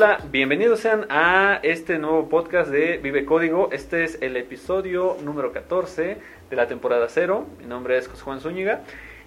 Hola, 0.00 0.20
bienvenidos 0.30 0.78
sean 0.78 1.06
a 1.10 1.58
este 1.64 1.98
nuevo 1.98 2.28
podcast 2.28 2.70
de 2.70 2.98
Vive 2.98 3.24
Código. 3.24 3.68
Este 3.72 4.04
es 4.04 4.16
el 4.22 4.36
episodio 4.36 5.16
número 5.24 5.50
14 5.50 6.18
de 6.48 6.56
la 6.56 6.68
temporada 6.68 7.08
0. 7.08 7.44
Mi 7.58 7.66
nombre 7.66 7.98
es 7.98 8.06
José 8.06 8.22
Juan 8.22 8.40
Zúñiga. 8.40 8.82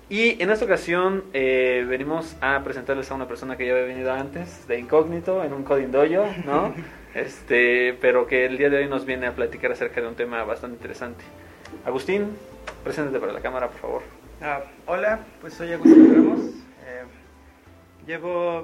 Y 0.07 0.41
en 0.41 0.49
esta 0.49 0.63
ocasión 0.63 1.25
eh, 1.33 1.85
venimos 1.89 2.37
a 2.39 2.63
presentarles 2.63 3.11
a 3.11 3.15
una 3.15 3.27
persona 3.27 3.57
que 3.57 3.65
ya 3.65 3.73
había 3.73 3.83
venido 3.83 4.13
antes, 4.13 4.65
de 4.69 4.79
incógnito, 4.79 5.43
en 5.43 5.51
un 5.51 5.63
Coding 5.63 5.91
Dojo, 5.91 6.25
¿no? 6.45 6.73
este, 7.15 7.97
pero 7.99 8.25
que 8.25 8.45
el 8.45 8.57
día 8.57 8.69
de 8.69 8.77
hoy 8.77 8.87
nos 8.87 9.05
viene 9.05 9.27
a 9.27 9.35
platicar 9.35 9.73
acerca 9.73 9.99
de 9.99 10.07
un 10.07 10.15
tema 10.15 10.41
bastante 10.45 10.77
interesante. 10.77 11.25
Agustín, 11.85 12.29
preséntate 12.85 13.19
para 13.19 13.33
la 13.33 13.41
cámara, 13.41 13.67
por 13.67 13.81
favor. 13.81 14.01
Ah, 14.41 14.61
hola, 14.85 15.19
pues 15.41 15.53
soy 15.53 15.73
Agustín 15.73 16.15
Ramos. 16.15 16.39
Eh, 16.85 17.03
llevo 18.07 18.63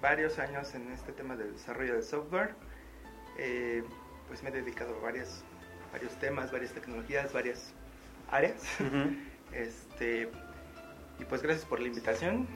varios 0.00 0.38
años 0.38 0.74
en 0.74 0.90
este 0.92 1.12
tema 1.12 1.36
del 1.36 1.52
desarrollo 1.52 1.94
de 1.94 2.02
software. 2.02 2.54
Eh, 3.38 3.82
pues 4.26 4.42
me 4.42 4.50
he 4.50 4.52
dedicado 4.52 4.96
a 4.96 5.00
varios, 5.00 5.42
varios 5.92 6.12
temas, 6.18 6.52
varias 6.52 6.72
tecnologías, 6.72 7.32
varias 7.32 7.72
áreas. 8.30 8.62
este, 9.52 10.28
y 11.18 11.24
pues 11.24 11.42
gracias 11.42 11.64
por 11.64 11.80
la 11.80 11.88
invitación. 11.88 12.46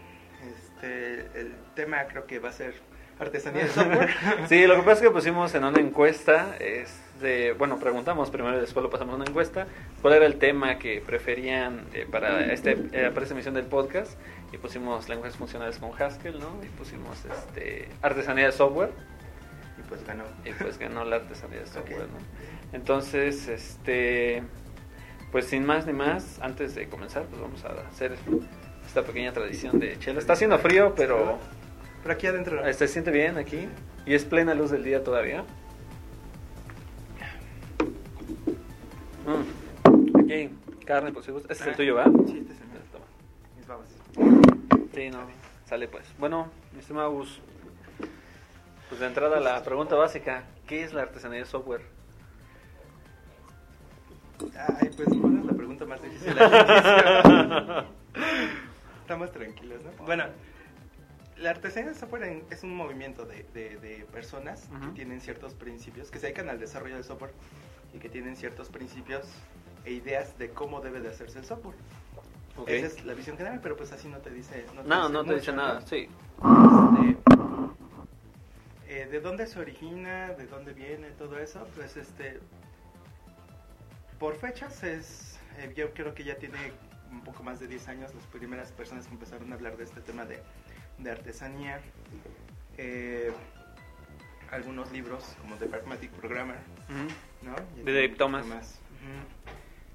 Este, 0.55 1.41
el 1.41 1.55
tema 1.75 2.05
creo 2.09 2.27
que 2.27 2.39
va 2.39 2.49
a 2.49 2.53
ser 2.53 2.75
artesanía 3.19 3.65
de 3.65 3.69
software. 3.71 4.11
sí, 4.49 4.67
lo 4.67 4.77
que 4.77 4.83
pasa 4.83 4.93
es 4.93 5.01
que 5.03 5.11
pusimos 5.11 5.55
en 5.55 5.65
una 5.65 5.81
encuesta, 5.81 6.57
este, 6.59 7.53
bueno, 7.53 7.79
preguntamos 7.79 8.31
primero 8.31 8.57
y 8.57 8.61
después 8.61 8.83
lo 8.83 8.91
pasamos 8.91 9.15
a 9.15 9.17
una 9.17 9.25
encuesta, 9.25 9.67
cuál 10.01 10.15
era 10.15 10.27
el 10.27 10.37
tema 10.37 10.79
que 10.79 11.01
preferían 11.01 11.85
eh, 11.95 12.07
para, 12.11 12.53
este, 12.53 12.73
eh, 12.73 13.11
para 13.13 13.23
esta 13.23 13.35
emisión 13.35 13.55
del 13.55 13.67
podcast 13.67 14.19
y 14.53 14.59
pusimos 14.59 15.09
lenguajes 15.09 15.37
funcionales 15.37 15.79
con 15.79 15.91
Haskell, 16.01 16.39
¿no? 16.39 16.63
Y 16.63 16.69
pusimos 16.69 17.25
este, 17.25 17.89
artesanía 18.03 18.47
de 18.47 18.53
software. 18.53 18.91
Y 19.79 19.89
pues 19.89 20.07
ganó. 20.07 20.25
Y 20.45 20.53
pues 20.53 20.79
ganó 20.79 21.05
la 21.05 21.17
artesanía 21.17 21.61
de 21.61 21.67
software, 21.67 22.09
¿no? 22.09 22.77
Entonces, 22.77 23.49
este, 23.49 24.43
pues 25.31 25.47
sin 25.47 25.65
más 25.65 25.87
ni 25.87 25.95
más, 25.95 26.39
antes 26.41 26.75
de 26.75 26.89
comenzar, 26.89 27.25
pues 27.25 27.41
vamos 27.41 27.65
a 27.65 27.89
hacer 27.89 28.17
esta 28.87 29.03
pequeña 29.03 29.33
tradición 29.33 29.79
de 29.79 29.99
chela. 29.99 30.19
Está 30.19 30.35
haciendo 30.35 30.59
frío, 30.59 30.95
pero... 30.95 31.39
Pero 32.03 32.15
aquí 32.15 32.27
adentro... 32.27 32.61
Se 32.73 32.89
siente 32.89 33.11
bien 33.11 33.39
aquí 33.39 33.69
y 34.05 34.15
es 34.15 34.25
plena 34.25 34.55
luz 34.55 34.71
del 34.71 34.85
día 34.85 35.03
todavía. 35.03 35.45
Mm. 39.27 40.19
Aquí, 40.19 40.51
carne, 40.85 41.13
por. 41.13 41.23
Este 41.23 41.53
es 41.53 41.61
el 41.63 41.77
tuyo, 41.77 41.95
¿va? 41.95 42.05
Sí, 42.27 42.39
este 42.41 42.53
es 42.55 42.62
Sí, 44.95 45.11
no. 45.11 45.27
Sale 45.67 45.89
pues. 45.89 46.05
Bueno, 46.19 46.51
mi 46.73 46.81
estimado 46.81 47.11
Gus, 47.13 47.41
pues 48.89 49.01
de 49.01 49.07
entrada 49.07 49.41
la 49.41 49.63
pregunta 49.63 49.95
básica, 49.95 50.45
¿qué 50.67 50.85
es 50.85 50.93
la 50.93 51.03
artesanía 51.03 51.39
de 51.39 51.47
software? 51.47 51.83
Ay, 54.81 54.91
pues 54.97 55.09
pones 55.09 55.45
la 55.45 55.53
pregunta 55.53 55.87
más 55.87 56.03
difícil. 56.05 56.35
Estamos 59.01 59.33
tranquilos, 59.33 59.83
¿no? 59.83 60.05
Bueno, 60.05 60.25
la 61.39 61.51
artesanía 61.51 61.91
de 61.91 61.97
software 61.99 62.45
es 62.51 62.63
un 62.63 62.75
movimiento 62.77 63.25
de, 63.25 63.45
de, 63.55 64.07
personas 64.13 64.69
que 64.81 64.89
tienen 64.95 65.21
ciertos 65.21 65.55
principios, 65.55 66.11
que 66.11 66.19
se 66.19 66.27
dedican 66.27 66.49
al 66.49 66.61
desarrollo 66.61 66.97
de 66.97 67.03
software 67.03 67.33
y 67.95 67.99
que 67.99 68.09
tienen 68.09 68.37
ciertos 68.37 68.69
principios 68.69 69.27
e 69.85 69.93
ideas 69.93 70.39
de 70.39 70.51
cómo 70.51 70.81
debe 70.81 71.01
de 71.01 71.09
hacerse 71.09 71.39
el 71.39 71.45
software. 71.45 71.77
Esa 72.67 72.87
es 72.87 73.05
la 73.05 73.15
visión 73.15 73.37
general, 73.37 73.61
pero 73.63 73.77
pues 73.77 73.93
así 73.93 74.09
no 74.09 74.19
te 74.19 74.31
dice. 74.31 74.65
No, 74.75 74.83
te 74.83 74.89
no, 74.89 75.01
dice, 75.01 75.13
no 75.13 75.25
te 75.25 75.35
dice 75.35 75.53
nada, 75.53 75.81
sí. 75.83 76.09
Este, 76.97 77.17
eh, 78.89 79.07
¿De 79.07 79.21
dónde 79.21 79.47
se 79.47 79.59
origina? 79.59 80.29
¿De 80.35 80.47
dónde 80.47 80.73
viene 80.73 81.11
todo 81.11 81.39
eso? 81.39 81.67
Pues 81.75 81.97
este. 81.97 82.41
Por 84.19 84.37
fechas 84.37 84.83
es. 84.83 85.39
Eh, 85.59 85.73
yo 85.77 85.93
creo 85.93 86.15
que 86.15 86.25
ya 86.25 86.37
tiene 86.37 86.73
un 87.11 87.23
poco 87.23 87.43
más 87.43 87.61
de 87.61 87.69
10 87.69 87.89
años 87.89 88.15
las 88.15 88.25
primeras 88.27 88.73
personas 88.73 89.07
que 89.07 89.13
empezaron 89.13 89.51
a 89.53 89.55
hablar 89.55 89.77
de 89.77 89.85
este 89.85 90.01
tema 90.01 90.25
de, 90.25 90.43
de 90.99 91.11
artesanía. 91.11 91.81
Eh, 92.79 93.33
algunos 94.51 94.93
libros 94.93 95.25
como 95.41 95.57
The 95.57 95.67
Pragmatic 95.67 96.11
Programmer, 96.11 96.59
¿no? 97.43 97.55
De 97.85 98.09
Thomas 98.11 98.47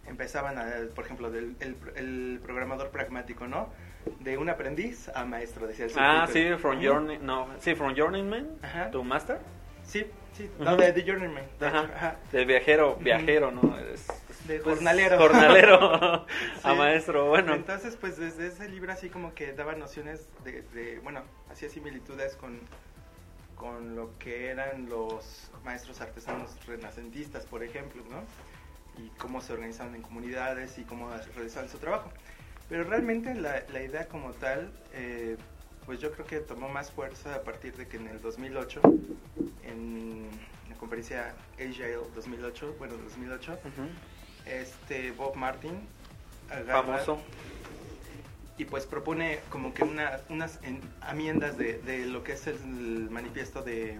empezaban, 0.07 0.57
a, 0.57 0.65
por 0.95 1.05
ejemplo, 1.05 1.29
del 1.29 1.55
el, 1.95 2.39
programador 2.41 2.89
pragmático, 2.89 3.47
¿no? 3.47 3.69
De 4.19 4.37
un 4.37 4.49
aprendiz 4.49 5.09
a 5.09 5.25
maestro, 5.25 5.67
decía 5.67 5.85
el 5.85 5.91
Ah, 5.97 6.27
sí, 6.31 6.49
from 6.57 6.81
journey, 6.81 7.17
no, 7.21 7.47
sí, 7.59 7.75
from 7.75 7.95
journeyman 7.95 8.47
to 8.91 9.03
master. 9.03 9.39
Sí, 9.83 10.05
sí, 10.33 10.49
no, 10.59 10.75
de, 10.75 10.91
de 10.93 11.03
journeyman. 11.03 11.45
ajá. 11.61 12.17
Del 12.31 12.45
viajero, 12.45 12.95
viajero, 12.97 13.51
¿no? 13.51 13.77
Es, 13.77 14.07
de 14.47 14.59
pues, 14.59 14.75
jornalero. 14.75 15.17
Jornalero 15.19 16.25
a 16.63 16.73
maestro, 16.73 17.27
bueno. 17.27 17.53
Entonces, 17.53 17.97
pues 17.99 18.17
desde 18.17 18.47
ese 18.47 18.69
libro 18.69 18.91
así 18.91 19.09
como 19.09 19.33
que 19.33 19.53
daba 19.53 19.75
nociones 19.75 20.29
de, 20.43 20.61
de 20.73 20.99
bueno, 20.99 21.21
hacía 21.51 21.69
similitudes 21.69 22.35
con, 22.35 22.59
con 23.55 23.95
lo 23.95 24.17
que 24.19 24.47
eran 24.49 24.87
los 24.87 25.51
maestros 25.63 25.99
artesanos 26.01 26.65
renacentistas, 26.65 27.45
por 27.45 27.63
ejemplo, 27.63 28.03
¿no? 28.09 28.23
Y 28.97 29.09
cómo 29.17 29.41
se 29.41 29.53
organizaban 29.53 29.95
en 29.95 30.01
comunidades 30.01 30.77
y 30.77 30.83
cómo 30.83 31.09
realizaban 31.35 31.69
su 31.69 31.77
trabajo. 31.77 32.11
Pero 32.69 32.83
realmente 32.83 33.33
la, 33.35 33.63
la 33.71 33.81
idea 33.81 34.07
como 34.07 34.31
tal, 34.31 34.71
eh, 34.93 35.37
pues 35.85 35.99
yo 35.99 36.11
creo 36.11 36.25
que 36.25 36.39
tomó 36.39 36.67
más 36.67 36.91
fuerza 36.91 37.35
a 37.35 37.41
partir 37.43 37.75
de 37.77 37.87
que 37.87 37.97
en 37.97 38.07
el 38.07 38.21
2008, 38.21 38.81
en 39.63 40.27
la 40.69 40.75
conferencia 40.75 41.33
Agile 41.55 41.99
2008, 42.13 42.75
bueno, 42.77 42.95
2008, 42.97 43.57
este 44.45 45.11
Bob 45.11 45.35
Martin, 45.35 45.79
famoso, 46.67 47.19
y 48.57 48.65
pues 48.65 48.85
propone 48.85 49.39
como 49.49 49.73
que 49.73 49.83
una, 49.83 50.19
unas 50.29 50.59
enmiendas 51.09 51.57
de, 51.57 51.79
de 51.79 52.05
lo 52.05 52.23
que 52.23 52.33
es 52.33 52.47
el 52.47 53.09
manifiesto 53.09 53.61
de... 53.61 53.99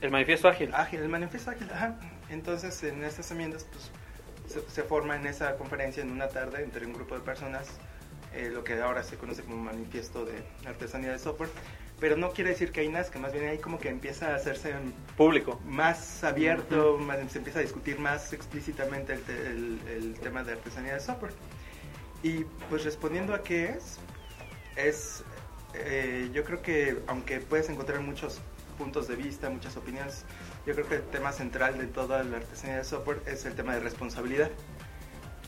El 0.00 0.10
manifiesto 0.10 0.48
ágil. 0.48 0.74
Ágil, 0.74 1.00
el 1.00 1.08
manifiesto 1.08 1.52
ágil, 1.52 1.70
ajá 1.70 1.96
entonces, 2.30 2.82
en 2.82 3.04
estas 3.04 3.30
enmiendas, 3.30 3.64
pues, 3.64 3.90
se, 4.68 4.82
forma 4.82 5.16
en 5.16 5.26
esa 5.26 5.56
conferencia 5.56 6.02
en 6.02 6.10
una 6.10 6.28
tarde 6.28 6.62
entre 6.62 6.86
un 6.86 6.92
grupo 6.92 7.14
de 7.14 7.20
personas 7.20 7.68
eh, 8.34 8.50
lo 8.52 8.64
que 8.64 8.80
ahora 8.80 9.02
se 9.02 9.16
conoce 9.16 9.42
como 9.42 9.56
manifiesto 9.56 10.24
de 10.24 10.42
artesanía 10.66 11.12
de 11.12 11.18
software. 11.18 11.50
Pero 12.00 12.16
no 12.16 12.32
quiere 12.32 12.50
decir 12.50 12.72
que 12.72 12.80
hay 12.80 12.92
que 13.12 13.18
más 13.18 13.32
bien 13.32 13.46
ahí 13.46 13.58
como 13.58 13.78
que 13.78 13.88
empieza 13.88 14.32
a 14.32 14.34
hacerse 14.34 14.74
público, 15.16 15.60
más 15.64 16.24
abierto, 16.24 16.98
se 17.28 17.38
empieza 17.38 17.60
a 17.60 17.62
discutir 17.62 18.00
más 18.00 18.32
explícitamente 18.32 19.12
el, 19.12 20.16
tema 20.20 20.42
de 20.42 20.52
artesanía 20.52 20.94
de 20.94 21.00
software. 21.00 21.32
Y 22.24 22.44
pues 22.68 22.84
respondiendo 22.84 23.34
a 23.34 23.42
qué 23.42 23.70
es, 23.70 23.98
es 24.74 25.22
eh, 25.74 26.28
yo 26.32 26.42
creo 26.42 26.60
que 26.60 26.98
aunque 27.06 27.38
puedes 27.38 27.68
encontrar 27.68 28.00
muchos 28.00 28.40
puntos 28.78 29.06
de 29.06 29.14
vista, 29.14 29.48
muchas 29.48 29.76
opiniones, 29.76 30.24
yo 30.66 30.74
creo 30.74 30.88
que 30.88 30.96
el 30.96 31.02
tema 31.02 31.32
central 31.32 31.78
de 31.78 31.86
toda 31.86 32.22
la 32.22 32.38
artesanía 32.38 32.78
de 32.78 32.84
software 32.84 33.20
es 33.26 33.44
el 33.46 33.54
tema 33.54 33.74
de 33.74 33.80
responsabilidad. 33.80 34.50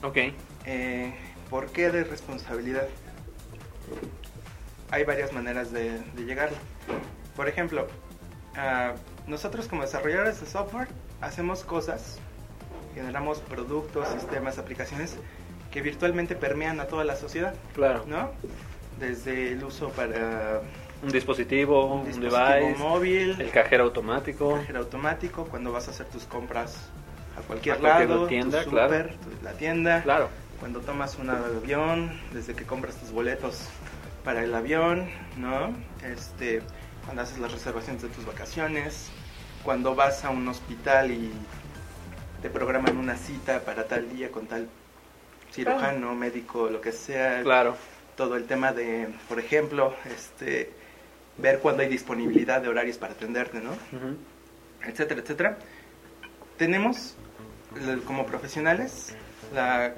Ok. 0.02 0.18
Eh, 0.66 1.14
¿Por 1.50 1.70
qué 1.70 1.90
de 1.90 2.04
responsabilidad? 2.04 2.88
Hay 4.90 5.04
varias 5.04 5.32
maneras 5.32 5.70
de, 5.72 6.02
llegar. 6.16 6.50
Por 7.36 7.48
ejemplo, 7.48 7.86
ah, 8.56 8.94
nosotros 9.26 9.68
como 9.68 9.82
desarrolladores 9.82 10.40
de 10.40 10.46
software 10.46 10.88
hacemos 11.20 11.64
cosas, 11.64 12.18
generamos 12.94 13.38
productos, 13.38 14.08
sistemas, 14.08 14.58
aplicaciones 14.58 15.16
que 15.70 15.80
virtualmente 15.80 16.36
permean 16.36 16.80
a 16.80 16.86
toda 16.86 17.04
la 17.04 17.16
sociedad. 17.16 17.54
Claro. 17.74 18.04
¿No? 18.06 18.30
Desde 18.98 19.52
el 19.52 19.64
uso 19.64 19.90
para 19.90 20.60
un 21.04 21.12
dispositivo, 21.12 21.96
un, 21.96 22.20
device, 22.20 22.76
móvil, 22.78 23.40
el 23.40 23.50
cajero 23.50 23.84
automático. 23.84 24.54
El 24.54 24.60
cajero 24.60 24.78
automático 24.80 25.44
cuando 25.44 25.72
vas 25.72 25.88
a 25.88 25.90
hacer 25.90 26.06
tus 26.06 26.24
compras 26.24 26.88
a 27.36 27.42
cualquier, 27.42 27.80
lado, 27.80 28.26
tienda, 28.26 28.64
tu 28.64 28.70
super, 28.70 29.14
la 29.42 29.52
tienda. 29.52 30.02
Claro. 30.02 30.28
Cuando 30.60 30.80
tomas 30.80 31.18
un 31.18 31.30
avión, 31.30 32.10
desde 32.32 32.54
que 32.54 32.64
compras 32.64 32.96
tus 32.96 33.10
boletos 33.10 33.68
para 34.24 34.42
el 34.42 34.54
avión, 34.54 35.10
¿no? 35.36 35.74
Este, 36.02 36.62
cuando 37.04 37.22
haces 37.22 37.38
las 37.38 37.52
reservaciones 37.52 38.02
de 38.02 38.08
tus 38.08 38.24
vacaciones, 38.24 39.10
cuando 39.62 39.94
vas 39.94 40.24
a 40.24 40.30
un 40.30 40.48
hospital 40.48 41.10
y 41.10 41.30
te 42.40 42.48
programan 42.48 42.96
una 42.96 43.16
cita 43.16 43.60
para 43.60 43.86
tal 43.86 44.10
día 44.10 44.30
con 44.30 44.46
tal 44.46 44.68
cirujano, 45.52 46.14
médico, 46.14 46.70
lo 46.70 46.80
que 46.80 46.92
sea. 46.92 47.42
Claro. 47.42 47.76
Todo 48.16 48.36
el 48.36 48.46
tema 48.46 48.72
de, 48.72 49.08
por 49.28 49.38
ejemplo, 49.38 49.94
este 50.04 50.83
ver 51.38 51.58
cuándo 51.60 51.82
hay 51.82 51.88
disponibilidad 51.88 52.60
de 52.62 52.68
horarios 52.68 52.96
para 52.98 53.12
atenderte, 53.14 53.60
¿no? 53.60 53.72
Etcétera, 54.86 55.20
etcétera. 55.20 55.58
Tenemos, 56.56 57.16
como 58.06 58.26
profesionales, 58.26 59.14
la 59.54 59.94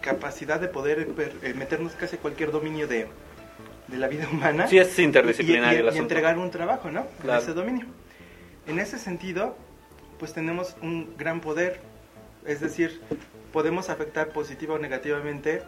capacidad 0.00 0.60
de 0.60 0.68
poder 0.68 1.08
eh, 1.42 1.54
meternos 1.54 1.92
casi 1.94 2.16
cualquier 2.18 2.50
dominio 2.52 2.86
de, 2.86 3.06
de 3.88 3.96
la 3.98 4.08
vida 4.08 4.28
humana. 4.30 4.66
Sí, 4.66 4.78
es 4.78 4.98
interdisciplinario 4.98 5.80
y, 5.80 5.84
y- 5.84 5.88
el 5.88 5.94
y 5.94 5.98
entregar 5.98 6.38
un 6.38 6.50
trabajo, 6.50 6.90
¿no? 6.90 7.06
Claro. 7.22 7.40
En 7.40 7.44
ese 7.44 7.54
dominio. 7.54 7.86
En 8.66 8.78
ese 8.78 8.98
sentido, 8.98 9.56
pues 10.18 10.34
tenemos 10.34 10.76
un 10.82 11.14
gran 11.16 11.40
poder, 11.40 11.80
es 12.44 12.60
decir, 12.60 13.00
podemos 13.52 13.88
afectar 13.88 14.28
positiva 14.28 14.74
o 14.74 14.78
negativamente 14.78 15.62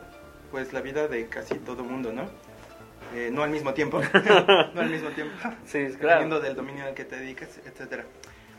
pues 0.50 0.72
la 0.72 0.80
vida 0.80 1.08
de 1.08 1.26
casi 1.26 1.54
todo 1.54 1.82
mundo, 1.84 2.12
¿no? 2.12 2.28
Eh, 3.14 3.30
no 3.32 3.42
al 3.42 3.50
mismo 3.50 3.74
tiempo, 3.74 4.00
no 4.74 4.80
al 4.80 4.90
mismo 4.90 5.08
tiempo, 5.10 5.34
Sí, 5.66 5.78
dependiendo 5.78 5.98
claro. 6.36 6.40
del 6.40 6.54
dominio 6.54 6.84
al 6.84 6.94
que 6.94 7.04
te 7.04 7.16
dediques, 7.16 7.60
etcétera. 7.66 8.04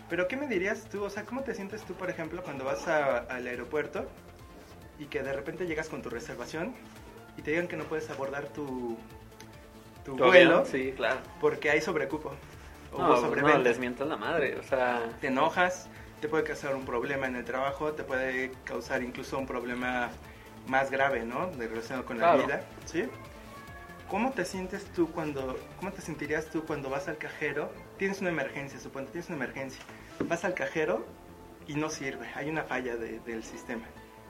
Pero 0.10 0.28
¿qué 0.28 0.36
me 0.36 0.48
dirías 0.48 0.90
tú? 0.90 1.04
O 1.04 1.10
sea, 1.10 1.24
¿cómo 1.24 1.42
te 1.42 1.54
sientes 1.56 1.84
tú, 1.84 1.94
por 1.94 2.10
ejemplo, 2.10 2.44
cuando 2.44 2.66
vas 2.66 2.88
a- 2.88 3.20
al 3.20 3.48
aeropuerto 3.48 4.10
y 5.00 5.06
que 5.06 5.24
de 5.24 5.32
repente 5.32 5.66
llegas 5.68 5.88
con 5.88 6.02
tu 6.02 6.10
reservación 6.10 6.74
y 7.38 7.42
te 7.44 7.52
digan 7.52 7.68
que 7.70 7.78
no 7.78 7.86
puedes 7.86 8.10
abordar 8.10 8.46
tu, 8.50 8.98
vuelo 10.06 10.66
Sí, 10.66 10.94
claro. 10.98 11.20
porque 11.40 11.70
hay 11.70 11.80
sobrecupo 11.82 12.34
o 12.92 12.98
No, 12.98 13.06
hubo 13.06 13.14
no, 13.16 13.22
sobreventa? 13.22 13.60
les 13.60 13.80
mientas 13.80 14.08
la 14.08 14.18
madre, 14.18 14.58
o 14.60 14.64
sea... 14.64 15.02
Te 15.22 15.28
enojas, 15.28 15.88
te 16.20 16.28
puede 16.28 16.44
causar 16.44 16.76
un 16.76 16.84
problema 16.86 17.28
en 17.28 17.38
el 17.38 17.46
trabajo, 17.46 17.94
te 17.94 18.04
puede 18.04 18.52
causar 18.66 19.02
incluso 19.04 19.38
un 19.38 19.48
problema 19.48 20.10
más 20.68 20.92
grave, 20.92 21.24
¿no? 21.24 21.48
De 21.52 21.68
relacionado 21.68 22.06
con 22.06 22.20
la 22.20 22.36
vida, 22.36 22.62
¿sí? 22.86 23.06
¿Cómo 24.12 24.32
te 24.34 24.44
sientes 24.44 24.84
tú 24.94 25.10
cuando, 25.10 25.58
cómo 25.80 25.94
te 25.94 26.02
sentirías 26.02 26.48
tú 26.50 26.66
cuando 26.66 26.90
vas 26.90 27.08
al 27.08 27.18
cajero? 27.18 27.72
Tienes 27.98 28.20
una 28.20 28.30
emergencia, 28.30 28.78
suponte, 28.78 29.12
tienes 29.14 29.30
una 29.30 29.38
emergencia. 29.38 29.82
Vas 30.28 30.44
al 30.44 30.54
cajero 30.54 31.06
y 31.66 31.76
no 31.76 31.90
sirve, 31.90 32.28
hay 32.36 32.50
una 32.50 32.64
falla 32.64 32.98
de- 32.98 33.22
del 33.22 33.42
sistema. 33.46 33.86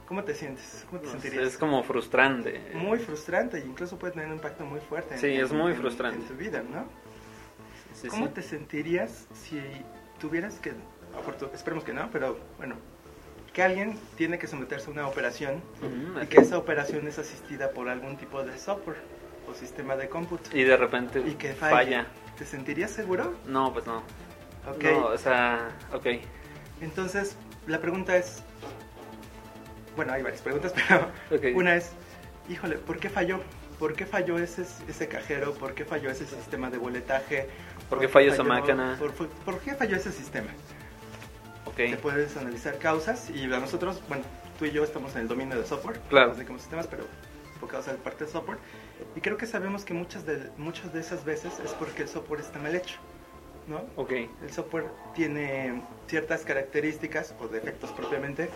¿Cómo 0.07 0.24
te 0.24 0.36
sientes? 0.36 0.86
¿Cómo 0.88 1.00
te 1.01 1.07
no 1.07 1.12
sentirías? 1.13 1.48
es 1.48 1.57
como 1.57 1.81
frustrante. 1.83 2.62
Muy 2.75 3.00
frustrante 3.00 3.57
e 3.57 3.62
incluso 3.62 3.98
puede 3.98 4.13
tener 4.13 4.28
un 4.28 4.36
impacto 4.36 4.66
muy 4.66 4.80
fuerte 4.81 5.18
Sí, 5.18 5.28
es 5.33 5.51
muy 5.51 5.74
frustrante. 5.74 6.19
en 6.22 6.27
tu 6.27 6.36
vida, 6.36 6.62
¿no? 6.62 6.86
Sí, 8.00 8.07
¿Cómo 8.07 8.27
sí. 8.27 8.34
te 8.34 8.44
sentirías 8.44 9.25
si 9.34 9.60
tuvieras 10.19 10.60
que, 10.60 10.74
esperemos 11.56 11.84
que 11.84 11.94
no, 11.94 12.07
pero 12.12 12.38
bueno, 12.57 12.75
que 13.51 13.63
alguien 13.63 13.98
tiene 14.16 14.38
que 14.38 14.45
someterse 14.45 14.89
a 14.89 14.94
una 14.94 15.07
operación 15.07 15.56
Ujú, 15.81 16.18
y 16.18 16.19
así. 16.19 16.27
que 16.27 16.39
esa 16.39 16.57
operación 16.60 17.07
es 17.07 17.18
asistida 17.18 17.72
por 17.72 17.89
algún 17.89 18.16
tipo 18.18 18.44
de 18.44 18.56
software 18.60 18.98
o 19.51 19.56
sistema 19.56 19.95
de 19.95 20.09
cómputo 20.09 20.56
Y 20.56 20.63
de 20.63 20.77
repente 20.77 21.19
y 21.19 21.33
que 21.33 21.53
falle? 21.53 21.75
falla. 21.75 22.06
¿Te 22.38 22.45
sentirías 22.45 22.92
seguro? 22.92 23.33
No, 23.45 23.71
pues 23.74 23.86
no. 23.86 23.98
Ok. 24.69 24.83
No, 24.83 25.06
o 25.07 25.18
sea, 25.18 25.69
ok. 25.94 26.07
Entonces, 26.81 27.36
la 27.68 27.80
pregunta 27.80 28.15
es, 28.18 28.44
bueno, 29.95 30.13
hay 30.13 30.21
varias 30.24 30.42
preguntas, 30.42 30.74
pero 30.88 31.09
Ok. 31.31 31.56
una 31.56 31.75
es, 31.75 31.92
híjole, 32.50 32.77
¿por 32.77 33.00
qué 33.00 33.09
falló? 33.09 33.39
¿Por 33.77 33.94
qué 33.94 34.06
falló 34.06 34.38
ese, 34.38 34.63
ese 34.88 35.07
cajero? 35.07 35.53
¿Por 35.53 35.74
qué 35.74 35.86
falló 35.86 36.09
ese 36.12 36.25
sistema 36.27 36.69
de 36.69 36.77
boletaje? 36.77 37.48
¿Por 37.89 38.00
qué 38.00 38.07
falló 38.07 38.31
esa 38.33 38.44
máquina? 38.44 38.95
¿Por, 39.00 39.12
por- 39.13 39.27
por 39.30 39.59
qué 39.59 39.74
falló 39.75 39.98
ese 39.98 40.12
sistema? 40.12 40.50
Ok. 41.65 41.75
Te 41.75 41.98
puedes 41.98 42.38
analizar 42.38 42.77
causas 42.77 43.30
y 43.31 43.44
a 43.45 43.59
nosotros, 43.59 44.01
bueno, 44.07 44.24
tú 44.59 44.65
y 44.65 44.71
yo 44.71 44.83
estamos 44.83 45.15
en 45.15 45.21
el 45.21 45.27
dominio 45.27 45.57
de 45.59 45.65
software, 45.65 46.00
Claro. 46.09 46.27
nos 46.30 46.38
dedicamos 46.38 46.62
sistemas, 46.62 46.88
pero 46.88 47.06
enfocados 47.56 47.88
a 47.88 47.94
la 47.94 47.98
parte 47.98 48.25
de 48.25 48.31
software. 48.31 48.59
Y 49.15 49.21
creo 49.21 49.38
que 49.38 49.45
sabemos 49.45 49.86
que 49.86 49.94
muchas 49.94 50.25
de, 50.25 50.50
muchas 50.57 50.94
de 50.94 51.00
esas 51.00 51.25
veces 51.25 51.59
es 51.63 51.71
porque 51.74 52.03
el 52.03 52.09
software 52.09 52.42
está 52.42 52.59
mal 52.59 52.75
hecho, 52.75 52.98
¿no? 53.68 53.83
Ok. 53.95 54.12
El 54.42 54.51
software 54.51 54.86
tiene 55.13 55.81
ciertas 56.07 56.44
características 56.44 57.36
o 57.39 57.48
defectos 57.48 57.92
propiamente 57.92 58.50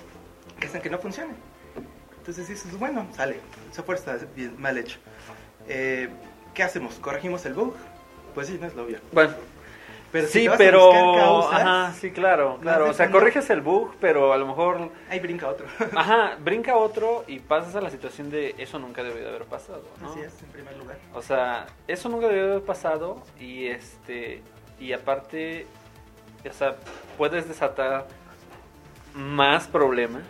que 0.59 0.67
hacen 0.67 0.81
que 0.81 0.89
no 0.89 0.99
funcione. 0.99 1.33
Entonces 2.17 2.47
dices, 2.47 2.77
bueno, 2.79 3.07
sale, 3.15 3.39
el 3.67 3.73
software 3.73 3.99
está 3.99 4.17
bien, 4.35 4.59
mal 4.59 4.77
hecho. 4.77 4.97
Eh, 5.67 6.09
¿Qué 6.53 6.63
hacemos? 6.63 6.95
¿Corregimos 6.95 7.45
el 7.45 7.53
bug? 7.53 7.75
Pues 8.33 8.47
sí, 8.47 8.57
no 8.59 8.67
es 8.67 8.75
lo 8.75 8.83
obvio. 8.83 8.99
Bueno, 9.11 9.33
Pero 10.15 10.27
si 10.27 10.39
sí, 10.39 10.47
vas 10.47 10.57
pero... 10.57 10.91
causas, 11.17 11.61
Ajá, 11.61 11.93
sí, 11.99 12.11
claro, 12.11 12.57
claro. 12.61 12.85
de 12.85 12.89
O 12.91 12.93
sea, 12.93 13.11
corriges 13.11 13.49
el 13.49 13.59
bug, 13.59 13.95
pero 13.99 14.31
a 14.31 14.37
lo 14.37 14.47
mejor... 14.47 14.89
ahí 15.09 15.19
brinca 15.19 15.49
otro. 15.49 15.65
Ajá, 15.95 16.37
brinca 16.39 16.77
otro 16.77 17.25
y 17.27 17.39
pasas 17.39 17.75
a 17.75 17.81
la 17.81 17.89
situación 17.89 18.29
de 18.29 18.55
eso 18.57 18.79
nunca 18.79 19.03
debió 19.03 19.23
de 19.23 19.27
haber 19.27 19.43
pasado, 19.43 19.83
¿no? 20.01 20.09
Así 20.09 20.21
es, 20.21 20.41
en 20.41 20.49
primer 20.51 20.77
lugar. 20.77 20.97
O 21.13 21.21
sea, 21.21 21.65
eso 21.85 22.07
nunca 22.07 22.29
debió 22.29 22.45
haber 22.45 22.61
pasado 22.63 23.21
y 23.37 23.65
este 23.67 24.41
y 24.79 24.93
aparte, 24.93 25.67
o 26.49 26.53
sea, 26.53 26.77
puedes 27.17 27.47
desatar 27.49 28.07
más 29.13 29.67
problemas 29.67 30.23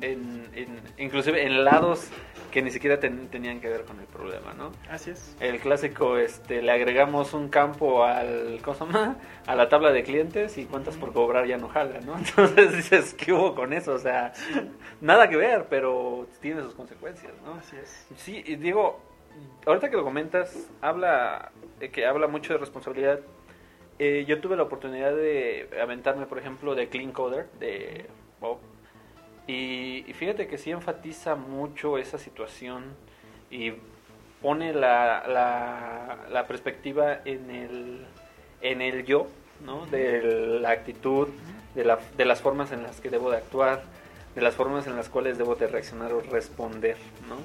en, 0.00 0.48
en- 0.54 0.80
inclusive 0.96 1.44
en 1.44 1.64
lados 1.64 2.06
que 2.54 2.62
ni 2.62 2.70
siquiera 2.70 3.00
ten- 3.00 3.26
tenían 3.30 3.60
que 3.60 3.68
ver 3.68 3.82
con 3.84 3.98
el 3.98 4.06
problema, 4.06 4.54
¿no? 4.54 4.70
Así 4.88 5.10
es. 5.10 5.36
El 5.40 5.58
clásico, 5.58 6.16
este, 6.18 6.62
le 6.62 6.70
agregamos 6.70 7.34
un 7.34 7.48
campo 7.48 8.04
al, 8.04 8.60
¿cómo 8.62 8.76
se 8.76 8.84
llama? 8.84 9.16
A 9.46 9.56
la 9.56 9.68
tabla 9.68 9.90
de 9.90 10.04
clientes 10.04 10.56
y 10.56 10.64
cuentas 10.66 10.96
por 10.96 11.12
cobrar 11.12 11.46
ya 11.48 11.56
no 11.58 11.68
jala, 11.68 11.98
¿no? 12.00 12.16
Entonces 12.18 12.76
dices, 12.76 13.14
¿qué 13.14 13.32
hubo 13.32 13.56
con 13.56 13.72
eso? 13.72 13.94
O 13.94 13.98
sea, 13.98 14.32
nada 15.00 15.28
que 15.28 15.36
ver, 15.36 15.66
pero 15.68 16.28
tiene 16.40 16.62
sus 16.62 16.74
consecuencias, 16.76 17.32
¿no? 17.44 17.54
Así 17.54 17.74
es. 17.76 18.06
Sí, 18.18 18.42
y 18.46 18.54
digo, 18.54 19.00
ahorita 19.66 19.90
que 19.90 19.96
lo 19.96 20.04
comentas, 20.04 20.70
habla 20.80 21.50
eh, 21.80 21.88
que 21.90 22.06
habla 22.06 22.28
mucho 22.28 22.52
de 22.52 22.60
responsabilidad. 22.60 23.18
Eh, 23.98 24.24
yo 24.28 24.40
tuve 24.40 24.56
la 24.56 24.62
oportunidad 24.62 25.12
de 25.14 25.68
aventarme, 25.82 26.26
por 26.26 26.38
ejemplo, 26.38 26.76
de 26.76 26.88
Clean 26.88 27.10
Coder, 27.10 27.50
de 27.58 28.06
Bob. 28.40 28.58
Y, 29.46 30.04
y 30.08 30.12
fíjate 30.14 30.46
que 30.46 30.56
sí 30.58 30.70
enfatiza 30.70 31.34
mucho 31.34 31.98
esa 31.98 32.18
situación 32.18 32.84
y 33.50 33.72
pone 34.40 34.72
la, 34.72 35.24
la, 35.28 36.18
la 36.30 36.46
perspectiva 36.46 37.20
en 37.24 37.50
el, 37.50 38.06
en 38.62 38.80
el 38.82 39.04
yo, 39.04 39.26
¿no? 39.64 39.86
De 39.86 40.22
la 40.60 40.70
actitud, 40.70 41.28
de, 41.74 41.84
la, 41.84 41.98
de 42.16 42.24
las 42.24 42.40
formas 42.40 42.72
en 42.72 42.82
las 42.82 43.00
que 43.00 43.10
debo 43.10 43.30
de 43.30 43.36
actuar, 43.38 43.82
de 44.34 44.40
las 44.40 44.54
formas 44.54 44.86
en 44.86 44.96
las 44.96 45.08
cuales 45.08 45.38
debo 45.38 45.54
de 45.54 45.66
reaccionar 45.66 46.12
o 46.12 46.20
responder, 46.20 46.96
¿no? 47.28 47.36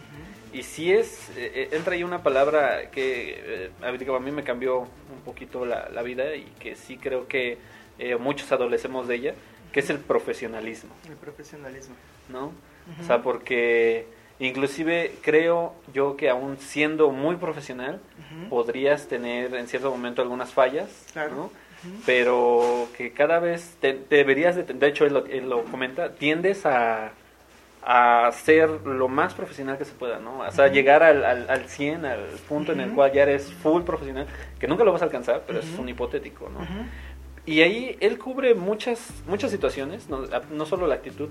Y 0.51 0.63
si 0.63 0.91
es, 0.91 1.29
eh, 1.37 1.69
entra 1.73 1.93
ahí 1.93 2.03
una 2.03 2.23
palabra 2.23 2.89
que 2.89 3.35
eh, 3.37 3.71
a 3.83 3.91
mí- 3.91 3.97
digo, 3.99 4.15
a 4.15 4.19
mí 4.19 4.31
me 4.31 4.43
cambió 4.43 4.79
un 4.79 5.21
poquito 5.23 5.65
la, 5.65 5.89
la 5.89 6.01
vida 6.01 6.33
y 6.35 6.45
que 6.59 6.75
sí 6.75 6.97
creo 6.97 7.27
que 7.27 7.59
eh, 7.99 8.15
muchos 8.15 8.51
adolecemos 8.51 9.07
de 9.07 9.15
ella, 9.15 9.33
que 9.71 9.79
es 9.81 9.89
el 9.89 9.99
profesionalismo, 9.99 10.91
El 11.07 11.15
profesionalismo. 11.15 11.95
¿no? 12.29 12.51
O 12.99 13.03
sea, 13.05 13.21
porque 13.21 14.07
inclusive 14.39 15.15
creo 15.21 15.73
yo 15.93 16.15
que 16.17 16.29
aún 16.29 16.57
siendo 16.59 17.11
muy 17.11 17.35
profesional, 17.35 17.99
podrías 18.49 19.07
tener 19.07 19.53
en 19.55 19.67
cierto 19.67 19.91
momento 19.91 20.21
algunas 20.21 20.51
fallas, 20.53 20.89
Claro. 21.13 21.35
¿no? 21.35 21.51
Pero 22.05 22.87
que 22.97 23.11
cada 23.13 23.39
vez 23.39 23.75
te- 23.79 23.99
deberías, 24.09 24.55
de, 24.55 24.63
de 24.63 24.87
hecho 24.87 25.05
él 25.05 25.13
lo, 25.13 25.25
él 25.27 25.49
lo 25.49 25.63
comenta, 25.65 26.13
tiendes 26.13 26.65
a, 26.65 27.11
a 27.83 28.29
ser 28.33 28.69
lo 28.85 29.07
más 29.07 29.33
profesional 29.33 29.77
que 29.77 29.85
se 29.85 29.93
pueda, 29.93 30.19
¿no? 30.19 30.39
O 30.39 30.51
sea, 30.51 30.67
llegar 30.67 31.03
al, 31.03 31.23
al, 31.23 31.49
al 31.49 31.69
100, 31.69 32.05
al 32.05 32.19
punto 32.49 32.73
en 32.73 32.81
el 32.81 32.91
cual 32.91 33.13
ya 33.13 33.23
eres 33.23 33.53
full 33.53 33.83
profesional, 33.83 34.27
que 34.59 34.67
nunca 34.67 34.83
lo 34.83 34.91
vas 34.91 35.01
a 35.01 35.05
alcanzar, 35.05 35.43
pero 35.47 35.59
es 35.59 35.65
un 35.77 35.87
hipotético, 35.87 36.49
¿no? 36.49 36.59
Y 37.45 37.61
ahí 37.61 37.97
él 37.99 38.19
cubre 38.19 38.53
muchas, 38.53 39.11
muchas 39.27 39.51
situaciones, 39.51 40.09
no, 40.09 40.23
no 40.51 40.65
solo 40.65 40.87
la 40.87 40.95
actitud, 40.95 41.29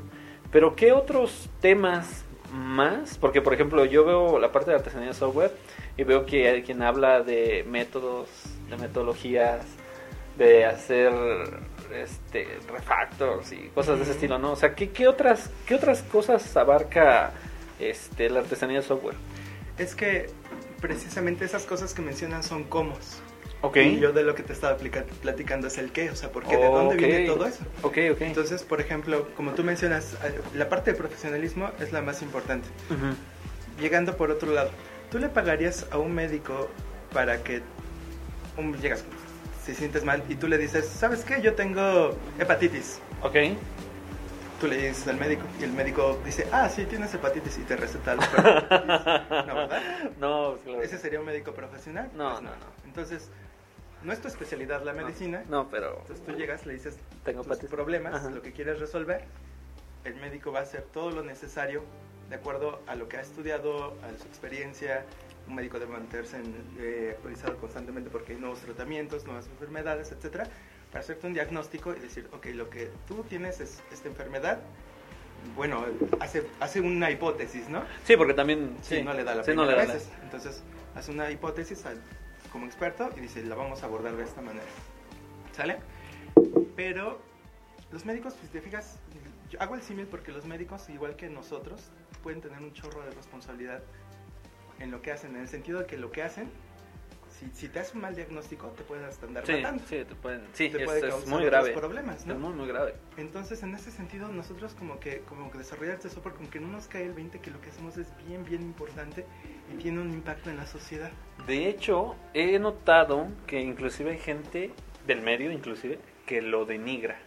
pero 0.50 0.74
¿qué 0.74 0.92
otros 0.92 1.48
temas 1.60 2.24
más? 2.52 3.18
Porque, 3.18 3.42
por 3.42 3.54
ejemplo, 3.54 3.84
yo 3.84 4.04
veo 4.04 4.38
la 4.38 4.50
parte 4.50 4.70
de 4.70 4.76
artesanía 4.76 5.08
de 5.08 5.14
software 5.14 5.52
y 5.96 6.04
veo 6.04 6.26
que 6.26 6.48
hay 6.48 6.62
quien 6.62 6.82
habla 6.82 7.22
de 7.22 7.64
métodos, 7.68 8.28
de 8.70 8.76
metodologías, 8.76 9.64
de 10.38 10.64
hacer 10.64 11.12
este 11.92 12.58
refactors 12.70 13.52
y 13.52 13.68
cosas 13.74 13.96
de 13.96 14.04
ese 14.04 14.12
estilo, 14.12 14.38
¿no? 14.38 14.52
O 14.52 14.56
sea, 14.56 14.74
¿qué, 14.74 14.90
qué 14.90 15.08
otras, 15.08 15.50
qué 15.66 15.74
otras 15.74 16.02
cosas 16.02 16.56
abarca 16.56 17.32
este, 17.78 18.30
la 18.30 18.40
artesanía 18.40 18.78
de 18.78 18.82
software? 18.82 19.16
Es 19.76 19.94
que 19.94 20.26
precisamente 20.80 21.44
esas 21.44 21.64
cosas 21.64 21.94
que 21.94 22.02
mencionan 22.02 22.42
son 22.42 22.64
cómo. 22.64 22.94
Ok. 23.60 23.76
Y 23.78 23.98
yo 23.98 24.12
de 24.12 24.22
lo 24.22 24.34
que 24.34 24.42
te 24.44 24.52
estaba 24.52 24.76
platicando 24.76 25.66
es 25.66 25.78
el 25.78 25.90
qué, 25.90 26.10
o 26.10 26.16
sea, 26.16 26.30
porque 26.30 26.56
de 26.56 26.66
dónde 26.66 26.94
Ok. 26.94 27.00
viene 27.00 27.26
todo 27.26 27.44
eso. 27.46 27.64
Ok, 27.82 27.98
ok. 28.12 28.20
Entonces, 28.20 28.62
por 28.62 28.80
ejemplo, 28.80 29.28
como 29.36 29.52
tú 29.52 29.64
mencionas, 29.64 30.14
eh, 30.24 30.40
la 30.54 30.68
parte 30.68 30.92
de 30.92 30.96
profesionalismo 30.96 31.70
es 31.80 31.92
la 31.92 32.00
más 32.00 32.22
importante. 32.22 32.68
Ujú. 32.90 33.14
Llegando 33.80 34.16
por 34.16 34.30
otro 34.30 34.52
lado, 34.52 34.70
¿tú 35.10 35.18
le 35.18 35.28
pagarías 35.28 35.86
a 35.90 35.98
un 35.98 36.14
médico 36.14 36.68
para 37.12 37.42
que 37.42 37.62
un, 38.56 38.76
llegas, 38.80 39.04
te 39.66 39.74
sientes 39.74 40.04
mal 40.04 40.22
y 40.28 40.36
tú 40.36 40.46
le 40.48 40.56
dices, 40.56 40.86
¿sabes 40.88 41.24
qué? 41.24 41.42
Yo 41.42 41.54
tengo 41.54 42.16
hepatitis. 42.38 43.00
Ok. 43.22 43.36
Tú 44.60 44.66
le 44.66 44.76
dices 44.88 45.06
al 45.06 45.16
médico 45.18 45.42
y 45.60 45.64
el 45.64 45.72
médico 45.72 46.18
dice, 46.24 46.46
ah, 46.52 46.68
sí, 46.68 46.84
tienes 46.86 47.12
hepatitis 47.14 47.58
y 47.58 47.62
te 47.62 47.76
receta 47.76 48.12
algo 48.12 48.24
para 48.34 48.58
hepatitis. 48.58 49.28
No, 49.46 49.54
¿verdad? 49.54 49.82
No, 50.18 50.54
claro. 50.64 50.82
¿Ese 50.82 50.98
sería 50.98 51.20
un 51.20 51.26
médico 51.26 51.52
profesional? 51.52 52.08
No, 52.16 52.30
Pues 52.30 52.42
no, 52.42 52.50
no. 52.50 52.56
Entonces, 52.84 53.28
no 54.05 54.12
es 54.12 54.21
tu 54.21 54.28
especialidad 54.28 54.83
la 54.85 54.93
medicina. 54.93 55.43
No, 55.49 55.69
pero... 55.69 55.99
Entonces 56.02 56.25
tú 56.25 56.33
llegas, 56.33 56.67
le 56.67 56.75
dices 56.75 56.97
Tengo 57.25 57.43
tus 57.45 57.59
problemas, 57.69 58.14
Ajá. 58.14 58.31
lo 58.31 58.43
que 58.43 58.52
quieres 58.52 58.78
resolver. 58.81 59.25
El 60.05 60.14
médico 60.17 60.52
va 60.52 60.61
a 60.61 60.62
hacer 60.62 60.83
todo 60.83 61.11
lo 61.11 61.23
necesario 61.23 61.83
de 62.31 62.37
acuerdo 62.37 62.81
a 62.87 62.95
lo 62.95 63.09
que 63.09 63.17
ha 63.17 63.21
estudiado, 63.23 63.97
a 64.02 64.19
su 64.21 64.26
experiencia 64.26 65.05
un 65.49 65.55
médico 65.55 65.78
debe 65.78 65.93
mantenerse 65.93 66.37
en- 66.37 66.55
eh, 66.78 67.12
actualizado 67.17 67.57
constantemente 67.57 68.11
porque 68.11 68.35
hay 68.35 68.38
nuevos 68.38 68.59
tratamientos, 68.61 69.25
nuevas 69.25 69.47
enfermedades, 69.47 70.12
etcétera, 70.12 70.45
para 70.93 71.00
hacerte 71.00 71.26
un 71.26 71.33
diagnóstico 71.33 71.95
y 71.97 72.00
decir, 72.00 72.28
ok, 72.35 72.47
lo 72.52 72.69
que 72.69 72.90
tú 73.07 73.25
tienes 73.25 73.59
es 73.61 73.83
esta 73.90 74.09
enfermedad. 74.09 74.59
Bueno, 75.57 75.87
hace, 76.21 76.47
hace 76.61 76.83
una 76.83 77.11
hipótesis, 77.11 77.67
¿no? 77.71 77.83
Sí, 78.05 78.14
porque 78.19 78.35
también... 78.35 78.76
Sí, 78.83 79.02
no 79.02 79.14
le 79.14 79.25
da 79.25 79.37
la 79.37 79.43
sí, 79.45 79.52
no 79.52 79.62
primera 79.62 79.71
le 79.73 79.76
da 79.78 79.88
la- 79.88 79.95
veces. 79.95 80.11
Entonces, 80.23 80.62
hace 80.95 81.11
una 81.12 81.31
hipótesis 81.31 81.87
como 82.52 82.67
experto 82.67 83.11
y 83.17 83.21
dice, 83.21 83.45
la 83.45 83.55
vamos 83.55 83.83
a 83.83 83.87
abordar 83.87 84.17
de 84.17 84.25
esta 84.25 84.40
manera. 84.40 84.67
¿Sale? 85.52 85.78
Pero 86.76 87.19
los 87.90 88.05
médicos, 88.05 88.35
si 88.40 88.47
te 88.49 88.61
fijas, 88.61 88.99
yo 89.50 89.61
hago 89.61 89.75
el 89.75 89.83
símil 89.83 90.07
porque 90.07 90.33
los 90.33 90.45
médicos, 90.45 90.88
igual 90.90 91.17
que 91.17 91.28
nosotros, 91.28 91.90
pueden 92.23 92.40
tener 92.40 92.61
un 92.61 92.73
chorro 92.73 93.02
de 93.02 93.11
responsabilidad 93.11 93.83
en 94.78 94.90
lo 94.90 95.02
que 95.02 95.11
hacen, 95.11 95.35
en 95.35 95.43
el 95.43 95.49
sentido 95.49 95.81
de 95.81 95.87
que 95.87 95.97
lo 95.97 96.11
que 96.12 96.23
hacen, 96.23 96.50
si, 97.38 97.49
si 97.54 97.68
te 97.68 97.78
hace 97.80 97.95
un 97.95 98.02
mal 98.02 98.14
diagnóstico, 98.16 98.66
te 98.68 98.83
pueden 98.83 99.04
hasta 99.04 99.26
andar 99.26 99.47
Sí, 99.47 99.52
matando. 99.52 99.83
sí, 99.88 100.04
te 100.04 100.14
pueden... 100.14 100.42
Sí, 100.52 100.68
te 100.71 100.78
es, 100.78 100.85
puede 100.85 100.99
es 101.00 101.04
causar 101.07 101.28
muy 101.28 101.45
otros 101.47 101.50
grave. 101.50 101.73
problemas, 101.73 102.26
¿no? 102.26 102.35
Es 102.35 102.38
muy, 102.40 102.52
muy 102.54 102.66
grave. 102.68 102.95
Entonces, 103.16 103.62
en 103.62 103.75
ese 103.75 103.90
sentido, 103.90 104.28
nosotros 104.28 104.75
como 104.75 104.99
que, 105.00 105.21
como 105.21 105.50
que 105.50 105.59
desarrollar 105.59 105.95
este 105.97 106.09
software, 106.11 106.35
como 106.35 106.50
que 106.50 106.61
no 106.61 106.68
nos 106.68 106.87
cae 106.88 107.04
el 107.04 107.12
20 107.12 107.40
que 107.40 107.50
lo 107.50 107.61
que 107.61 107.71
hacemos 107.71 107.97
es 107.97 108.09
bien, 108.26 108.45
bien 108.45 108.62
importante 108.62 109.25
y 109.73 109.76
tiene 109.83 110.00
un 110.00 110.12
impacto 110.12 110.50
en 110.50 110.57
la 110.57 110.66
sociedad. 110.66 111.11
De 111.47 111.68
hecho, 111.68 112.16
he 112.35 112.59
notado 112.59 113.28
que 113.47 113.61
inclusive 113.61 114.11
hay 114.12 114.18
gente 114.18 114.71
del 115.07 115.21
medio, 115.21 115.50
inclusive, 115.52 115.99
que 116.26 116.42
lo 116.42 116.64
denigra. 116.64 117.18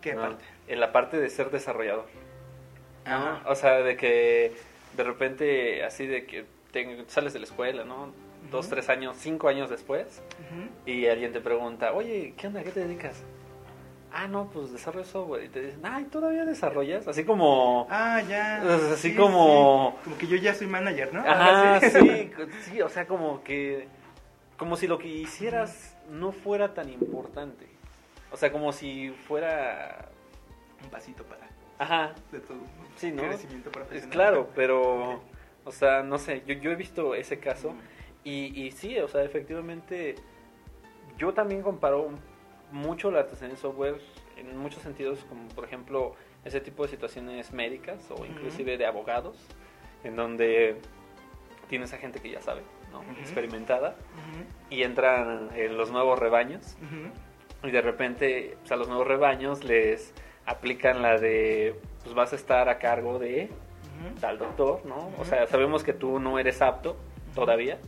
¿Qué 0.00 0.14
¿no? 0.14 0.22
parte? 0.22 0.44
En 0.68 0.80
la 0.80 0.92
parte 0.92 1.18
de 1.18 1.28
ser 1.30 1.50
desarrollador. 1.50 2.06
¿no? 3.06 3.12
Ajá. 3.12 3.42
O 3.50 3.54
sea, 3.54 3.78
de 3.80 3.96
que 3.96 4.52
de 4.96 5.04
repente, 5.04 5.84
así 5.84 6.06
de 6.06 6.26
que 6.26 6.44
te- 6.72 7.04
sales 7.08 7.32
de 7.32 7.40
la 7.40 7.46
escuela, 7.46 7.84
¿no? 7.84 8.12
Dos, 8.50 8.68
tres 8.68 8.88
años, 8.88 9.16
cinco 9.18 9.48
años 9.48 9.70
después, 9.70 10.22
y 10.86 11.06
alguien 11.06 11.32
te 11.32 11.40
pregunta, 11.40 11.92
oye, 11.92 12.34
¿qué 12.36 12.46
onda? 12.48 12.62
¿Qué 12.62 12.70
te 12.70 12.80
dedicas? 12.80 13.22
Ah, 14.12 14.26
no, 14.26 14.50
pues 14.50 14.72
desarrollo 14.72 15.04
software. 15.04 15.44
Y 15.44 15.48
te 15.50 15.60
dicen, 15.60 15.80
ay, 15.84 16.04
¿todavía 16.04 16.44
desarrollas? 16.44 17.06
Así 17.06 17.22
como... 17.24 17.86
Ah, 17.90 18.20
ya. 18.28 18.60
Así 18.92 19.10
Sí, 19.10 19.14
como- 19.14 19.94
sí. 19.98 20.04
Como 20.04 20.18
que 20.18 20.26
yo 20.26 20.36
ya 20.36 20.52
soy 20.52 20.66
manager, 20.66 21.14
¿no? 21.14 21.20
Ajá, 21.20 21.76
así. 21.76 21.90
sí, 21.90 22.30
sí, 22.72 22.82
o 22.82 22.88
sea, 22.88 23.06
como 23.06 23.44
que... 23.44 23.86
Como 24.56 24.76
si 24.76 24.88
lo 24.88 24.98
que 24.98 25.06
hicieras 25.06 25.96
no 26.10 26.32
fuera 26.32 26.74
tan 26.74 26.88
importante. 26.88 27.66
O 28.32 28.36
sea, 28.36 28.50
como 28.50 28.72
si 28.72 29.10
fuera... 29.28 30.08
Un 30.82 30.90
pasito 30.90 31.22
para 31.22 31.46
Ajá, 31.78 32.12
de 32.32 32.40
tu 32.40 32.54
Sí, 32.96 33.12
¿no? 33.12 33.22
crecimiento 33.22 33.68
es 33.68 33.74
profesional. 33.76 34.10
claro, 34.10 34.48
pero... 34.56 35.22
O 35.64 35.70
sea, 35.72 36.02
no 36.02 36.18
sé, 36.18 36.42
yo, 36.46 36.54
yo 36.54 36.72
he 36.72 36.74
visto 36.74 37.14
ese 37.14 37.38
caso 37.38 37.74
y, 38.24 38.66
y 38.66 38.70
sí, 38.70 38.98
o 38.98 39.08
sea, 39.08 39.22
efectivamente, 39.22 40.14
yo 41.18 41.32
también 41.32 41.62
comparo 41.62 42.10
mucho 42.72 43.10
la 43.10 43.20
artesanía 43.20 43.54
de 43.54 43.60
software 43.60 44.00
en 44.36 44.56
muchos 44.56 44.82
sentidos, 44.82 45.24
como 45.28 45.48
por 45.48 45.64
ejemplo 45.64 46.14
ese 46.44 46.60
tipo 46.60 46.82
de 46.84 46.88
situaciones 46.88 47.52
médicas 47.52 48.10
o 48.10 48.24
inclusive 48.24 48.78
de 48.78 48.86
abogados, 48.86 49.36
en 50.04 50.16
donde 50.16 50.76
tienes 51.68 51.92
a 51.92 51.98
gente 51.98 52.20
que 52.20 52.30
ya 52.30 52.40
sabe, 52.40 52.62
¿no? 52.90 53.02
Experimentada, 53.20 53.96
y 54.70 54.82
entran 54.82 55.50
en 55.54 55.76
los 55.76 55.90
nuevos 55.90 56.18
rebaños. 56.18 56.76
Y 57.62 57.70
de 57.70 57.82
repente 57.82 58.56
pues, 58.60 58.72
a 58.72 58.76
los 58.76 58.88
nuevos 58.88 59.06
rebaños 59.06 59.64
les 59.64 60.14
aplican 60.46 61.02
la 61.02 61.18
de, 61.18 61.78
pues 62.02 62.14
vas 62.14 62.32
a 62.32 62.36
estar 62.36 62.68
a 62.68 62.78
cargo 62.78 63.18
de 63.18 63.50
tal 64.20 64.38
doctor, 64.38 64.84
¿no? 64.86 65.10
O 65.18 65.24
sea, 65.24 65.46
sabemos 65.46 65.84
que 65.84 65.92
tú 65.92 66.18
no 66.18 66.38
eres 66.38 66.62
apto 66.62 66.96
todavía, 67.34 67.78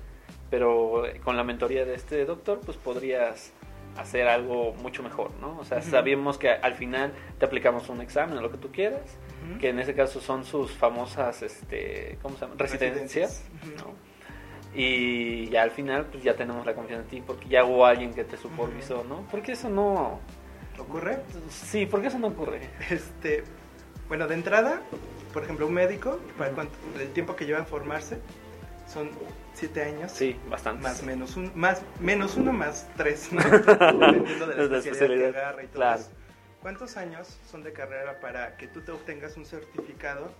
pero 0.52 1.06
eh, 1.06 1.18
con 1.25 1.35
la 1.38 1.44
mentoría 1.44 1.87
de 1.87 1.94
este 1.94 2.26
doctor, 2.26 2.61
pues 2.62 2.76
podrías 2.76 3.52
hacer 3.97 4.28
algo 4.28 4.75
mucho 4.82 5.02
mejor, 5.02 5.30
¿no? 5.40 5.59
O 5.59 5.64
sea, 5.64 5.78
Ujú. 5.78 5.88
sabemos 5.90 6.37
que 6.37 6.50
al 6.50 6.75
final 6.75 7.14
te 7.38 7.47
aplicamos 7.47 7.88
un 7.88 8.02
examen 8.02 8.37
o 8.37 8.42
lo 8.42 8.50
que 8.50 8.59
tú 8.59 8.71
quieras, 8.71 9.00
que 9.59 9.71
en 9.71 9.78
ese 9.78 9.94
caso 9.94 10.21
son 10.21 10.44
sus 10.44 10.71
famosas, 10.73 11.40
este, 11.40 12.18
¿cómo 12.21 12.37
se 12.37 12.42
llama? 12.42 12.54
Residencias. 12.59 13.44
¿no? 13.78 13.94
Y 14.78 15.49
ya 15.49 15.62
al 15.62 15.71
final, 15.71 16.04
pues 16.12 16.23
ya 16.23 16.37
tenemos 16.37 16.66
la 16.66 16.75
confianza 16.75 17.04
en 17.04 17.09
ti, 17.09 17.25
porque 17.26 17.49
ya 17.49 17.64
hubo 17.64 17.87
alguien 17.87 18.12
que 18.12 18.25
te 18.25 18.37
supervisó, 18.37 19.04
¿no? 19.09 19.26
Porque 19.30 19.52
eso 19.52 19.71
no... 19.71 20.21
¿Ocurre? 20.78 21.21
Sí, 21.49 21.87
porque 21.87 22.09
eso 22.09 22.18
no 22.18 22.28
ocurre. 22.28 22.61
Este, 22.90 23.42
bueno, 24.06 24.28
de 24.28 24.35
entrada, 24.35 24.82
por 25.32 25.44
ejemplo, 25.44 25.66
un 25.66 25.73
médico, 25.73 26.21
para 26.37 26.52
el 27.00 27.12
tiempo 27.14 27.37
que 27.37 27.47
lleva 27.47 27.59
en 27.61 27.66
formarse, 27.66 28.18
son 28.87 29.11
siete 29.54 29.82
años. 29.85 30.12
Sí, 30.12 30.38
bastante. 30.49 30.82
Más 30.82 31.02
menos 31.02 31.37
un, 31.37 31.50
más 31.54 31.82
menos 32.00 32.37
uno 32.37 32.52
más 32.52 32.88
tres, 32.97 33.32
¿no? 33.32 33.40
Dependiendo 33.50 34.47
de 34.47 34.56
la 34.56 34.68
De 34.68 34.78
especialidad, 34.78 35.32
que 35.32 35.38
agarra 35.38 35.62
y 35.62 35.66
todo 35.66 35.75
claro. 35.76 36.00
eso. 36.00 36.11
¿Cuántos 36.62 36.97
años 36.97 37.38
son 37.50 37.62
de 37.64 37.73
carrera 37.73 38.21
para 38.21 38.56
que 38.56 38.68
tú 38.68 38.80
te 38.82 38.92
obtengas 38.92 39.37
un 39.37 39.44
certificado 39.44 40.30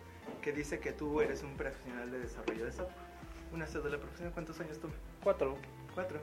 que 0.41 0.53
dice 0.53 0.79
que 0.79 0.93
tú 0.93 1.21
eres 1.21 1.43
un 1.43 1.57
profesional 1.57 2.11
de 2.11 2.21
desarrollo 2.21 2.65
de 2.65 2.73
software? 2.73 3.13
Una 3.53 3.67
cédula 3.67 3.99
profesional, 3.99 4.33
¿cuántos 4.33 4.59
años 4.61 4.79
toma? 4.81 4.95
Cuatro. 5.23 5.57
Cuatro. 5.95 6.21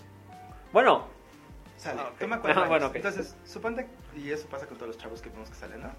Bueno, 0.72 1.08
Sale, 1.78 2.02
Ah, 2.02 2.10
ok. 2.14 2.20
toma 2.20 2.40
cuatro 2.42 2.60
años. 2.62 2.70
bueno, 2.70 2.88
ok. 2.88 2.96
Entonces, 2.96 3.36
suponte, 3.46 3.88
y 4.16 4.32
eso 4.32 4.48
pasa 4.48 4.66
con 4.68 4.78
todos 4.78 4.88
los 4.90 4.98
chavos 4.98 5.22
que 5.22 5.30
vemos 5.30 5.50
que 5.50 5.56
salen, 5.56 5.82
¿no? 5.82 5.90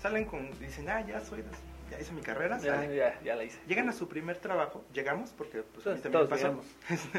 Salen 0.00 0.24
con, 0.24 0.50
dicen, 0.58 0.88
ah, 0.88 1.00
ya 1.06 1.20
soy, 1.20 1.44
ya 1.92 2.00
hice 2.00 2.12
mi 2.12 2.22
carrera, 2.22 2.58
ya, 2.58 2.84
ya, 2.86 3.20
ya 3.22 3.36
la 3.36 3.44
hice. 3.44 3.58
Llegan 3.66 3.88
a 3.88 3.92
su 3.92 4.08
primer 4.08 4.38
trabajo, 4.38 4.84
llegamos, 4.92 5.30
porque 5.30 5.62
pues 5.62 5.86
a 5.86 5.94
mí 5.94 6.00
Todos, 6.00 6.28
también 6.28 6.28
pasó, 6.28 6.42
llegamos. 6.48 6.66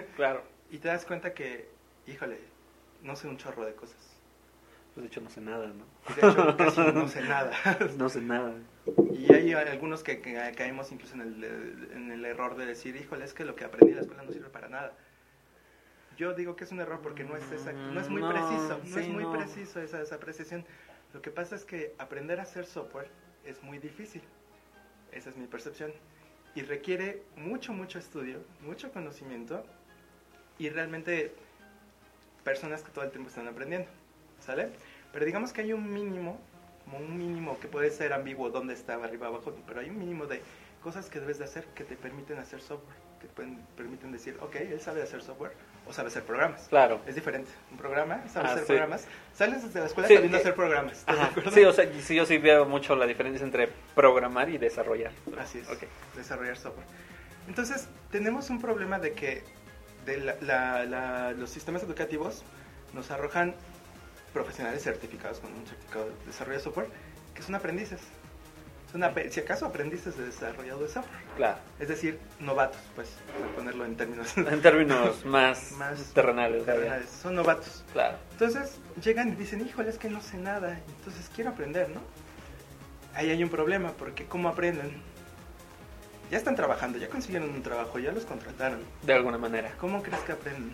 Claro. 0.15 0.43
y 0.71 0.77
te 0.79 0.87
das 0.87 1.05
cuenta 1.05 1.33
que, 1.33 1.69
híjole, 2.07 2.39
no 3.01 3.15
sé 3.15 3.27
un 3.27 3.37
chorro 3.37 3.65
de 3.65 3.73
cosas. 3.75 3.97
Pues 4.93 5.03
de 5.03 5.07
hecho 5.07 5.21
no 5.21 5.29
sé 5.29 5.41
nada, 5.41 5.67
¿no? 5.67 5.85
De 6.15 6.27
hecho, 6.27 6.57
casi 6.57 6.81
no 6.93 7.07
sé 7.07 7.21
nada. 7.21 7.51
No 7.97 8.09
sé 8.09 8.21
nada. 8.21 8.53
Y 9.13 9.33
hay 9.33 9.53
algunos 9.53 10.03
que, 10.03 10.21
que 10.21 10.33
caemos 10.55 10.91
incluso 10.91 11.15
en 11.15 11.21
el, 11.21 11.43
en 11.93 12.11
el 12.11 12.25
error 12.25 12.55
de 12.55 12.65
decir, 12.65 12.95
híjole, 12.95 13.25
es 13.25 13.33
que 13.33 13.45
lo 13.45 13.55
que 13.55 13.65
aprendí 13.65 13.89
en 13.91 13.95
la 13.95 14.01
escuela 14.01 14.23
no 14.23 14.31
sirve 14.31 14.49
para 14.49 14.69
nada. 14.69 14.93
Yo 16.17 16.33
digo 16.35 16.55
que 16.55 16.63
es 16.63 16.71
un 16.71 16.79
error 16.79 16.99
porque 17.01 17.23
no 17.23 17.35
es 17.35 17.51
exacto, 17.51 17.79
no 17.91 17.99
es 17.99 18.07
muy 18.09 18.21
No, 18.21 18.29
preciso, 18.29 18.79
no 18.83 18.93
sí, 18.93 18.99
es 18.99 19.07
muy 19.07 19.23
no. 19.23 19.31
preciso 19.33 19.81
esa, 19.81 19.99
esa 20.01 20.15
apreciación. 20.15 20.63
Lo 21.11 21.21
que 21.23 21.31
pasa 21.31 21.55
es 21.55 21.65
que 21.65 21.95
aprender 21.97 22.39
a 22.39 22.43
hacer 22.43 22.65
software 22.67 23.07
es 23.45 23.63
muy 23.63 23.79
difícil. 23.79 24.21
Esa 25.15 25.29
es 25.29 25.37
mi 25.37 25.47
percepción. 25.47 25.93
Y 26.55 26.61
requiere 26.61 27.23
mucho, 27.35 27.73
mucho 27.73 27.99
estudio, 27.99 28.39
mucho 28.61 28.91
conocimiento 28.91 29.65
y 30.59 30.69
realmente 30.69 31.33
personas 32.43 32.83
que 32.83 32.91
todo 32.91 33.05
el 33.05 33.11
tiempo 33.11 33.29
están 33.29 33.47
aprendiendo. 33.47 33.89
¿Sale? 34.39 34.69
Pero 35.11 35.25
digamos 35.25 35.53
que 35.53 35.61
hay 35.61 35.73
un 35.73 35.93
mínimo, 35.93 36.39
como 36.85 36.97
un 36.97 37.17
mínimo 37.17 37.59
que 37.59 37.67
puede 37.67 37.91
ser 37.91 38.13
ambiguo, 38.13 38.49
dónde 38.49 38.73
está, 38.73 38.95
arriba, 38.95 39.27
abajo, 39.27 39.55
pero 39.65 39.79
hay 39.79 39.89
un 39.89 39.97
mínimo 39.97 40.25
de 40.25 40.41
cosas 40.81 41.09
que 41.09 41.19
debes 41.19 41.39
de 41.39 41.45
hacer 41.45 41.65
que 41.75 41.83
te 41.83 41.95
permiten 41.95 42.37
hacer 42.39 42.59
software, 42.59 42.97
te 43.23 43.29
pueden- 43.29 43.57
permiten 43.77 44.11
decir, 44.11 44.37
ok, 44.41 44.55
él 44.57 44.81
sabe 44.81 45.01
hacer 45.01 45.21
software 45.23 45.53
o 45.87 45.93
sabe 45.93 46.09
hacer 46.09 46.23
programas. 46.23 46.67
Claro. 46.67 46.99
Es 47.07 47.15
diferente. 47.15 47.49
Un 47.71 47.77
programa, 47.77 48.21
sabe 48.27 48.47
Ah, 48.47 48.51
hacer 48.51 48.63
sí. 48.63 48.67
programas. 48.67 49.07
Sales 49.33 49.63
desde 49.63 49.79
la 49.79 49.85
escuela 49.85 50.07
Sí, 50.09 50.15
sabiendo 50.15 50.37
eh, 50.37 50.41
hacer 50.41 50.55
programas. 50.55 51.05
Sí, 51.53 51.63
o 51.63 51.71
sea, 51.71 51.89
sí, 52.01 52.15
yo 52.15 52.25
sí 52.25 52.37
veo 52.37 52.65
mucho 52.65 52.95
la 52.97 53.05
diferencia 53.05 53.43
entre 53.45 53.69
programar 53.95 54.49
y 54.49 54.57
desarrollar. 54.57 55.11
Así 55.39 55.59
es. 55.59 55.69
Ok. 55.69 55.83
Desarrollar 56.15 56.57
software. 56.57 56.85
Entonces, 57.47 57.87
tenemos 58.11 58.49
un 58.49 58.59
problema 58.61 58.99
de 58.99 59.13
que 59.13 59.43
de 60.05 60.17
la- 60.17 60.35
la- 60.41 60.83
la- 60.85 61.31
los 61.31 61.49
sistemas 61.49 61.81
educativos 61.83 62.43
nos 62.93 63.09
arrojan 63.09 63.55
profesionales 64.33 64.83
certificados 64.83 65.39
con 65.39 65.53
un 65.53 65.65
certificado 65.65 66.05
de 66.05 66.11
desarrollo 66.25 66.57
de 66.57 66.63
software 66.63 66.87
que 67.33 67.41
son 67.41 67.55
aprendices. 67.55 68.01
Si 69.31 69.39
acaso 69.39 69.65
aprendices 69.65 70.15
de 70.17 70.25
desarrollo 70.25 70.77
de 70.77 70.87
software. 70.87 71.23
Claro. 71.35 71.57
Es 71.79 71.87
decir, 71.87 72.19
novatos, 72.39 72.79
pues, 72.95 73.09
para 73.39 73.51
ponerlo 73.55 73.85
en 73.85 73.95
términos 73.95 74.37
En 74.37 74.61
términos 74.61 75.25
más, 75.25 75.71
Más 75.73 76.13
terrenales. 76.13 76.63
terrenales. 76.63 77.09
Son 77.09 77.33
novatos. 77.33 77.83
Claro. 77.91 78.17
Entonces 78.33 78.79
llegan 79.03 79.29
y 79.29 79.35
dicen, 79.35 79.61
híjole, 79.61 79.89
es 79.89 79.97
que 79.97 80.09
no 80.09 80.21
sé 80.21 80.37
nada, 80.37 80.79
entonces 80.99 81.29
quiero 81.33 81.49
aprender, 81.49 81.89
¿no? 81.89 82.01
Ahí 83.15 83.31
hay 83.31 83.43
un 83.43 83.49
problema, 83.49 83.91
porque 83.93 84.25
¿cómo 84.25 84.47
aprenden? 84.49 84.91
Ya 86.29 86.37
están 86.37 86.55
trabajando, 86.55 86.97
ya 86.99 87.09
consiguieron 87.09 87.49
un 87.49 87.63
trabajo, 87.63 87.97
ya 87.99 88.11
los 88.11 88.25
contrataron. 88.25 88.79
De 89.01 89.13
alguna 89.13 89.37
manera. 89.39 89.71
¿Cómo 89.79 90.01
crees 90.03 90.21
que 90.21 90.31
aprenden? 90.33 90.71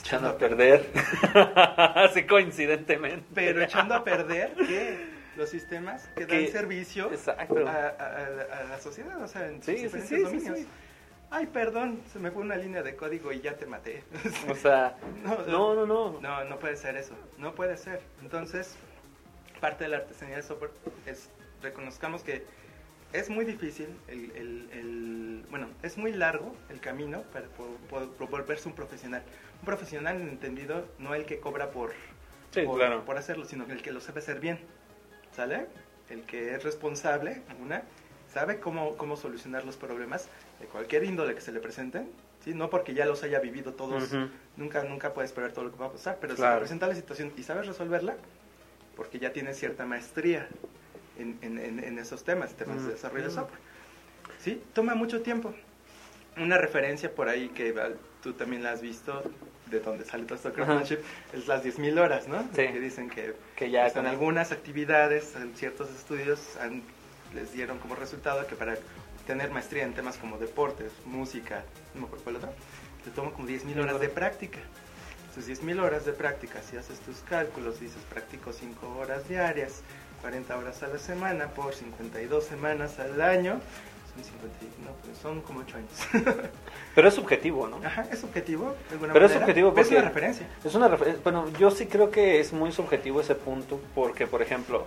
Echando 0.00 0.28
a 0.28 0.38
perder. 0.38 0.88
Así 1.94 2.24
coincidentemente. 2.24 3.24
Pero 3.34 3.62
echando 3.62 3.94
a 3.94 4.04
perder 4.04 4.54
que 4.54 5.15
los 5.36 5.48
sistemas 5.50 6.08
que 6.16 6.26
dan 6.26 6.28
Que- 6.28 6.48
servicio 6.48 7.10
a, 7.10 7.30
a- 7.30 7.36
a- 7.40 8.60
a 8.60 8.64
la 8.64 8.78
sociedad, 8.80 9.20
o 9.22 9.28
sea, 9.28 9.46
en 9.48 9.62
Sí, 9.62 9.72
sus 9.72 9.76
sí, 9.78 9.82
diferentes 9.84 10.08
sí, 10.08 10.16
sí, 10.16 10.22
dominios. 10.22 10.58
sí. 10.60 10.66
Ay, 11.30 11.46
perdón, 11.46 12.00
se 12.12 12.18
me 12.20 12.30
fue 12.30 12.42
una 12.42 12.56
línea 12.56 12.82
de 12.82 12.94
código 12.94 13.32
y 13.32 13.40
ya 13.40 13.56
te 13.56 13.66
maté. 13.66 14.04
O 14.48 14.54
sea, 14.54 14.96
No, 15.24 15.44
no, 15.46 15.74
no, 15.74 15.86
no. 15.86 16.20
No, 16.20 16.44
no 16.44 16.58
puede 16.58 16.76
ser 16.76 16.96
eso. 16.96 17.14
No 17.38 17.54
puede 17.54 17.76
ser. 17.76 18.00
Entonces, 18.22 18.76
parte 19.60 19.84
de 19.84 19.90
la 19.90 19.96
artesanía 19.98 20.36
del 20.36 20.44
software 20.44 20.70
es 21.04 21.28
reconozcamos 21.62 22.22
que 22.22 22.44
es 23.12 23.28
muy 23.30 23.44
difícil, 23.44 23.88
el, 24.08 24.30
el- 24.36 24.68
el- 24.72 25.46
bueno, 25.50 25.68
es 25.82 25.96
muy 25.98 26.12
largo 26.12 26.54
el 26.68 26.80
camino 26.80 27.22
para 27.32 27.46
po- 27.48 27.76
po- 27.88 28.26
volverse 28.28 28.68
un 28.68 28.74
profesional. 28.74 29.22
Un 29.60 29.64
profesional 29.66 30.20
entendido, 30.20 30.86
no 30.98 31.14
el 31.14 31.24
que 31.24 31.40
cobra 31.40 31.70
por, 31.70 31.92
Sí, 32.52 32.62
por, 32.62 32.78
claro. 32.78 33.04
por 33.04 33.16
hacerlo, 33.18 33.44
sino 33.46 33.64
el 33.64 33.82
que 33.82 33.90
lo 33.90 34.00
sabe 34.00 34.20
hacer 34.20 34.38
bien. 34.38 34.60
¿Sale? 35.36 35.66
El 36.08 36.22
que 36.22 36.54
es 36.54 36.64
responsable, 36.64 37.42
una, 37.60 37.82
sabe 38.32 38.58
cómo, 38.58 38.96
cómo 38.96 39.16
solucionar 39.16 39.64
los 39.64 39.76
problemas 39.76 40.28
de 40.60 40.66
cualquier 40.66 41.04
índole 41.04 41.34
que 41.34 41.40
se 41.42 41.52
le 41.52 41.60
presenten. 41.60 42.08
¿sí? 42.42 42.54
No 42.54 42.70
porque 42.70 42.94
ya 42.94 43.04
los 43.04 43.22
haya 43.22 43.38
vivido 43.40 43.74
todos, 43.74 44.12
nunca, 44.56 44.82
nunca 44.84 45.12
puedes 45.12 45.32
prever 45.32 45.52
todo 45.52 45.66
lo 45.66 45.72
que 45.72 45.78
va 45.78 45.86
a 45.86 45.92
pasar, 45.92 46.16
pero 46.20 46.34
si 46.34 46.38
Claro. 46.40 46.56
te 46.56 46.60
presenta 46.60 46.86
la 46.86 46.94
situación 46.94 47.32
y 47.36 47.42
sabes 47.42 47.66
resolverla, 47.66 48.16
porque 48.96 49.18
ya 49.18 49.32
tienes 49.32 49.58
cierta 49.58 49.84
maestría 49.84 50.48
en, 51.18 51.38
en- 51.42 51.58
en- 51.58 51.84
en 51.84 51.98
esos 51.98 52.24
temas, 52.24 52.54
temas 52.54 52.84
de 52.86 52.92
desarrollo 52.92 53.24
de 53.24 53.30
software. 53.30 53.60
¿Sí? 54.38 54.62
Toma 54.72 54.94
mucho 54.94 55.20
tiempo. 55.22 55.52
Una 56.38 56.56
referencia 56.56 57.14
por 57.14 57.28
ahí 57.28 57.48
que 57.50 57.74
tú 58.22 58.32
también 58.34 58.62
la 58.62 58.72
has 58.72 58.80
visto, 58.80 59.22
de 59.70 59.80
donde 59.80 60.04
sale 60.04 60.24
todo 60.24 60.36
esto 60.36 60.52
es 61.32 61.46
las 61.48 61.62
10.000 61.64 61.98
horas, 61.98 62.28
¿no? 62.28 62.42
Sí. 62.54 62.66
Que 62.68 62.80
dicen 62.80 63.10
que 63.10 63.34
Que 63.56 63.70
ya 63.70 63.82
pues, 63.82 63.96
en 63.96 64.06
algunas 64.06 64.52
actividades, 64.52 65.34
en 65.36 65.54
ciertos 65.56 65.90
estudios, 65.90 66.56
han- 66.60 66.82
les 67.34 67.52
dieron 67.52 67.78
como 67.78 67.94
resultado 67.96 68.46
que 68.46 68.54
para 68.54 68.76
tener 69.26 69.50
maestría 69.50 69.82
en 69.84 69.92
temas 69.92 70.16
como 70.18 70.38
deportes, 70.38 70.92
música, 71.04 71.64
no 71.94 72.02
me 72.02 72.06
acuerdo 72.06 72.24
cuál 72.24 72.36
otro, 72.36 72.52
te 73.04 73.10
toma 73.10 73.32
como 73.32 73.46
10.000 73.48 73.78
horas 73.80 74.00
de 74.00 74.08
práctica. 74.08 74.58
Entonces, 75.28 75.46
10.000 75.60 75.80
horas 75.80 76.06
de 76.06 76.12
práctica, 76.12 76.62
si 76.62 76.76
haces 76.76 77.00
tus 77.00 77.18
cálculos, 77.28 77.80
dices 77.80 77.98
practico 78.08 78.52
5 78.52 78.96
horas 78.98 79.28
diarias, 79.28 79.82
40 80.22 80.56
horas 80.56 80.82
a 80.82 80.86
la 80.88 80.98
semana 80.98 81.48
por 81.48 81.74
52 81.74 82.44
semanas 82.44 82.98
al 83.00 83.20
año, 83.20 83.60
son 84.16 84.24
50, 84.24 84.64
y- 84.64 84.84
no, 84.84 84.90
pues 85.04 85.18
son 85.18 85.40
como 85.42 85.60
8 85.60 85.76
años. 85.76 85.90
Pero 86.94 87.08
es 87.08 87.14
subjetivo, 87.14 87.66
¿no? 87.68 87.76
Ajá, 87.86 88.06
es 88.10 88.20
subjetivo, 88.20 88.74
de 88.88 88.92
alguna 88.94 89.12
Pero 89.12 89.26
es 89.26 89.32
subjetivo 89.32 89.70
pero 89.70 89.82
es 89.82 89.86
porque- 89.88 89.98
una 90.00 90.08
referencia. 90.08 90.48
Es 90.64 90.74
una 90.74 90.88
refer- 90.88 91.22
bueno, 91.22 91.48
yo 91.58 91.70
sí 91.70 91.86
creo 91.86 92.10
que 92.10 92.40
es 92.40 92.52
muy 92.52 92.72
subjetivo 92.72 93.20
ese 93.20 93.34
punto 93.34 93.80
porque, 93.94 94.26
por 94.26 94.40
ejemplo, 94.42 94.86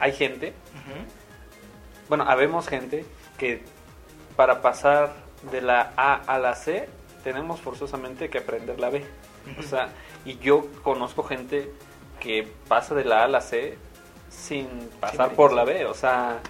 hay 0.00 0.12
gente, 0.12 0.54
bueno, 2.08 2.24
habemos 2.28 2.68
gente 2.68 3.04
que 3.38 3.62
para 4.36 4.60
pasar 4.62 5.12
de 5.50 5.60
la 5.60 5.92
A 5.96 6.14
a 6.14 6.38
la 6.38 6.54
C 6.54 6.88
tenemos 7.22 7.60
forzosamente 7.60 8.28
que 8.30 8.38
aprender 8.38 8.78
la 8.80 8.90
B. 8.90 9.04
O 9.58 9.62
sea, 9.62 9.88
y 10.24 10.38
yo 10.38 10.66
conozco 10.82 11.22
gente 11.22 11.70
que 12.20 12.48
pasa 12.68 12.94
de 12.94 13.04
la 13.04 13.20
A 13.20 13.24
a 13.24 13.28
la 13.28 13.40
C 13.40 13.76
sin 14.30 14.66
pasar 15.00 15.32
por 15.32 15.52
la 15.52 15.64
B, 15.64 15.84
o 15.86 15.94
sea... 15.94 16.40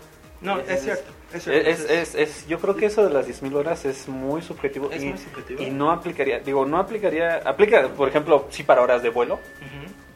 No, 0.45 0.59
es- 0.61 0.69
es, 0.71 0.83
cierto. 0.83 1.13
Es, 1.33 1.43
cierto. 1.45 1.69
Es, 1.71 1.81
es, 1.91 2.15
es- 2.15 2.47
yo 2.47 2.59
creo 2.61 2.77
que 2.77 2.87
eso 2.87 3.03
de 3.05 3.11
las 3.13 3.27
10.000 3.27 3.55
horas 3.55 3.85
es 3.85 4.09
muy 4.09 4.43
subjetivo, 4.43 4.91
Es 4.93 5.03
y, 5.03 5.07
muy 5.09 5.19
subjetivo. 5.19 5.63
y 5.63 5.71
no 5.71 5.91
aplicaría, 5.91 6.39
digo, 6.41 6.65
no 6.67 6.79
aplicaría, 6.79 7.39
aplica, 7.45 7.89
por 7.89 8.09
ejemplo, 8.09 8.47
sí 8.51 8.63
para 8.63 8.83
horas 8.83 9.03
de 9.03 9.11
vuelo. 9.11 9.39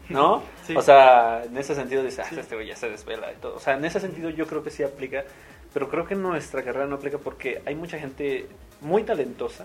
¿no? 0.08 0.42
Sí. 0.68 0.76
O 0.76 0.82
sea, 0.82 1.44
en 1.44 1.56
ese 1.56 1.75
sentido 1.75 2.02
dice, 2.02 2.20
ah, 2.20 2.26
Sí. 2.28 2.38
este 2.38 2.54
güey 2.54 2.66
ya 2.68 2.76
se 2.76 2.90
desvela 2.90 3.32
y 3.32 3.37
todo. 3.37 3.56
O 3.56 3.58
sea, 3.61 3.75
en 3.78 3.85
ese 3.87 4.00
sentido 4.00 4.28
yo 4.28 4.47
creo 4.47 4.62
que 4.62 4.70
sí 4.70 4.82
aplica, 4.82 5.25
pero 5.73 5.88
creo 5.88 6.06
que 6.06 6.14
nuestra 6.14 6.62
carrera 6.62 6.85
no 6.87 6.97
aplica 6.97 7.16
porque 7.16 7.62
hay 7.64 7.75
mucha 7.75 7.99
gente 7.99 8.47
muy 8.82 9.02
talentosa 9.04 9.64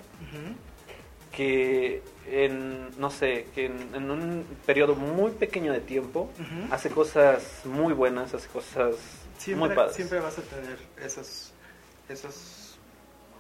que 1.32 2.02
en, 2.32 2.90
no 3.00 3.10
sé, 3.10 3.48
que 3.56 3.66
en, 3.66 3.96
en 3.96 4.12
un 4.12 4.46
periodo 4.66 4.96
muy 4.96 5.32
pequeño 5.32 5.74
de 5.74 5.80
tiempo 5.80 6.30
hace 6.72 6.90
cosas 6.90 7.62
muy 7.66 7.94
buenas, 7.94 8.34
hace 8.34 8.48
cosas 8.48 8.96
siempre, 9.38 9.68
muy 9.68 9.76
padres. 9.76 9.96
siempre 9.96 10.20
vas 10.20 10.38
a 10.38 10.42
tener 10.42 10.78
esos, 11.02 11.52
esos, 12.10 12.78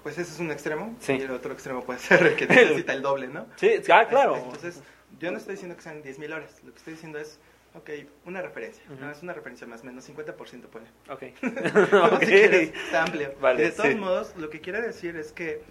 pues 0.03 0.17
ese 0.17 0.31
es 0.33 0.39
un 0.39 0.51
extremo 0.51 0.95
Sí. 0.99 1.13
y 1.13 1.21
el 1.21 1.31
otro 1.31 1.53
extremo 1.53 1.83
puede 1.83 1.99
ser 1.99 2.25
el 2.25 2.35
que 2.35 2.47
necesita 2.47 2.93
el 2.93 3.01
doble, 3.01 3.27
¿no? 3.27 3.47
Sí, 3.55 3.71
ah, 3.91 4.05
claro. 4.07 4.35
Entonces, 4.37 4.81
yo 5.19 5.31
no 5.31 5.37
estoy 5.37 5.53
diciendo 5.53 5.75
que 5.75 5.81
sean 5.83 6.01
10.000 6.03 6.33
horas, 6.33 6.51
lo 6.63 6.71
que 6.71 6.77
estoy 6.79 6.93
diciendo 6.93 7.19
es, 7.19 7.39
ok, 7.75 7.89
una 8.25 8.41
referencia, 8.41 8.83
no, 8.99 9.09
es 9.11 9.21
una 9.23 9.33
referencia 9.33 9.65
más 9.67 9.81
o 9.81 9.85
menos, 9.85 10.07
50% 10.09 10.35
pone. 10.67 10.87
ok. 11.09 11.23
O 11.93 12.15
Ok. 12.15 12.19
si 12.21 12.25
quieres, 12.27 12.73
está 12.85 13.03
amplio. 13.03 13.33
Vale, 13.39 13.61
y 13.61 13.65
de 13.65 13.71
todos 13.71 13.89
sí. 13.89 13.95
modos, 13.95 14.33
lo 14.37 14.49
que 14.49 14.59
quiere 14.61 14.81
decir 14.81 15.15
es 15.15 15.31
que, 15.31 15.61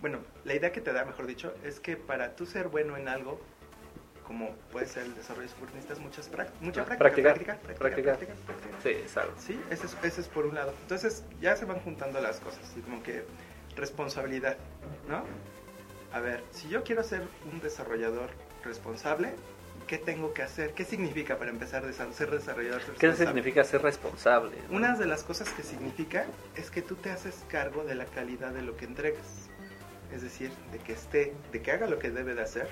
bueno, 0.00 0.20
la 0.44 0.54
idea 0.54 0.72
que 0.72 0.80
te 0.80 0.92
da, 0.92 1.04
mejor 1.04 1.26
dicho, 1.26 1.54
es 1.64 1.80
que 1.80 1.96
para 1.96 2.36
tú 2.36 2.46
ser 2.46 2.68
bueno 2.68 2.96
en 2.96 3.08
algo, 3.08 3.40
como 4.28 4.50
puede 4.70 4.86
ser 4.86 5.04
el 5.04 5.14
desarrollo 5.16 5.42
de 5.44 5.48
software, 5.48 5.70
necesitas 5.74 5.98
muchas 6.00 6.30
prac- 6.30 6.50
mucha 6.60 6.82
Ah, 6.82 6.84
práctica, 6.84 6.98
practicar, 6.98 7.34
práctica, 7.34 7.58
práctica, 7.64 7.78
practicar. 7.78 8.16
práctica, 8.18 8.34
práctica. 8.46 8.76
Sí, 8.82 8.90
es 9.04 9.16
algo. 9.16 9.32
Sí, 9.38 9.60
ese 9.70 9.86
es, 9.86 9.96
ese 10.04 10.20
es 10.20 10.28
por 10.28 10.44
un 10.46 10.54
lado. 10.54 10.74
Entonces 10.82 11.24
ya 11.40 11.56
se 11.56 11.64
van 11.64 11.80
juntando 11.80 12.20
las 12.20 12.38
cosas, 12.38 12.60
y 12.76 12.80
como 12.80 13.02
que 13.02 13.24
responsabilidad, 13.74 14.56
¿no? 15.08 15.24
A 16.12 16.20
ver, 16.20 16.44
si 16.52 16.68
yo 16.68 16.84
quiero 16.84 17.02
ser 17.02 17.22
un 17.50 17.60
desarrollador 17.60 18.30
responsable, 18.64 19.32
¿qué 19.86 19.96
tengo 19.98 20.34
que 20.34 20.42
hacer? 20.42 20.72
¿Qué 20.74 20.84
significa 20.84 21.38
para 21.38 21.50
empezar 21.50 21.84
a 21.84 21.92
ser 22.12 22.30
desarrollador 22.30 22.80
¿Qué 22.82 22.86
responsable? 23.08 23.16
significa 23.26 23.64
ser 23.64 23.82
responsable? 23.82 24.56
no? 24.68 24.76
Una 24.76 24.94
de 24.96 25.06
las 25.06 25.22
cosas 25.22 25.48
que 25.50 25.62
significa 25.62 26.26
es 26.54 26.70
que 26.70 26.82
tú 26.82 26.96
te 26.96 27.10
haces 27.10 27.44
cargo 27.48 27.84
de 27.84 27.94
la 27.94 28.04
calidad 28.06 28.50
de 28.52 28.62
lo 28.62 28.76
que 28.76 28.84
entregas. 28.84 29.48
Es 30.14 30.22
decir, 30.22 30.50
de 30.72 30.78
que 30.78 30.92
esté, 30.92 31.34
de 31.52 31.60
que 31.62 31.70
haga 31.70 31.86
lo 31.86 31.98
que 31.98 32.10
debe 32.10 32.34
de 32.34 32.42
hacer, 32.42 32.68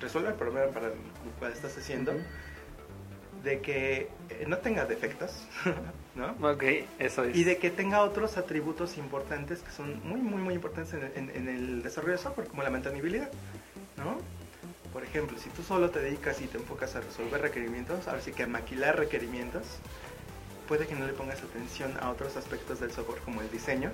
resuelva 0.00 0.30
el 0.30 0.36
problema 0.36 0.72
para 0.72 0.86
el 0.88 0.94
cual 1.38 1.52
estás 1.52 1.76
haciendo, 1.76 2.12
de 3.42 3.60
que 3.60 4.08
eh, 4.30 4.44
no 4.46 4.58
tenga 4.58 4.84
defectos, 4.86 5.46
¿no? 6.14 6.30
Ok, 6.50 6.62
eso 6.98 7.24
es. 7.24 7.36
Y 7.36 7.44
de 7.44 7.58
que 7.58 7.70
tenga 7.70 8.02
otros 8.02 8.36
atributos 8.38 8.96
importantes 8.98 9.62
que 9.62 9.70
son 9.70 10.00
muy, 10.08 10.20
muy, 10.20 10.40
muy 10.42 10.54
importantes 10.54 10.94
en, 10.94 11.04
en- 11.16 11.30
en 11.36 11.48
el 11.48 11.82
desarrollo 11.82 12.12
de 12.12 12.18
software, 12.18 12.48
como 12.48 12.62
la 12.62 12.70
mantenibilidad, 12.70 13.30
¿no? 13.96 14.18
Por 14.92 15.04
ejemplo, 15.04 15.38
si 15.38 15.50
tú 15.50 15.62
solo 15.62 15.90
te 15.90 16.00
dedicas 16.00 16.40
y 16.40 16.46
te 16.46 16.56
enfocas 16.56 16.96
a 16.96 17.00
resolver 17.00 17.40
requerimientos, 17.42 18.08
ahora 18.08 18.20
sí 18.22 18.32
que 18.32 18.44
a 18.44 18.46
maquilar 18.46 18.96
requerimientos, 18.98 19.64
puede 20.66 20.86
que 20.86 20.94
no 20.94 21.06
le 21.06 21.12
pongas 21.12 21.42
atención 21.42 21.96
a 22.00 22.10
otros 22.10 22.36
aspectos 22.36 22.80
del 22.80 22.90
software 22.92 23.20
como 23.22 23.40
el 23.40 23.50
diseño, 23.50 23.90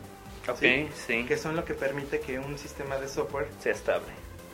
Ok, 0.48 0.58
¿sí? 0.58 0.88
sí. 1.06 1.24
que 1.24 1.36
son 1.36 1.54
lo 1.56 1.64
que 1.64 1.74
permite 1.74 2.20
que 2.20 2.38
un 2.38 2.58
sistema 2.58 2.96
de 2.96 3.08
software 3.08 3.48
Sea 3.60 3.72
estable. 3.72 4.06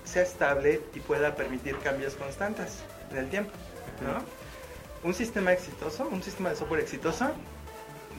sea 0.05 0.23
estable 0.23 0.81
y 0.95 1.01
pueda 1.01 1.35
permitir 1.35 1.77
cambios 1.79 2.15
constantes 2.15 2.79
en 3.11 3.19
el 3.19 3.29
tiempo, 3.29 3.53
¿no? 4.03 4.23
Un 5.09 5.15
sistema 5.15 5.53
exitoso, 5.53 6.09
un 6.11 6.23
sistema 6.23 6.51
de 6.51 6.57
software 6.57 6.81
exitoso, 6.81 7.31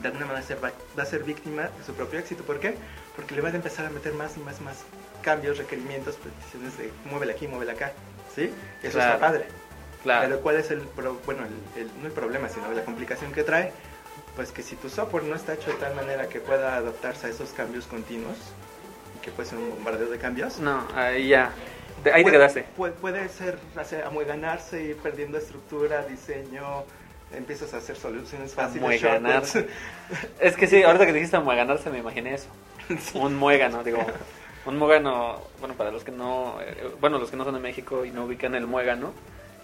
de 0.00 0.08
alguna 0.08 0.26
manera 0.26 0.44
ser- 0.46 0.64
va, 0.64 0.72
a 0.96 1.04
ser 1.04 1.24
víctima 1.24 1.64
de 1.64 1.84
su 1.84 1.92
propio 1.92 2.18
éxito. 2.18 2.42
¿Por 2.44 2.58
qué? 2.58 2.74
Porque 3.14 3.34
le 3.34 3.42
van 3.42 3.52
a 3.52 3.56
empezar 3.56 3.84
a 3.84 3.90
meter 3.90 4.14
más 4.14 4.36
y 4.36 4.40
más 4.40 4.60
y 4.60 4.64
más 4.64 4.78
cambios, 5.20 5.58
requerimientos, 5.58 6.16
peticiones 6.16 6.78
de 6.78 6.90
muévela 7.04 7.32
aquí, 7.32 7.46
muévela 7.46 7.72
acá, 7.74 7.92
¿sí? 8.34 8.50
Eso 8.82 8.92
Claro. 8.98 9.14
está 9.14 9.18
padre. 9.26 9.44
Claro. 10.02 10.26
Pero 10.28 10.40
¿cuál 10.40 10.56
es 10.56 10.70
el, 10.70 10.80
pro- 10.80 11.20
bueno, 11.26 11.42
el, 11.76 11.82
el- 11.82 11.90
no 12.00 12.06
el 12.06 12.12
problema, 12.12 12.48
sino 12.48 12.72
la 12.72 12.82
complicación 12.84 13.30
que 13.32 13.42
trae? 13.44 13.72
Pues 14.40 14.52
que 14.52 14.62
si 14.62 14.74
tu 14.74 14.88
software 14.88 15.24
no 15.24 15.36
está 15.36 15.52
hecho 15.52 15.70
de 15.70 15.76
tal 15.76 15.94
manera 15.94 16.26
que 16.30 16.40
pueda 16.40 16.76
adaptarse 16.76 17.26
a 17.26 17.28
esos 17.28 17.50
cambios 17.50 17.84
continuos, 17.86 18.38
que 19.20 19.30
puede 19.30 19.50
ser 19.50 19.58
un 19.58 19.68
bombardeo 19.68 20.08
de 20.08 20.16
cambios, 20.16 20.58
No, 20.58 20.88
ahí 20.94 21.28
ya. 21.28 21.50
De- 22.02 22.10
ahí 22.10 22.20
te 22.20 22.22
puede- 22.22 22.36
quedaste. 22.38 22.62
Puede, 22.74 22.92
puede 22.94 23.28
ser 23.28 23.58
hacer, 23.76 24.02
amueganarse, 24.02 24.82
ir 24.82 24.96
perdiendo 24.96 25.36
estructura, 25.36 26.06
diseño, 26.06 26.84
empiezas 27.36 27.74
a 27.74 27.76
hacer 27.76 27.96
soluciones 27.98 28.54
fáciles. 28.54 28.82
Amueganarse. 28.82 29.58
shortcuts. 30.08 30.30
Es 30.40 30.56
que 30.56 30.66
sí, 30.66 30.82
ahorita 30.82 31.04
que 31.04 31.12
dijiste 31.12 31.38
mueganarse 31.38 31.90
me 31.90 31.98
imaginé 31.98 32.32
eso. 32.32 32.48
Un 33.12 33.36
muégano, 33.36 33.84
digo. 33.84 33.98
Un 34.64 34.78
muégano, 34.78 35.42
bueno, 35.58 35.74
para 35.74 35.90
los 35.90 36.02
que 36.02 36.12
no, 36.12 36.56
eh, 36.62 36.90
bueno, 36.98 37.18
los 37.18 37.30
que 37.30 37.36
no 37.36 37.44
son 37.44 37.52
de 37.52 37.60
México 37.60 38.06
y 38.06 38.10
no 38.10 38.24
ubican 38.24 38.54
el 38.54 38.66
muégano, 38.66 39.12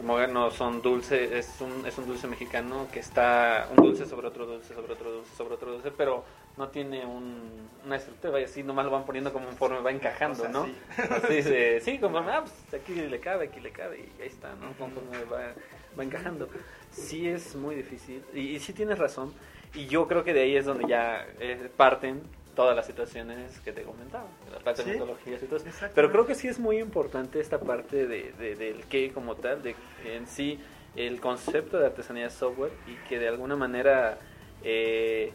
muégano 0.03 0.51
son 0.51 0.83
dulce, 0.83 1.39
es 1.39 1.61
un, 1.61 1.87
es 1.87 1.97
un 1.99 2.07
dulce 2.07 2.27
mexicano 2.27 2.87
que 2.93 3.01
está 3.01 3.69
un 3.71 3.77
dulce 3.85 4.05
sobre 4.07 4.27
otro 4.29 4.47
dulce, 4.47 4.75
sobre 4.75 4.93
otro 4.93 5.11
dulce, 5.11 5.35
sobre 5.37 5.55
otro 5.55 5.73
dulce, 5.73 5.91
pero 5.91 6.25
no 6.57 6.69
tiene 6.69 7.05
un, 7.05 7.69
una 7.85 7.97
estructura, 7.97 8.33
vaya 8.35 8.47
así, 8.47 8.63
nomás 8.63 8.85
lo 8.87 8.91
van 8.91 9.05
poniendo 9.05 9.33
como 9.33 9.47
conforme 9.47 9.81
va 9.81 9.91
encajando, 9.91 10.49
¿no? 10.49 10.63
así. 10.63 10.75
Así 11.11 11.43
se- 11.43 11.81
sí, 11.81 11.99
conforme, 11.99 12.33
ah, 12.33 12.43
pues 12.45 12.83
aquí 12.83 12.95
le 12.95 13.21
cabe, 13.21 13.47
aquí 13.47 13.61
le 13.61 13.71
cabe, 13.73 13.99
y 13.99 14.23
ahí 14.23 14.29
está, 14.29 14.55
¿no? 14.55 14.73
Conforme 14.79 15.25
va, 15.25 15.53
va 15.99 16.03
encajando. 16.05 16.49
Sí 16.91 17.29
es 17.29 17.55
muy 17.57 17.75
difícil, 17.75 18.23
y, 18.33 18.41
y 18.57 18.61
sí 18.61 18.73
tienes 18.73 18.99
razón, 18.99 19.35
y 19.75 19.87
yo 19.87 20.09
creo 20.09 20.25
que 20.25 20.33
de 20.33 20.43
ahí 20.43 20.57
es 20.57 20.65
donde 20.65 20.87
ya 20.89 21.27
eh, 21.41 21.71
parten 21.77 22.23
todas 22.57 22.75
las 22.75 22.87
situaciones 22.87 23.61
que 23.61 23.71
te 23.71 23.83
comentaba, 23.83 24.25
la 24.51 24.59
parte 24.59 24.83
de 24.83 24.87
Sí, 24.88 24.92
metodologías 24.99 25.42
y 25.42 25.47
todo 25.47 25.57
eso. 25.59 25.66
Pero 25.95 26.11
creo 26.11 26.27
que 26.27 26.35
sí 26.35 26.49
es 26.49 26.59
muy 26.59 26.79
importante 26.79 27.38
esta 27.38 27.61
parte 27.61 28.07
de, 28.09 28.33
de- 28.33 28.57
del 28.57 28.83
qué 28.87 29.12
como 29.12 29.37
tal, 29.37 29.62
de 29.62 29.77
en 30.05 30.27
sí 30.27 30.59
el 30.97 31.21
concepto 31.21 31.79
de 31.79 31.87
artesanía 31.87 32.25
de 32.25 32.31
software 32.31 32.73
y 32.88 32.95
que 33.09 33.19
de 33.19 33.29
alguna 33.29 33.55
manera 33.55 34.19
eh, 34.64 35.33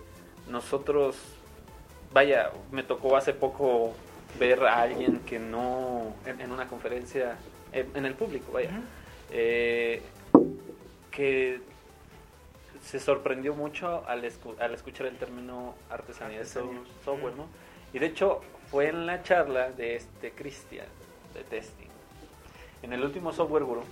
nosotros, 0.49 1.15
vaya, 2.11 2.51
me 2.71 2.81
tocó 2.83 3.15
hace 3.15 3.33
poco 3.33 3.93
ver 4.39 4.63
a 4.63 4.81
alguien 4.81 5.19
que 5.19 5.37
no, 5.39 6.15
en, 6.25 6.41
en 6.41 6.51
una 6.51 6.67
conferencia, 6.67 7.37
en, 7.71 7.87
en 7.95 8.05
el 8.07 8.15
público, 8.15 8.51
vaya, 8.51 8.71
eh, 9.31 10.01
que 11.11 11.59
se 12.81 12.99
sorprendió 12.99 13.53
mucho 13.53 14.03
al, 14.07 14.23
escu- 14.23 14.59
al 14.59 14.73
escuchar 14.73 15.07
el 15.07 15.17
término 15.17 15.75
artesanía 15.89 16.37
de 16.37 16.43
Artesanía. 16.43 16.79
software. 17.05 17.35
¿no? 17.35 17.45
Y 17.93 17.99
de 17.99 18.07
hecho 18.07 18.41
fue 18.69 18.87
en 18.89 19.05
la 19.05 19.21
charla 19.23 19.71
de 19.71 19.95
este 19.95 20.31
Cristian 20.31 20.87
de 21.33 21.43
testing. 21.43 21.87
En 22.83 22.93
el 22.93 23.03
último 23.03 23.31
software 23.31 23.63
guru, 23.63 23.83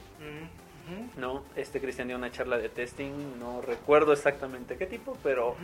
no, 1.17 1.43
este 1.55 1.79
Cristian 1.79 2.07
dio 2.07 2.17
una 2.17 2.31
charla 2.31 2.57
de 2.57 2.69
testing, 2.69 3.37
no 3.39 3.61
recuerdo 3.61 4.11
exactamente 4.13 4.77
qué 4.77 4.85
tipo, 4.87 5.15
pero. 5.23 5.55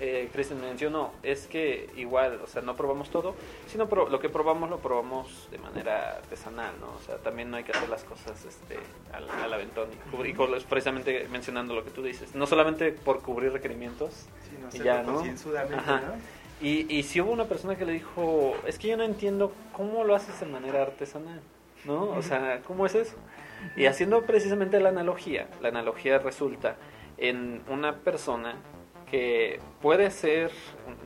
Eh, 0.00 0.28
Cristian 0.32 0.60
mencionó, 0.60 1.12
es 1.22 1.46
que 1.46 1.90
igual, 1.96 2.40
o 2.42 2.46
sea, 2.46 2.62
no 2.62 2.74
probamos 2.74 3.10
todo, 3.10 3.34
sino 3.66 3.86
pro- 3.88 4.08
lo 4.08 4.18
que 4.18 4.28
probamos 4.30 4.70
lo 4.70 4.78
probamos 4.78 5.48
de 5.50 5.58
manera 5.58 6.16
artesanal, 6.16 6.72
¿no? 6.80 6.86
O 6.94 7.00
sea, 7.04 7.18
también 7.18 7.50
no 7.50 7.58
hay 7.58 7.64
que 7.64 7.72
hacer 7.72 7.88
las 7.88 8.02
cosas 8.04 8.44
este, 8.44 8.78
al, 9.12 9.28
al 9.28 9.52
aventón. 9.52 9.88
Y, 10.24 10.28
y 10.28 10.32
con- 10.34 10.50
precisamente 10.68 11.28
mencionando 11.30 11.74
lo 11.74 11.84
que 11.84 11.90
tú 11.90 12.02
dices, 12.02 12.34
no 12.34 12.46
solamente 12.46 12.92
por 12.92 13.20
cubrir 13.22 13.52
requerimientos, 13.52 14.26
Sí, 14.50 14.56
no 14.60 14.68
Y 14.74 14.84
ya, 14.84 15.02
¿no? 15.02 15.14
concienzudamente, 15.14 15.76
Ajá. 15.76 16.00
¿no? 16.00 16.66
y, 16.66 16.92
y 16.94 17.02
si 17.04 17.20
hubo 17.20 17.30
una 17.32 17.44
persona 17.44 17.76
que 17.76 17.84
le 17.84 17.92
dijo, 17.92 18.54
es 18.66 18.78
que 18.78 18.88
yo 18.88 18.96
no 18.96 19.04
entiendo 19.04 19.52
cómo 19.72 20.02
lo 20.04 20.14
haces 20.14 20.40
de 20.40 20.46
manera 20.46 20.82
artesanal, 20.82 21.40
¿no? 21.84 22.10
O 22.10 22.22
sea, 22.22 22.60
¿cómo 22.66 22.84
es 22.86 22.94
eso? 22.94 23.14
Y 23.76 23.86
haciendo 23.86 24.22
precisamente 24.22 24.80
la 24.80 24.88
analogía, 24.88 25.46
la 25.60 25.68
analogía 25.68 26.18
resulta 26.18 26.76
en 27.18 27.62
una 27.68 27.96
persona 27.96 28.56
que 29.10 29.60
puede 29.82 30.10
ser 30.10 30.50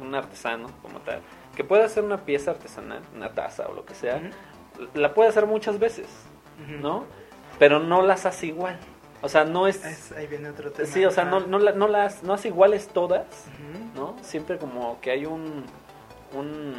un, 0.00 0.14
artesano 0.14 0.68
como 0.82 1.00
tal, 1.00 1.20
que 1.56 1.64
puede 1.64 1.84
hacer 1.84 2.04
una 2.04 2.18
pieza 2.24 2.50
artesanal, 2.50 3.02
una 3.14 3.32
taza 3.32 3.66
o 3.68 3.74
lo 3.74 3.84
que 3.86 3.94
sea, 3.94 4.20
la 4.94 5.14
puede 5.14 5.28
hacer 5.30 5.46
muchas 5.46 5.78
veces. 5.78 6.06
¿no? 6.80 7.04
Pero 7.58 7.78
no 7.80 8.02
las 8.02 8.26
hace 8.26 8.46
igual. 8.46 8.78
O 9.22 9.28
sea, 9.28 9.44
no 9.44 9.66
es... 9.66 9.84
Es- 9.84 10.12
ahí 10.12 10.26
viene 10.26 10.50
otro 10.50 10.70
tema. 10.70 10.86
Sí, 10.88 11.04
o 11.04 11.10
sea, 11.10 11.24
no, 11.24 11.40
no, 11.40 11.58
no 11.58 11.88
las 11.88 12.22
no 12.22 12.34
hace 12.34 12.48
iguales 12.48 12.88
todas. 12.88 13.24
¿no? 13.94 14.16
Siempre 14.22 14.58
como 14.58 15.00
que 15.00 15.10
hay 15.12 15.24
un, 15.26 15.64
un 16.34 16.74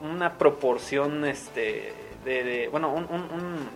una 0.00 0.34
proporción 0.38 1.24
este 1.24 1.92
de, 2.24 2.44
de- 2.44 2.68
bueno, 2.68 2.92
un, 2.92 3.04
un, 3.04 3.22
un, 3.30 3.68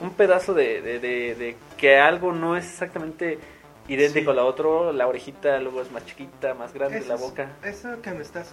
un 0.00 0.10
pedazo 0.10 0.52
de, 0.54 0.80
de, 0.80 0.98
de- 0.98 1.34
de 1.34 1.56
que 1.76 1.98
algo 1.98 2.32
no 2.32 2.56
es 2.56 2.64
exactamente 2.66 3.38
idéntico 3.88 4.30
Sí. 4.32 4.38
a 4.38 4.42
la 4.42 4.44
otro, 4.44 4.92
la 4.92 5.06
orejita 5.06 5.58
luego 5.58 5.82
es 5.82 5.90
más 5.90 6.04
chiquita, 6.06 6.54
más 6.54 6.72
grande 6.72 6.98
Eso 6.98 7.08
la 7.08 7.14
es- 7.16 7.20
boca. 7.20 7.48
Eso 7.64 8.00
que 8.02 8.10
me 8.12 8.22
estás 8.22 8.48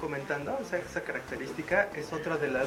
comentando, 0.00 0.56
o 0.58 0.64
sea, 0.64 0.78
esa 0.78 1.02
característica 1.02 1.88
es 1.94 2.10
otra 2.14 2.38
de 2.38 2.48
las 2.48 2.66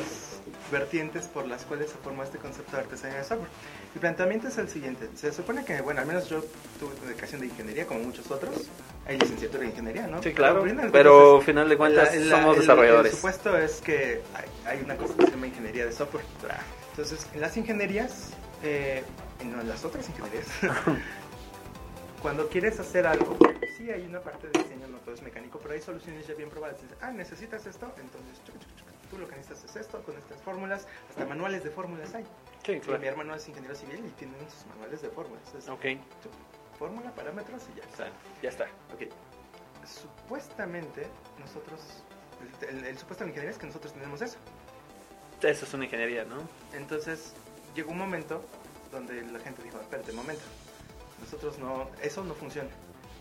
vertientes 0.72 1.26
por 1.28 1.48
las 1.48 1.64
cuales 1.64 1.90
se 1.90 1.98
formó 1.98 2.22
este 2.22 2.38
concepto 2.38 2.76
de 2.78 2.84
artesanía 2.84 3.18
de 3.18 3.24
software. 3.24 3.50
El 3.96 4.02
planteamiento 4.02 4.48
es 4.50 4.58
el 4.60 4.70
siguiente. 4.70 5.10
Se 5.16 5.34
supone 5.34 5.66
que, 5.66 5.82
bueno, 5.82 6.02
al 6.02 6.06
menos 6.06 6.30
yo 6.30 6.42
tuve 6.80 6.92
educación 7.10 7.42
de 7.42 7.48
ingeniería, 7.48 7.88
como 7.88 8.02
muchos 8.02 8.30
otros. 8.30 8.68
Hay 9.08 9.18
licenciatura 9.18 9.64
en 9.64 9.72
ingeniería, 9.72 10.06
¿no? 10.08 10.22
Sí, 10.22 10.32
claro, 10.32 10.62
al 10.64 10.92
pero 10.92 11.38
al 11.38 11.44
final 11.44 11.68
de 11.68 11.76
cuentas 11.78 12.16
la- 12.16 12.38
somos 12.38 12.58
desarrolladores. 12.60 13.12
El 13.12 13.16
supuesto 13.18 13.58
es 13.58 13.82
que 13.82 14.22
hay, 14.36 14.46
hay 14.78 14.84
una 14.86 14.96
cosa 14.96 15.16
que 15.18 15.26
se 15.26 15.32
llama 15.32 15.48
ingeniería 15.48 15.86
de 15.88 15.92
software. 15.92 16.24
Entonces, 16.92 17.26
en 17.34 17.42
las 17.42 17.58
ingenierías, 17.58 18.30
eh, 18.62 19.04
en 19.42 19.68
las 19.68 19.84
otras 19.84 20.08
ingenierías, 20.08 20.46
cuando 22.24 22.48
quieres 22.50 22.80
hacer 22.80 23.06
algo, 23.06 23.38
sí 23.78 23.92
hay 23.92 24.02
una 24.06 24.20
parte 24.22 24.48
de 24.48 24.64
diseño, 24.64 24.88
no 24.88 24.98
todo 25.00 25.14
es 25.14 25.22
mecánico, 25.22 25.60
pero 25.60 25.76
hay 25.76 25.82
soluciones 25.82 26.26
ya 26.26 26.34
bien 26.34 26.50
probadas. 26.50 26.82
Dices, 26.82 26.98
ah, 27.02 27.12
necesitas 27.12 27.66
esto, 27.68 27.94
entonces 28.00 28.42
chuc, 28.46 28.56
chuc, 28.60 28.76
chuc, 28.78 28.88
tú 29.12 29.18
lo 29.20 29.28
que 29.28 29.36
necesitas 29.36 29.64
es 29.70 29.76
esto, 29.76 30.02
con 30.04 30.18
estas 30.18 30.42
fórmulas, 30.42 30.88
hasta 31.10 31.26
manuales 31.26 31.64
de 31.64 31.70
fórmulas 31.70 32.16
hay. 32.16 32.26
Sí, 32.66 32.80
claro. 32.80 33.00
Mi 33.00 33.08
hermano 33.08 33.36
es 33.36 33.48
ingeniero 33.48 33.76
civil 33.76 34.04
y 34.08 34.10
tienen 34.12 34.40
sus 34.50 34.66
manuales 34.68 35.02
de 35.02 35.10
fórmulas. 35.10 35.44
Ok, 35.70 35.86
fórmula, 36.80 37.12
parámetros 37.12 37.62
y 37.74 37.78
ya 37.80 37.84
está. 37.84 38.08
ya 38.42 38.50
está. 38.50 38.64
Ok. 38.94 39.04
Supuestamente, 39.86 41.06
nosotros, 41.40 42.04
el, 42.62 42.70
el- 42.80 42.86
el 42.86 42.98
supuesto 42.98 43.26
de 43.26 43.30
la 43.30 43.32
ingeniería 43.32 43.52
es 43.52 43.58
que 43.58 43.68
nosotros 43.68 43.94
tenemos 43.94 44.22
eso. 44.22 44.38
Eso 45.42 45.66
es 45.66 45.74
una 45.74 45.84
ingeniería, 45.86 46.24
¿no? 46.24 46.38
Entonces, 46.74 47.34
llegó 47.76 47.92
un 47.92 47.98
momento 47.98 48.42
donde 48.94 49.22
la 49.24 49.40
gente 49.40 49.62
dijo, 49.62 49.78
espérate 49.82 50.12
un 50.12 50.18
momento, 50.18 50.42
nosotros 51.24 51.58
no, 51.60 51.90
eso 52.02 52.24
no 52.24 52.34
funciona. 52.34 52.70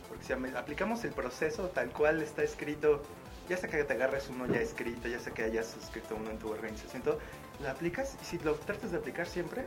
Porque 0.08 0.24
si 0.24 0.32
am- 0.32 0.54
aplicamos 0.56 1.04
el 1.04 1.12
proceso 1.12 1.68
tal 1.68 1.90
cual 1.90 2.20
está 2.22 2.42
escrito, 2.42 3.02
ya 3.48 3.56
sea 3.56 3.68
que 3.70 3.82
te 3.84 3.92
agarres 3.94 4.28
uno 4.28 4.46
ya 4.46 4.60
escrito, 4.60 5.08
ya 5.08 5.18
sea 5.20 5.32
que 5.32 5.42
hayas 5.44 5.76
escrito 5.76 6.16
uno 6.16 6.30
en 6.30 6.38
tu 6.38 6.50
organización, 6.50 7.02
todo, 7.02 7.18
lo 7.60 7.68
aplicas 7.70 8.16
y 8.20 8.24
si 8.24 8.38
lo 8.40 8.54
tratas 8.54 8.90
de 8.92 8.98
aplicar 8.98 9.26
siempre, 9.26 9.64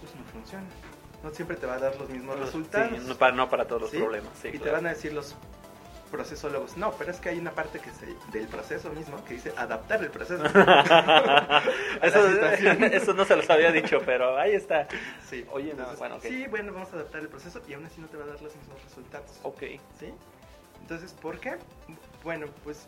pues 0.00 0.14
no 0.16 0.24
funciona. 0.32 0.64
No 1.22 1.32
siempre 1.32 1.56
te 1.56 1.66
va 1.66 1.74
a 1.74 1.78
dar 1.78 1.96
los 1.98 2.08
mismos 2.10 2.38
resultados. 2.38 2.98
Sí, 3.00 3.04
no, 3.08 3.16
para, 3.16 3.34
no 3.34 3.48
para 3.48 3.66
todos 3.66 3.82
los 3.82 3.90
¿sí? 3.90 3.96
problemas. 3.98 4.30
Sí, 4.40 4.48
y 4.52 4.58
te 4.58 4.70
van 4.70 4.86
a 4.86 4.90
decir 4.90 5.12
los 5.12 5.34
procesólogos, 6.16 6.78
no, 6.78 6.92
pero 6.92 7.10
es 7.10 7.20
que 7.20 7.28
hay 7.28 7.38
una 7.38 7.50
parte 7.50 7.78
que 7.78 7.90
se, 7.90 8.06
del 8.32 8.48
proceso 8.48 8.90
mismo 8.90 9.22
que 9.24 9.34
dice 9.34 9.52
adaptar 9.54 10.02
el 10.02 10.10
proceso. 10.10 10.42
eso, 12.02 13.12
no 13.12 13.24
se 13.26 13.36
los 13.36 13.50
había 13.50 13.70
dicho, 13.70 14.00
pero 14.06 14.38
ahí 14.38 14.54
está. 14.54 14.88
Sí. 15.28 15.44
Oye, 15.52 15.74
no, 15.74 15.90
Entonces, 15.90 15.98
bueno. 15.98 16.18
Sí, 16.20 16.46
bueno, 16.48 16.72
vamos 16.72 16.90
a 16.92 16.96
adaptar 16.96 17.20
el 17.20 17.28
proceso 17.28 17.60
y 17.68 17.74
aún 17.74 17.84
así 17.84 18.00
no 18.00 18.06
te 18.06 18.16
va 18.16 18.24
a 18.24 18.28
dar 18.28 18.40
los 18.40 18.56
mismos 18.56 18.82
resultados. 18.82 19.30
Ok. 19.42 19.60
¿Sí? 20.00 20.12
Entonces, 20.80 21.12
¿por 21.12 21.38
qué? 21.38 21.56
Bueno, 22.24 22.46
pues 22.64 22.86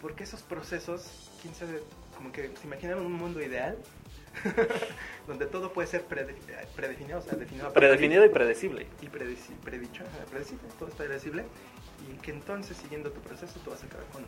porque 0.00 0.24
esos 0.24 0.42
procesos, 0.42 1.30
quién 1.40 1.54
sabe, 1.54 1.80
como 2.16 2.32
que 2.32 2.50
se 2.60 2.66
imaginan 2.66 2.98
un 2.98 3.12
mundo 3.12 3.40
ideal 3.40 3.78
donde 5.26 5.46
todo 5.46 5.72
puede 5.72 5.88
ser 5.88 6.04
prede- 6.06 6.34
predefinido, 6.74 7.18
o 7.18 7.22
sea, 7.22 7.34
definido 7.34 7.68
a 7.68 7.72
Predefinido 7.72 8.24
y 8.24 8.28
predecible. 8.28 8.86
y 9.00 9.06
predeci- 9.06 9.56
predicho, 9.64 10.04
predecible, 10.30 10.64
todo 10.78 10.88
es 10.88 10.94
predecible 10.94 11.44
y 12.10 12.16
que 12.18 12.30
entonces 12.32 12.76
siguiendo 12.76 13.10
tu 13.10 13.20
proceso 13.20 13.60
tú 13.64 13.70
vas 13.70 13.82
a 13.82 13.86
acabar 13.86 14.06
con 14.06 14.24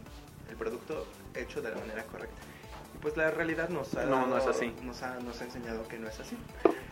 el 0.48 0.56
producto 0.56 1.06
hecho 1.34 1.60
de 1.62 1.70
la 1.70 1.76
manera 1.76 2.04
correcta. 2.04 2.36
Y 2.94 2.98
pues 2.98 3.16
la 3.16 3.30
realidad 3.30 3.68
nos 3.70 3.94
ha, 3.94 4.04
No, 4.04 4.26
no 4.26 4.38
es 4.38 4.46
así. 4.46 4.72
Nos 4.82 5.02
ha, 5.02 5.18
nos 5.20 5.40
ha 5.40 5.44
enseñado 5.44 5.86
que 5.88 5.98
no 5.98 6.08
es 6.08 6.20
así. 6.20 6.36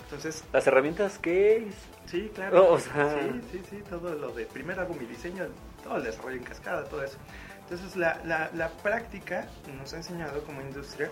Entonces, 0.04 0.44
Las 0.52 0.66
herramientas 0.66 1.18
que 1.18 1.68
sí, 2.06 2.30
claro. 2.34 2.64
Oh, 2.68 2.72
o 2.74 2.78
sea- 2.80 3.14
Sí, 3.14 3.40
sí, 3.52 3.62
sí, 3.70 3.82
todo 3.88 4.14
lo 4.14 4.32
de 4.32 4.44
primero 4.46 4.82
hago 4.82 4.94
mi 4.94 5.06
diseño, 5.06 5.46
todo 5.84 5.96
el 5.96 6.04
desarrollo 6.04 6.36
en 6.36 6.42
cascada, 6.44 6.84
todo 6.84 7.02
eso. 7.04 7.16
Entonces 7.62 7.96
la, 7.96 8.20
la, 8.24 8.50
la 8.52 8.68
práctica 8.68 9.46
nos 9.78 9.94
ha 9.94 9.96
enseñado 9.98 10.42
como 10.44 10.60
industria 10.60 11.10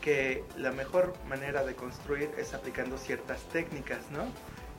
que 0.00 0.44
la 0.56 0.72
mejor 0.72 1.14
manera 1.28 1.64
de 1.64 1.74
construir 1.74 2.30
es 2.38 2.54
aplicando 2.54 2.98
ciertas 2.98 3.42
técnicas, 3.48 4.10
¿no? 4.10 4.26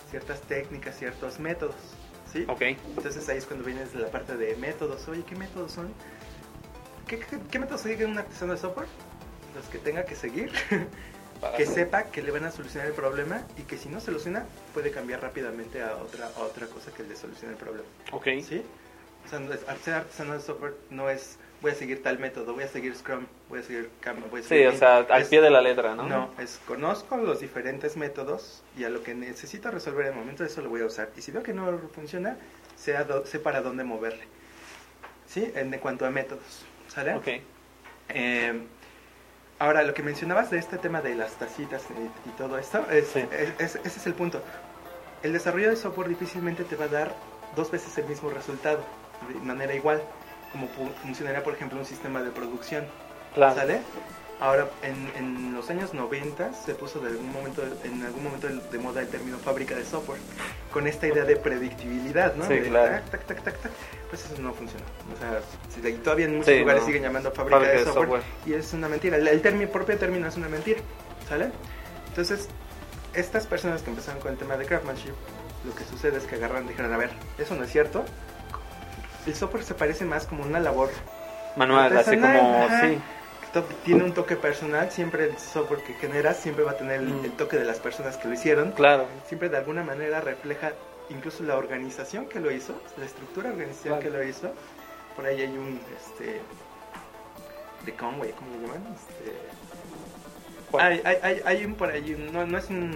Ciertas 0.10 0.42
técnicas, 0.42 0.98
ciertos 0.98 1.40
métodos, 1.40 1.76
¿sí? 2.32 2.46
Ok. 2.48 2.62
Entonces 2.62 3.28
ahí 3.30 3.38
es 3.38 3.46
cuando 3.46 3.66
vienes 3.66 3.94
de 3.94 4.00
la 4.00 4.08
parte 4.08 4.38
de 4.38 4.56
métodos. 4.56 5.08
Oye, 5.08 5.24
¿qué 5.24 5.36
métodos 5.36 5.72
son? 5.72 5.94
¿Qué, 7.08 7.20
qué, 7.20 7.40
qué 7.52 7.60
métodos 7.60 7.82
sigue 7.82 8.06
un 8.06 8.18
artesano 8.18 8.54
de 8.54 8.60
software? 8.60 8.88
Los 9.56 9.66
que 9.66 9.80
tenga 9.80 10.06
que 10.06 10.16
seguir, 10.16 10.52
que 11.58 11.66
sepa 11.66 12.04
que 12.04 12.22
le 12.22 12.32
van 12.32 12.46
a 12.46 12.52
solucionar 12.52 12.88
el 12.88 12.94
problema 12.94 13.44
y 13.58 13.64
que 13.64 13.78
si 13.78 13.90
no 13.90 14.00
soluciona 14.00 14.46
puede 14.74 14.92
cambiar 14.92 15.22
rápidamente 15.22 15.82
a 15.82 15.96
otra, 15.98 16.28
a 16.28 16.40
otra 16.42 16.68
cosa 16.68 16.92
que 16.92 17.04
le 17.04 17.16
solucione 17.16 17.54
el 17.54 17.60
problema. 17.60 17.88
Ok. 18.12 18.28
¿Sí? 18.48 18.64
O 19.26 19.30
sea, 19.30 19.40
ser 19.78 19.94
artesano 19.96 20.34
de 20.34 20.40
software 20.40 20.76
no 20.90 21.10
es 21.10 21.38
voy 21.62 21.72
a 21.72 21.76
seguir 21.76 22.02
tal 22.04 22.20
método, 22.20 22.54
voy 22.54 22.64
a 22.64 22.68
seguir 22.68 22.96
Scrum, 22.96 23.26
voy 23.50 23.60
a 23.60 23.64
seguir 23.64 23.90
Kanban, 24.00 24.30
voy 24.30 24.40
a 24.40 24.44
Sí, 24.44 24.50
seguir 24.50 24.68
o 24.70 24.72
sea, 24.78 24.98
al 24.98 25.22
Es- 25.22 25.28
pie 25.30 25.42
de 25.42 25.50
la 25.50 25.62
letra, 25.62 25.96
¿no? 25.96 26.04
no, 26.08 26.30
es 26.40 26.60
conozco 26.66 27.18
los 27.18 27.40
diferentes 27.42 27.98
métodos 27.98 28.64
y 28.78 28.84
a 28.86 28.90
lo 28.90 29.04
que 29.04 29.14
necesito 29.16 29.70
resolver 29.72 30.08
en 30.08 30.14
el 30.14 30.20
momento 30.20 30.44
eso 30.46 30.62
lo 30.62 30.70
voy 30.70 30.82
a 30.82 30.86
usar. 30.86 31.10
Y 31.18 31.22
si 31.22 31.32
veo 31.32 31.44
que 31.44 31.54
no 31.54 31.78
funciona, 31.94 32.38
sé, 32.76 32.94
dó- 33.06 33.26
sé 33.26 33.40
para 33.40 33.62
dónde 33.62 33.84
moverle. 33.84 34.24
¿Sí? 35.28 35.52
En 35.56 35.72
cuanto 35.80 36.06
a 36.06 36.10
métodos. 36.10 36.66
¿Sale? 36.88 37.14
Ok. 37.16 37.28
Eh, 38.10 38.62
ahora, 39.60 39.84
lo 39.84 39.94
que 39.94 40.02
mencionabas 40.02 40.50
de 40.50 40.58
este 40.58 40.78
tema 40.78 41.02
de 41.02 41.14
las 41.16 41.34
tacitas 41.38 41.84
y, 41.92 42.30
y 42.30 42.32
todo 42.34 42.58
esto, 42.58 42.86
es, 42.90 43.08
Sí. 43.10 43.24
es- 43.32 43.54
es- 43.60 43.76
ese 43.86 44.00
es 44.00 44.08
el 44.08 44.14
punto. 44.16 44.42
El 45.22 45.34
desarrollo 45.34 45.70
de 45.70 45.76
software 45.76 46.08
difícilmente 46.08 46.64
te 46.64 46.76
va 46.76 46.86
a 46.86 46.88
dar 46.88 47.14
dos 47.56 47.70
veces 47.70 47.96
el 47.98 48.06
mismo 48.06 48.30
resultado, 48.30 48.80
de 49.28 49.36
manera 49.42 49.74
igual, 49.76 50.02
como 50.52 50.68
fu- 50.68 50.92
funcionaría, 51.02 51.44
por 51.44 51.54
ejemplo, 51.54 51.78
un 51.80 51.86
sistema 51.86 52.22
de 52.22 52.32
producción. 52.32 52.86
Claro. 53.34 53.56
¿Sale? 53.56 53.82
Ahora, 54.42 54.70
en, 54.84 55.12
en 55.18 55.54
los 55.54 55.70
años 55.70 55.94
90 55.94 56.54
se 56.54 56.74
puso 56.74 57.00
de 57.02 57.10
algún 57.10 57.30
momento, 57.34 57.62
en 57.84 58.02
algún 58.04 58.24
momento 58.24 58.48
de 58.48 58.78
moda 58.80 59.02
el 59.02 59.10
término 59.10 59.38
fábrica 59.38 59.76
de 59.76 59.84
software, 59.84 60.22
con 60.72 60.88
esta 60.88 61.08
idea 61.08 61.26
de 61.26 61.36
predictibilidad, 61.36 62.36
¿no? 62.36 62.46
Sí, 62.48 62.54
De 62.54 62.70
claro. 62.70 63.02
tac, 63.12 63.26
tac, 63.26 63.26
tac, 63.26 63.44
tac, 63.44 63.58
tac. 63.62 63.72
Pues 64.10 64.24
eso 64.24 64.42
no 64.42 64.54
funciona. 64.54 64.86
O 65.14 65.20
sea, 65.20 65.42
si 65.76 65.82
de- 65.82 65.92
todavía 65.98 66.26
en 66.28 66.38
muchos 66.38 66.54
Sí, 66.54 66.60
lugares 66.62 66.84
no. 66.84 66.88
siguen 66.88 67.04
llamando 67.04 67.32
fábrica, 67.34 67.58
Fábrica 67.58 67.74
de, 67.74 67.80
de 67.80 67.86
software, 67.86 68.22
software. 68.22 68.24
y 68.46 68.54
es 68.54 68.72
una 68.74 68.88
mentira. 68.88 69.18
El, 69.18 69.28
el 69.28 69.42
término, 69.42 69.70
propio 69.72 69.98
término 69.98 70.26
es 70.28 70.38
una 70.38 70.48
mentira, 70.48 70.80
¿sale? 71.28 71.52
Entonces, 72.08 72.48
estas 73.14 73.46
personas 73.46 73.82
que 73.82 73.90
empezaron 73.90 74.22
con 74.22 74.32
el 74.32 74.38
tema 74.38 74.56
de 74.56 74.66
craftsmanship, 74.66 75.14
lo 75.66 75.76
que 75.76 75.84
sucede 75.84 76.18
es 76.18 76.24
que 76.24 76.36
agarran 76.36 76.64
y 76.64 76.70
dijeron, 76.70 76.94
a 76.94 76.98
ver, 76.98 77.10
eso 77.38 77.56
no 77.56 77.66
es 77.66 77.72
cierto. 77.72 78.06
El 79.28 79.36
software 79.36 79.64
se 79.64 79.74
parece 79.74 80.06
más 80.06 80.26
como 80.26 80.44
una 80.44 80.60
labor 80.60 80.90
Manual, 81.56 81.96
así 81.98 82.16
como, 82.18 82.64
ajá. 82.66 82.82
sí. 82.88 82.98
to- 83.54 83.64
tiene 83.84 84.04
un 84.04 84.14
toque 84.14 84.36
personal, 84.36 84.92
siempre 84.92 85.26
el 85.26 85.38
software 85.38 85.84
que 85.84 85.94
generas 85.96 86.38
siempre 86.38 86.64
va 86.64 86.72
a 86.72 86.78
tener 86.78 87.02
el, 87.02 87.08
Mm. 87.10 87.26
el 87.26 87.32
toque 87.32 87.58
de 87.58 87.66
las 87.66 87.80
personas 87.80 88.18
que 88.18 88.28
lo 88.28 88.34
hicieron. 88.34 88.72
Claro. 88.72 89.08
Siempre 89.28 89.50
de 89.50 89.58
alguna 89.58 89.84
manera 89.84 90.22
refleja 90.22 90.74
incluso 91.10 91.44
la 91.44 91.58
organización 91.58 92.28
que 92.28 92.40
lo 92.40 92.52
hizo, 92.52 92.80
la 92.98 93.06
estructura 93.06 93.50
organizacional 93.50 94.00
Claro. 94.00 94.18
que 94.18 94.24
lo 94.24 94.30
hizo. 94.30 94.52
Por 95.16 95.26
ahí 95.26 95.42
hay 95.42 95.58
un, 95.58 95.82
este, 95.98 96.40
de 97.86 97.94
Conway, 97.96 98.32
¿cómo 98.34 98.52
lo 98.56 98.68
llaman? 98.74 98.96
Este, 98.96 100.78
hay, 100.78 101.02
hay, 101.04 101.18
hay, 101.24 101.42
hay 101.46 101.66
un 101.66 101.74
por 101.76 101.90
ahí, 101.90 102.16
no, 102.32 102.46
no 102.46 102.58
es 102.58 102.70
un 102.70 102.96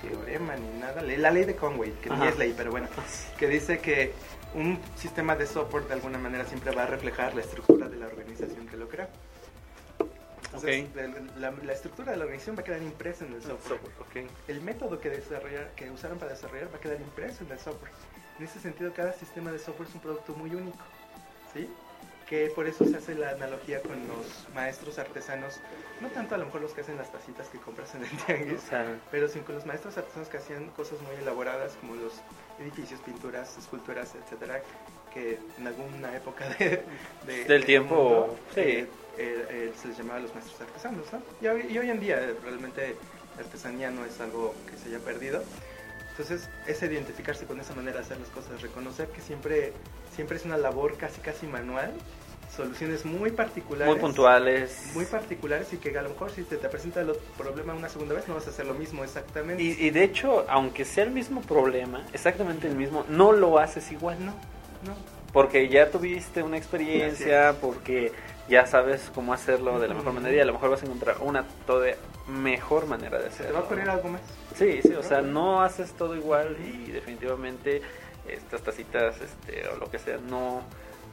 teorema 0.00 0.54
ni 0.56 0.78
nada, 0.80 1.02
la 1.02 1.30
ley 1.30 1.44
de 1.44 1.56
Conway, 1.56 1.90
que 2.02 2.08
ni 2.10 2.16
Ajá. 2.16 2.28
es 2.28 2.38
ley, 2.38 2.54
pero 2.56 2.70
bueno, 2.70 2.86
que 3.38 3.48
dice 3.48 3.80
que 3.80 4.14
un 4.54 4.78
sistema 4.96 5.34
de 5.36 5.46
software 5.46 5.84
de 5.88 5.94
alguna 5.94 6.18
manera 6.18 6.44
siempre 6.44 6.70
va 6.74 6.82
a 6.84 6.86
reflejar 6.86 7.34
la 7.34 7.40
estructura 7.40 7.88
de 7.88 7.96
la 7.96 8.06
organización 8.06 8.66
que 8.66 8.76
lo 8.76 8.88
crea. 8.88 9.08
Entonces, 10.44 10.86
Ok. 10.90 10.96
la, 11.36 11.50
la- 11.50 11.56
la 11.62 11.72
estructura 11.72 12.12
de 12.12 12.18
la 12.18 12.24
organización 12.24 12.56
va 12.56 12.60
a 12.60 12.64
quedar 12.64 12.82
impresa 12.82 13.24
en 13.24 13.32
el 13.32 13.42
software. 13.42 13.80
Ok. 14.00 14.30
El 14.48 14.60
método 14.60 15.00
que, 15.00 15.08
desarrollar, 15.10 15.70
que 15.74 15.90
usaron 15.90 16.18
para 16.18 16.32
desarrollar 16.32 16.70
va 16.72 16.76
a 16.76 16.80
quedar 16.80 17.00
impreso 17.00 17.44
en 17.44 17.52
el 17.52 17.58
software. 17.58 17.90
En 18.38 18.44
ese 18.44 18.60
sentido, 18.60 18.92
cada 18.92 19.12
sistema 19.14 19.50
de 19.50 19.58
software 19.58 19.88
es 19.88 19.94
un 19.94 20.00
producto 20.02 20.34
muy 20.34 20.54
único. 20.54 20.78
¿sí? 21.54 21.70
Que 22.28 22.46
por 22.54 22.66
eso 22.66 22.84
se 22.86 22.96
hace 22.96 23.14
la 23.14 23.30
analogía 23.30 23.80
con 23.82 23.96
los 24.08 24.46
maestros 24.54 24.98
artesanos, 24.98 25.60
no 26.00 26.08
tanto 26.08 26.34
a 26.34 26.38
lo 26.38 26.46
mejor 26.46 26.62
los 26.62 26.72
que 26.72 26.80
hacen 26.80 26.96
las 26.96 27.10
tacitas 27.12 27.48
que 27.48 27.58
compras 27.58 27.94
en 27.94 28.04
el 28.04 28.10
O 28.10 28.24
tianguis, 28.26 28.60
sea, 28.62 28.98
pero 29.10 29.28
sí 29.28 29.40
con 29.40 29.54
los 29.54 29.66
maestros 29.66 29.98
artesanos 29.98 30.28
que 30.28 30.38
hacían 30.38 30.68
cosas 30.70 30.98
muy 31.02 31.14
elaboradas 31.16 31.74
como 31.80 31.94
los 31.94 32.14
edificios, 32.62 33.00
pinturas, 33.00 33.56
esculturas, 33.58 34.14
etcétera, 34.14 34.62
que 35.12 35.38
en 35.58 35.66
alguna 35.66 36.16
época 36.16 36.48
de, 36.58 36.82
de- 37.26 37.44
Del 37.44 37.64
tiempo, 37.64 37.94
mundo, 37.94 38.38
sí. 38.54 38.60
eh, 38.60 38.86
eh, 39.18 39.46
eh, 39.50 39.72
se 39.80 39.88
les 39.88 39.98
llamaba 39.98 40.20
los 40.20 40.34
maestros 40.34 40.60
artesanos, 40.60 41.12
¿no? 41.12 41.22
Y 41.40 41.46
hoy, 41.48 41.66
y 41.70 41.78
hoy 41.78 41.90
en 41.90 42.00
día 42.00 42.16
realmente 42.42 42.96
la 43.36 43.42
artesanía 43.42 43.90
no 43.90 44.04
es 44.04 44.20
algo 44.20 44.54
que 44.70 44.76
se 44.78 44.88
haya 44.88 45.04
perdido. 45.04 45.42
Entonces, 46.10 46.48
es 46.66 46.82
identificarse 46.82 47.46
con 47.46 47.58
esa 47.60 47.74
manera 47.74 47.98
de 47.98 48.04
hacer 48.04 48.18
las 48.18 48.28
cosas, 48.28 48.60
reconocer 48.60 49.08
que 49.08 49.20
siempre, 49.22 49.72
siempre 50.14 50.36
es 50.36 50.44
una 50.44 50.58
labor 50.58 50.96
casi 50.98 51.20
casi 51.22 51.46
manual, 51.46 51.90
soluciones 52.54 53.04
muy 53.04 53.30
particulares. 53.30 53.92
muy 53.92 54.00
puntuales. 54.00 54.90
Muy 54.94 55.04
particulares 55.06 55.72
y 55.72 55.78
que 55.78 55.96
a 55.96 56.02
lo 56.02 56.10
mejor 56.10 56.30
si 56.30 56.42
te, 56.42 56.56
te 56.56 56.68
presenta 56.68 57.00
el 57.00 57.12
problema 57.38 57.74
una 57.74 57.88
segunda 57.88 58.14
vez 58.14 58.28
no 58.28 58.34
vas 58.34 58.46
a 58.46 58.50
hacer 58.50 58.66
lo 58.66 58.74
mismo 58.74 59.02
exactamente. 59.04 59.62
Y, 59.62 59.70
y 59.78 59.90
de 59.90 60.04
hecho, 60.04 60.44
aunque 60.48 60.84
sea 60.84 61.04
el 61.04 61.10
mismo 61.10 61.40
problema, 61.40 62.04
exactamente 62.12 62.68
el 62.68 62.76
mismo, 62.76 63.04
no 63.08 63.32
lo 63.32 63.58
haces 63.58 63.90
igual. 63.92 64.24
no, 64.24 64.32
no. 64.32 64.94
Porque 65.32 65.68
ya 65.70 65.90
tuviste 65.90 66.42
una 66.42 66.58
experiencia, 66.58 67.54
porque 67.58 68.12
ya 68.50 68.66
sabes 68.66 69.10
cómo 69.14 69.32
hacerlo 69.32 69.80
de 69.80 69.88
la 69.88 69.94
mejor 69.94 70.12
manera 70.12 70.36
y 70.36 70.40
a 70.40 70.44
lo 70.44 70.52
mejor 70.52 70.68
vas 70.68 70.82
a 70.82 70.84
encontrar 70.84 71.16
una 71.20 71.44
todavía 71.66 71.96
mejor 72.28 72.86
manera 72.86 73.16
de 73.16 73.24
Se 73.24 73.28
hacerlo. 73.30 73.46
te 73.46 73.52
va 73.54 73.58
a 73.60 73.62
ocurrir 73.62 73.88
algo 73.88 74.08
más. 74.10 74.20
Sí, 74.56 74.80
sí, 74.82 74.92
o 74.92 75.02
sea, 75.02 75.22
no 75.22 75.62
haces 75.62 75.92
todo 75.92 76.14
igual 76.14 76.54
y 76.60 76.90
definitivamente 76.90 77.80
estas 78.28 78.60
tacitas 78.60 79.16
este, 79.22 79.66
o 79.68 79.76
lo 79.76 79.90
que 79.90 79.98
sea, 79.98 80.18
no, 80.18 80.62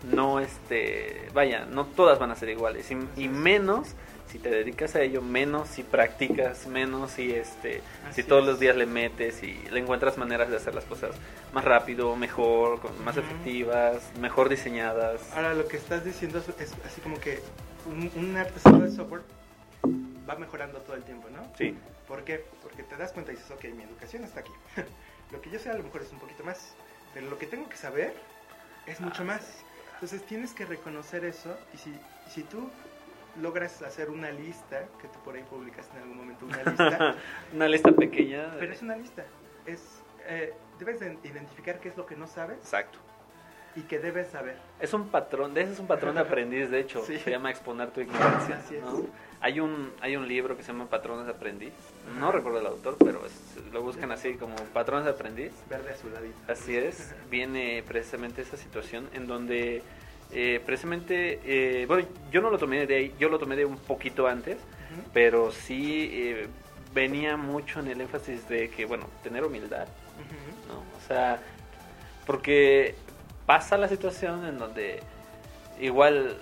no, 0.03 0.39
este, 0.39 1.27
vaya, 1.33 1.65
no 1.65 1.85
todas 1.85 2.19
van 2.19 2.31
a 2.31 2.35
ser 2.35 2.49
iguales 2.49 2.89
y, 2.91 2.97
y 3.21 3.27
menos 3.27 3.89
si 4.27 4.38
te 4.38 4.49
dedicas 4.49 4.95
a 4.95 5.01
ello, 5.01 5.21
menos 5.23 5.67
si 5.69 5.81
practicas, 5.83 6.67
menos 6.67 7.12
si, 7.12 7.31
este, 7.33 7.81
si 8.12 8.21
todos 8.23 8.43
es. 8.43 8.47
los 8.47 8.59
días 8.59 8.75
le 8.75 8.85
metes 8.85 9.41
y 9.41 9.53
le 9.71 9.79
encuentras 9.79 10.17
maneras 10.19 10.49
de 10.51 10.57
hacer 10.57 10.75
las 10.75 10.85
cosas 10.85 11.15
más 11.51 11.65
rápido, 11.65 12.15
mejor, 12.15 12.79
con- 12.79 13.03
más 13.03 13.17
efectivas, 13.17 14.03
mejor 14.19 14.47
diseñadas. 14.49 15.19
Ahora 15.35 15.55
lo 15.55 15.67
que 15.67 15.77
estás 15.77 16.05
diciendo 16.05 16.38
es, 16.38 16.47
es 16.62 16.73
así 16.85 17.01
como 17.01 17.19
que 17.19 17.39
un, 17.88 18.12
un 18.15 18.38
artesano 18.38 18.81
de 18.81 18.91
software 18.91 19.23
va 20.29 20.35
mejorando 20.35 20.77
todo 20.81 20.95
el 20.95 21.03
tiempo, 21.03 21.27
¿no? 21.29 21.41
Sí, 21.57 21.75
¿Por 22.07 22.23
qué? 22.23 22.45
Porque 22.62 22.83
te 22.83 22.95
das 22.97 23.12
cuenta 23.12 23.31
y 23.31 23.35
dices, 23.35 23.49
ok, 23.51 23.63
mi 23.75 23.83
educación 23.83 24.23
está 24.23 24.41
aquí. 24.41 24.51
lo 25.31 25.41
que 25.41 25.49
yo 25.49 25.57
sé 25.59 25.69
a 25.71 25.73
lo 25.73 25.83
mejor 25.83 26.03
es 26.03 26.12
un 26.12 26.19
poquito 26.19 26.43
más, 26.43 26.75
pero 27.15 27.27
lo 27.29 27.38
que 27.39 27.47
tengo 27.47 27.67
que 27.67 27.77
saber 27.77 28.13
es 28.85 28.99
mucho 29.01 29.23
Ah, 29.23 29.25
más. 29.25 29.63
Entonces 29.99 30.23
tienes 30.25 30.53
que 30.53 30.65
reconocer 30.65 31.25
eso 31.25 31.57
y 31.73 31.77
si, 31.77 31.89
y 31.89 32.29
si 32.29 32.43
tú 32.43 32.69
logras 33.41 33.81
hacer 33.81 34.09
una 34.09 34.31
lista, 34.31 34.85
que 35.01 35.09
tú 35.09 35.19
por 35.25 35.35
ahí 35.35 35.43
publicaste 35.43 35.97
en 35.97 36.03
algún 36.03 36.17
momento 36.17 36.45
una 36.45 36.63
lista, 36.63 37.15
una 37.53 37.67
lista 37.67 37.91
pequeña. 37.91 38.47
de- 38.47 38.59
pero 38.59 38.71
es 38.73 38.81
una 38.81 38.95
lista. 38.95 39.25
Es, 39.65 40.01
eh, 40.25 40.53
debes 40.79 40.99
de 41.01 41.17
identificar 41.23 41.79
qué 41.81 41.89
es 41.89 41.97
lo 41.97 42.05
que 42.05 42.15
no 42.15 42.27
sabes 42.27 42.57
Exacto. 42.59 42.97
y 43.75 43.81
que 43.81 43.99
debes 43.99 44.29
saber. 44.29 44.57
Es 44.79 44.93
un 44.93 45.09
patrón, 45.09 45.53
de 45.53 45.63
ese 45.63 45.73
es 45.73 45.79
un 45.79 45.88
patrón 45.88 46.15
de 46.15 46.21
aprendiz, 46.27 46.69
de 46.69 46.79
hecho, 46.79 47.03
Sí. 47.03 47.19
se 47.19 47.29
llama 47.29 47.49
exponer 47.51 47.91
tu 47.91 47.99
ignorancia. 47.99 48.55
Así 48.57 48.75
es. 48.77 48.83
¿no? 48.83 49.05
Hay 49.41 49.60
un 49.62 49.91
hay 50.02 50.15
un 50.17 50.28
libro 50.28 50.58
que 50.58 50.63
se 50.63 50.71
llama 50.73 50.89
Patrones 50.89 51.25
de 51.25 51.32
aprendiz, 51.32 51.71
no 52.19 52.32
recuerdo 52.32 52.60
el 52.60 52.65
autor, 52.67 52.97
pero 52.99 53.25
es- 53.25 53.63
lo 53.71 53.82
buscan 53.82 54.12
así 54.12 54.34
como 54.34 54.56
Patrones 54.73 55.06
de 55.06 55.12
aprendiz. 55.12 55.52
Verde 55.69 55.91
azuladito. 55.93 56.36
Así 56.52 56.75
es, 56.75 57.13
viene 57.32 57.84
precisamente 57.88 58.41
esa 58.41 58.58
situación 58.58 59.08
en 59.13 59.28
donde 59.28 59.82
eh, 60.32 60.62
precisamente, 60.65 61.39
eh, 61.45 61.86
bueno, 61.88 62.08
yo 62.32 62.41
no 62.41 62.49
lo 62.52 62.58
tomé 62.58 62.86
de 62.86 62.95
ahí, 62.95 63.15
yo 63.17 63.30
lo 63.30 63.39
tomé 63.39 63.56
de 63.56 63.65
un 63.65 63.78
poquito 63.78 64.28
antes, 64.28 64.58
pero 65.13 65.52
sí 65.52 66.10
eh, 66.13 66.47
venía 66.93 67.36
mucho 67.38 67.80
en 67.80 67.88
el 67.88 68.02
énfasis 68.02 68.47
de 68.49 68.69
que, 68.69 68.86
bueno, 68.86 69.08
tener 69.23 69.43
humildad. 69.45 69.88
¿no? 70.67 70.80
O 70.97 71.08
sea, 71.08 71.39
porque 72.28 72.93
pasa 73.45 73.78
la 73.78 73.88
situación 73.88 74.45
en 74.45 74.60
donde 74.60 74.99
igual, 75.80 76.38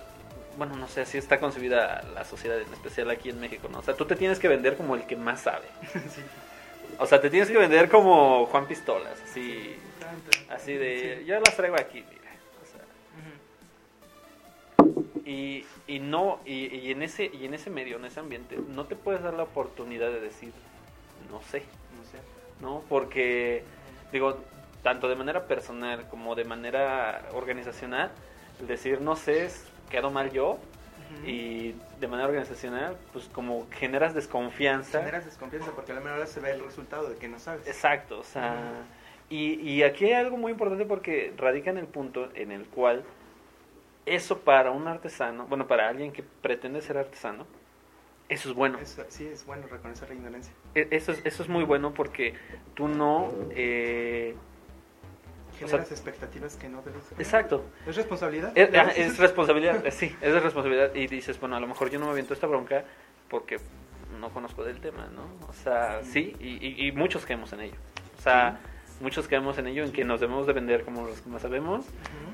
bueno, 0.58 0.76
no 0.76 0.88
sé, 0.88 1.02
así 1.02 1.18
está 1.18 1.40
concebida 1.40 2.02
la 2.14 2.26
sociedad, 2.26 2.60
en 2.60 2.72
especial 2.74 3.10
aquí 3.12 3.30
en 3.30 3.40
México, 3.40 3.68
¿no? 3.72 3.80
O 3.80 3.84
sea, 3.84 3.94
tú 3.96 4.06
te 4.06 4.16
tienes 4.16 4.40
que 4.40 4.48
vender 4.48 4.76
como 4.76 4.96
el 4.96 5.06
que 5.06 5.16
más 5.16 5.42
sabe. 5.42 5.66
sí. 5.94 6.22
O 7.00 7.06
sea, 7.06 7.22
te 7.22 7.30
tienes 7.30 7.50
que 7.52 7.58
vender 7.58 7.90
como 7.90 8.46
Juan 8.48 8.66
Pistolas, 8.68 9.22
así, 9.24 9.76
Tanto. 10.00 10.32
así 10.50 10.74
de, 10.74 11.20
Sí. 11.20 11.26
yo 11.26 11.36
las 11.40 11.56
traigo 11.56 11.76
aquí, 11.80 12.04
mira. 12.10 12.32
O 12.62 12.66
sea, 12.66 12.82
y, 15.26 15.66
y 15.88 16.00
no, 16.00 16.40
y, 16.46 16.74
y 16.76 16.92
en 16.92 17.04
ese, 17.04 17.30
y 17.32 17.46
en 17.46 17.54
ese 17.54 17.70
medio, 17.70 17.98
en 17.98 18.06
ese 18.06 18.20
ambiente, 18.20 18.58
no 18.70 18.86
te 18.86 18.96
puedes 18.96 19.22
dar 19.22 19.34
la 19.34 19.44
oportunidad 19.44 20.08
de 20.10 20.22
decir, 20.22 20.52
no 21.32 21.42
sé. 21.52 21.60
No 21.96 22.04
sé. 22.12 22.18
¿no? 22.62 22.84
Porque, 22.90 23.64
digo, 24.12 24.40
tanto 24.82 25.08
de 25.10 25.16
manera 25.16 25.46
personal 25.46 26.08
como 26.10 26.34
de 26.36 26.46
manera 26.46 27.28
organizacional, 27.34 28.12
el 28.60 28.68
decir 28.68 29.02
no 29.02 29.16
sé, 29.16 29.46
es- 29.46 29.66
quedo 29.90 30.12
mal 30.12 30.32
yo, 30.32 30.58
y 31.26 31.74
de 32.00 32.08
manera 32.08 32.28
organizacional, 32.28 32.96
pues 33.14 33.28
como 33.30 33.68
generas 33.72 34.14
desconfianza. 34.14 35.00
Generas 35.00 35.26
desconfianza 35.26 35.72
porque 35.72 35.92
a 35.92 35.96
la 35.96 36.02
menor 36.02 36.18
hora 36.18 36.28
se 36.28 36.40
ve 36.40 36.52
el 36.52 36.64
resultado 36.64 37.10
de 37.10 37.16
que 37.18 37.28
no 37.28 37.40
sabes. 37.40 37.66
Exacto, 37.68 38.20
o 38.20 38.24
sea, 38.24 38.86
y, 39.30 39.54
y 39.56 39.84
aquí 39.84 40.06
hay 40.06 40.14
algo 40.14 40.38
muy 40.38 40.52
importante 40.52 40.86
porque 40.86 41.34
radica 41.38 41.70
en 41.70 41.78
el 41.78 41.88
punto 41.88 42.30
en 42.36 42.52
el 42.52 42.66
cual 42.68 43.04
eso 44.06 44.40
para 44.40 44.72
un 44.72 44.88
artesano, 44.88 45.46
bueno, 45.48 45.68
para 45.68 45.90
alguien 45.90 46.12
que 46.14 46.24
pretende 46.24 46.82
ser 46.82 46.98
artesano, 46.98 47.46
eso 48.30 48.50
es 48.50 48.56
bueno. 48.56 48.78
Eso- 48.80 49.06
sí, 49.10 49.26
es 49.26 49.46
bueno 49.46 49.68
reconocer 49.68 50.10
la 50.10 50.16
ignorancia. 50.16 50.54
E- 50.76 50.88
Eso 50.92 51.12
es, 51.14 51.22
eso 51.26 51.44
es 51.44 51.50
muy 51.50 51.64
bueno 51.64 51.94
porque 51.94 52.34
tú 52.74 52.88
no... 52.88 53.32
eh, 53.52 54.36
O 55.64 55.68
sea- 55.68 55.80
Generas 55.80 55.92
expectativas 55.92 56.56
que 56.56 56.70
no 56.70 56.82
debes 56.82 57.04
tener. 57.06 57.22
exacto. 57.22 57.66
Es 57.88 57.96
responsabilidad. 57.96 58.52
Es, 58.58 59.18
responsabilidad, 59.18 59.86
eh, 59.86 59.92
sí, 59.92 60.16
es 60.22 60.34
de 60.34 60.40
responsabilidad. 60.40 60.94
Y 60.96 61.08
dices, 61.08 61.40
bueno, 61.40 61.56
a 61.56 61.60
lo 61.60 61.68
mejor 61.68 61.90
yo 61.90 62.00
no 62.00 62.06
me 62.06 62.12
aviento 62.12 62.34
esta 62.34 62.48
bronca 62.48 62.84
porque 63.30 63.60
no 64.20 64.30
conozco 64.30 64.64
del 64.64 64.80
tema, 64.80 65.08
¿no? 65.16 65.24
O 65.50 65.54
sea, 65.54 66.02
sí, 66.04 66.36
y, 66.40 66.66
y- 66.66 66.88
y 66.88 66.92
muchos 66.92 67.26
caemos 67.26 67.52
en 67.54 67.62
ello. 67.62 67.76
O 68.18 68.22
sea, 68.22 68.60
muchos 69.02 69.28
caemos 69.28 69.58
en 69.58 69.68
ello, 69.68 69.84
en 69.84 69.92
que 69.92 70.04
nos 70.06 70.20
debemos 70.20 70.48
de 70.48 70.54
vender 70.54 70.84
como 70.84 71.06
los 71.06 71.22
que 71.22 71.30
más 71.30 71.42
sabemos, 71.42 71.86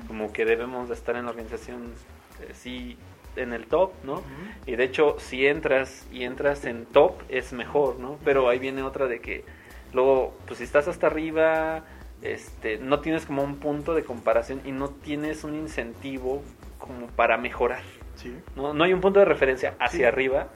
como 0.06 0.32
que 0.32 0.44
debemos 0.44 0.88
de 0.88 0.94
estar 0.94 1.16
en 1.16 1.24
la 1.24 1.30
organización, 1.30 1.92
eh, 2.40 2.52
sí, 2.54 2.96
en 3.36 3.52
el 3.52 3.66
top, 3.66 3.92
¿no? 4.04 4.22
Y 4.64 4.76
de 4.76 4.84
hecho, 4.84 5.16
si 5.18 5.46
entras 5.46 6.06
y 6.12 6.22
entras 6.22 6.64
en 6.64 6.86
top, 6.86 7.20
es 7.28 7.52
mejor, 7.52 7.98
¿no? 7.98 8.16
Pero 8.24 8.48
ahí 8.48 8.58
viene 8.60 8.82
otra 8.82 9.06
de 9.06 9.20
que 9.20 9.44
luego, 9.92 10.36
pues 10.46 10.58
si 10.58 10.64
estás 10.64 10.86
hasta 10.88 11.08
arriba, 11.08 11.82
este, 12.24 12.78
no 12.78 13.00
tienes 13.00 13.26
como 13.26 13.42
un 13.42 13.56
punto 13.56 13.94
de 13.94 14.02
comparación 14.04 14.60
y 14.64 14.72
no 14.72 14.88
tienes 14.88 15.44
un 15.44 15.54
incentivo 15.54 16.42
como 16.78 17.06
para 17.08 17.36
mejorar, 17.38 17.82
Sí. 18.16 18.36
¿no? 18.56 18.74
No 18.74 18.84
hay 18.84 18.92
un 18.92 19.00
punto 19.00 19.18
de 19.20 19.24
referencia 19.26 19.74
hacia 19.78 19.98
Sí. 19.98 20.04
arriba 20.04 20.48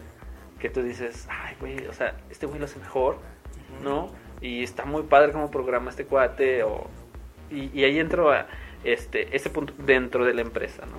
que 0.58 0.68
tú 0.70 0.82
dices, 0.82 1.28
ay, 1.30 1.54
güey, 1.60 1.86
o 1.86 1.92
sea, 1.92 2.16
este 2.30 2.46
güey 2.46 2.58
lo 2.58 2.64
hace 2.64 2.78
mejor. 2.80 3.18
¿no? 3.82 4.10
Y 4.40 4.62
está 4.64 4.84
muy 4.86 5.02
padre 5.02 5.30
como 5.30 5.50
programa 5.50 5.90
este 5.90 6.04
cuate, 6.04 6.62
o... 6.64 6.88
Y, 7.50 7.70
y 7.78 7.84
ahí 7.84 7.98
entro 7.98 8.32
a 8.32 8.46
este, 8.82 9.36
ese 9.36 9.50
punto 9.50 9.72
dentro 9.78 10.24
de 10.24 10.32
la 10.34 10.40
empresa, 10.40 10.84
¿no? 10.86 10.96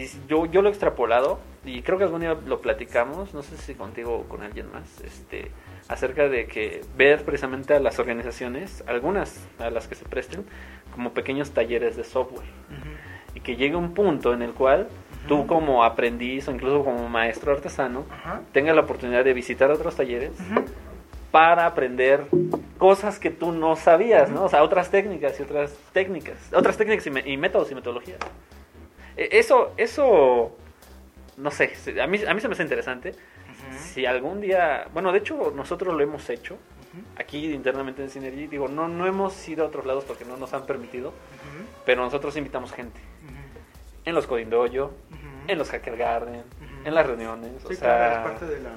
Y 0.00 0.06
yo, 0.28 0.46
yo 0.46 0.62
lo 0.62 0.68
he 0.68 0.70
extrapolado 0.70 1.40
y 1.64 1.82
creo 1.82 1.98
que 1.98 2.04
algún 2.04 2.20
día 2.20 2.34
lo 2.46 2.60
platicamos, 2.60 3.34
no 3.34 3.42
sé 3.42 3.56
si 3.58 3.74
contigo 3.74 4.16
o 4.16 4.22
con 4.28 4.42
alguien 4.42 4.70
más, 4.72 5.00
este, 5.02 5.50
acerca 5.88 6.28
de 6.28 6.46
que 6.46 6.82
ver 6.96 7.24
precisamente 7.24 7.74
a 7.74 7.80
las 7.80 7.98
organizaciones, 7.98 8.82
algunas 8.86 9.46
a 9.58 9.70
las 9.70 9.88
que 9.88 9.94
se 9.94 10.04
presten, 10.04 10.44
como 10.94 11.12
pequeños 11.12 11.50
talleres 11.52 11.96
de 11.96 12.04
software. 12.04 12.46
Y 13.34 13.40
que 13.40 13.56
llegue 13.56 13.76
un 13.76 13.94
punto 13.94 14.32
en 14.34 14.42
el 14.42 14.52
cual 14.52 14.88
tú 15.28 15.46
como 15.46 15.84
aprendiz 15.84 16.48
o 16.48 16.52
incluso 16.52 16.84
como 16.84 17.08
maestro 17.08 17.52
artesano, 17.52 18.04
Ajá. 18.10 18.40
tengas 18.52 18.74
la 18.74 18.82
oportunidad 18.82 19.24
de 19.24 19.32
visitar 19.32 19.70
otros 19.70 19.96
talleres 19.96 20.32
para 21.30 21.64
aprender 21.66 22.24
cosas 22.76 23.18
que 23.18 23.30
tú 23.30 23.52
no 23.52 23.74
sabías, 23.76 24.28
¿no? 24.30 24.44
O 24.44 24.48
sea, 24.50 24.62
otras 24.62 24.90
técnicas 24.90 25.38
y 25.40 25.42
otras 25.44 25.74
técnicas, 25.92 26.36
otras 26.52 26.76
técnicas 26.76 27.06
y, 27.06 27.10
me- 27.10 27.26
y 27.26 27.36
métodos 27.38 27.70
y 27.70 27.74
metodologías. 27.74 28.18
E- 29.16 29.28
Eso, 29.32 29.72
eso, 29.78 30.54
no 31.38 31.50
sé, 31.50 31.72
a 32.02 32.06
mí, 32.06 32.18
a 32.26 32.34
mí 32.34 32.40
se 32.40 32.48
me 32.48 32.52
hace 32.54 32.62
interesante. 32.62 33.14
Si 33.92 34.06
algún 34.06 34.40
día, 34.40 34.86
bueno, 34.94 35.12
de 35.12 35.18
hecho 35.18 35.52
nosotros 35.54 35.94
lo 35.94 36.02
hemos 36.02 36.28
hecho 36.30 36.56
aquí 37.16 37.52
internamente 37.52 38.02
en 38.02 38.08
Synergy. 38.10 38.46
Digo, 38.46 38.68
no, 38.68 38.88
no 38.88 39.06
hemos 39.06 39.46
ido 39.48 39.64
a 39.64 39.68
otros 39.68 39.84
lados 39.84 40.04
porque 40.04 40.24
no 40.24 40.36
nos 40.36 40.54
han 40.54 40.64
permitido, 40.66 41.12
pero 41.84 42.02
nosotros 42.02 42.36
invitamos 42.36 42.72
gente 42.72 43.00
en 44.04 44.14
los 44.14 44.26
Coding 44.26 44.48
Dojo, 44.50 44.84
Ujú. 44.86 44.92
en 45.48 45.58
los 45.58 45.70
Hacker 45.70 45.96
Garden, 45.96 46.42
en 46.84 46.94
las 46.94 47.06
reuniones. 47.06 47.50
Sí, 47.68 47.74
o 47.74 47.78
claro, 47.78 47.78
sea, 47.78 48.12
es 48.24 48.30
parte 48.30 48.46
de 48.46 48.60
la 48.60 48.70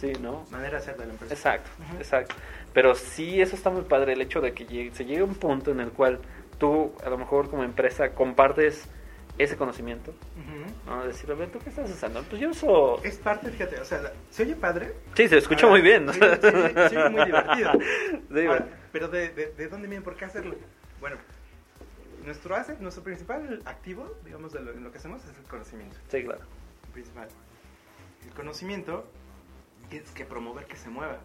sí, 0.00 0.12
¿no? 0.20 0.44
manera 0.50 0.70
de 0.70 0.76
hacer 0.78 0.96
de 0.96 1.06
la 1.06 1.12
empresa. 1.12 1.34
Exacto, 1.34 1.70
exacto. 1.98 2.34
Pero 2.72 2.94
sí, 2.94 3.40
eso 3.40 3.54
está 3.56 3.68
muy 3.70 3.82
padre, 3.82 4.14
el 4.14 4.20
hecho 4.22 4.40
de 4.40 4.52
que 4.52 4.66
llegue- 4.66 4.92
se 4.94 5.04
llegue 5.04 5.20
a 5.20 5.24
un 5.24 5.34
punto 5.34 5.70
en 5.70 5.80
el 5.80 5.90
cual 5.90 6.18
tú, 6.58 6.92
a 7.04 7.10
lo 7.10 7.18
mejor 7.18 7.48
como 7.50 7.62
empresa, 7.62 8.10
compartes 8.14 8.88
ese 9.36 9.56
conocimiento, 9.56 10.12
Ujú. 10.12 10.90
¿no? 10.96 11.04
Decir, 11.06 11.30
a 11.30 11.34
ver, 11.34 11.50
¿tú 11.50 11.58
qué 11.58 11.70
estás 11.70 11.90
usando? 11.90 12.22
Pues 12.22 12.40
yo 12.40 12.50
uso... 12.50 13.02
Es 13.02 13.18
parte, 13.18 13.50
fíjate, 13.50 13.80
o 13.80 13.84
sea, 13.84 14.00
la- 14.02 14.12
se 14.30 14.44
oye 14.44 14.54
padre. 14.54 14.94
Sí, 15.16 15.28
se 15.28 15.38
escucha 15.38 15.66
Ahora, 15.66 15.78
muy 15.78 15.82
bien. 15.82 16.12
Sí, 16.12 16.20
sí, 16.20 16.48
sí, 16.50 16.88
sí, 16.90 16.96
muy 17.10 17.24
divertido. 17.24 17.70
Ahora, 18.50 18.66
pero 18.92 19.08
de, 19.08 19.30
de, 19.30 19.46
¿de 19.52 19.68
dónde 19.68 19.88
viene? 19.88 20.04
¿Por 20.04 20.14
qué 20.16 20.24
hacerlo? 20.26 20.54
Bueno, 21.00 21.16
nuestro 22.24 22.54
asset, 22.54 22.78
nuestro 22.78 23.02
principal 23.02 23.60
activo, 23.64 24.14
digamos, 24.24 24.52
de 24.52 24.60
lo, 24.60 24.70
en 24.72 24.84
lo 24.84 24.92
que 24.92 24.98
hacemos 24.98 25.22
es 25.24 25.36
el 25.36 25.44
conocimiento. 25.48 25.96
Sí, 26.08 26.22
claro. 26.22 26.42
Principal. 26.92 27.28
El 28.24 28.32
conocimiento 28.34 29.04
tienes 29.90 30.10
que 30.12 30.24
promover 30.24 30.66
que 30.66 30.76
se 30.76 30.88
mueva. 30.90 31.18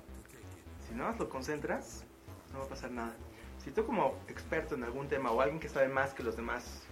Si 0.87 0.95
no 0.95 1.11
lo 1.17 1.29
concentras, 1.29 2.03
no 2.51 2.59
va 2.59 2.65
a 2.65 2.69
pasar 2.69 2.89
nada. 2.89 3.13
Si 3.63 3.69
tú 3.71 3.85
como 3.85 4.17
experto 4.27 4.73
en 4.73 4.83
algún 4.83 5.07
tema 5.07 5.29
o 5.31 5.41
alguien 5.41 5.59
que 5.59 5.69
sabe 5.69 5.87
más 5.89 6.13
que 6.15 6.23
los 6.23 6.35
demás 6.35 6.83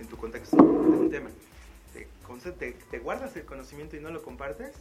en 0.00 0.06
tu 0.08 0.16
contexto 0.16 0.56
de 0.56 0.62
un 0.62 1.10
tema, 1.10 1.30
te, 1.92 2.06
te- 2.52 2.72
te 2.90 2.98
guardas 2.98 3.36
el 3.36 3.44
conocimiento 3.44 3.96
y 3.96 4.00
no 4.00 4.10
lo 4.10 4.22
compartes, 4.22 4.72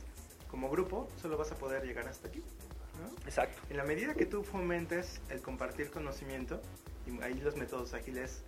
como 0.49 0.69
grupo 0.69 1.09
solo 1.21 1.37
vas 1.37 1.51
a 1.51 1.55
poder 1.55 1.83
llegar 1.85 2.07
hasta 2.07 2.27
aquí. 2.27 2.39
¿no? 2.39 3.27
Exacto. 3.27 3.59
En 3.69 3.77
la 3.77 3.83
medida 3.83 4.13
que 4.13 4.25
tú 4.25 4.43
fomentes 4.43 5.19
el 5.29 5.41
compartir 5.41 5.89
conocimiento, 5.89 6.61
y 7.07 7.21
ahí 7.21 7.33
los 7.41 7.55
métodos 7.57 7.93
ágiles 7.93 8.43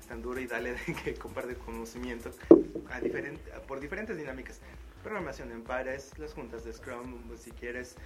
están 0.00 0.22
duro 0.22 0.40
y 0.40 0.46
dale 0.46 0.72
de 0.74 0.94
que 1.04 1.14
comparte 1.14 1.54
conocimiento 1.56 2.30
a 2.90 3.00
diferent- 3.00 3.40
a- 3.56 3.60
por 3.60 3.80
diferentes 3.80 4.16
dinámicas. 4.16 4.60
Programación 5.02 5.50
en 5.52 5.62
pares, 5.62 6.12
las 6.18 6.32
juntas 6.34 6.64
de 6.64 6.72
Scrum, 6.72 7.18
si 7.38 7.50
quieres, 7.52 7.96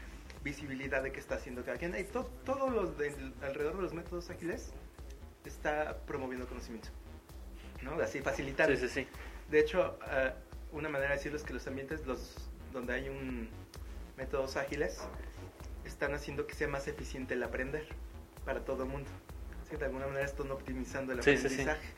visibilidad 0.44 1.02
de 1.02 1.10
qué 1.12 1.20
está 1.20 1.36
haciendo 1.36 1.64
cada 1.64 1.78
quien. 1.78 1.96
Y 1.98 2.04
to- 2.04 2.30
todo 2.44 2.68
lo 2.70 2.86
del- 2.92 3.32
alrededor 3.42 3.76
de 3.76 3.82
los 3.82 3.92
métodos 3.94 4.30
ágiles 4.30 4.72
está 5.44 5.96
promoviendo 6.06 6.46
conocimiento. 6.46 6.88
¿No? 7.83 7.92
Así 8.03 8.21
facilitar. 8.21 8.68
Sí, 8.71 8.77
sí, 8.77 8.88
sí. 8.88 9.07
De 9.51 9.61
hecho, 9.61 9.99
eh, 10.11 10.33
una 10.73 10.88
manera 10.88 11.11
de 11.11 11.16
decirlo 11.16 11.37
es 11.38 11.45
que 11.45 11.53
los 11.53 11.66
ambientes 11.66 12.07
los, 12.07 12.35
donde 12.73 12.95
hay 12.95 13.09
un 13.09 13.49
métodos 14.16 14.57
ágiles 14.57 15.01
están 15.85 16.14
haciendo 16.14 16.47
que 16.47 16.55
sea 16.55 16.68
más 16.68 16.87
eficiente 16.88 17.35
el 17.35 17.42
aprender 17.42 17.87
para 18.45 18.61
todo 18.64 18.85
el 18.85 18.88
mundo. 18.88 19.11
Así 19.61 19.71
que 19.71 19.77
de 19.79 19.87
alguna 19.87 20.07
manera 20.07 20.25
están 20.25 20.51
optimizando 20.51 21.12
el 21.12 21.18
aprendizaje, 21.21 21.88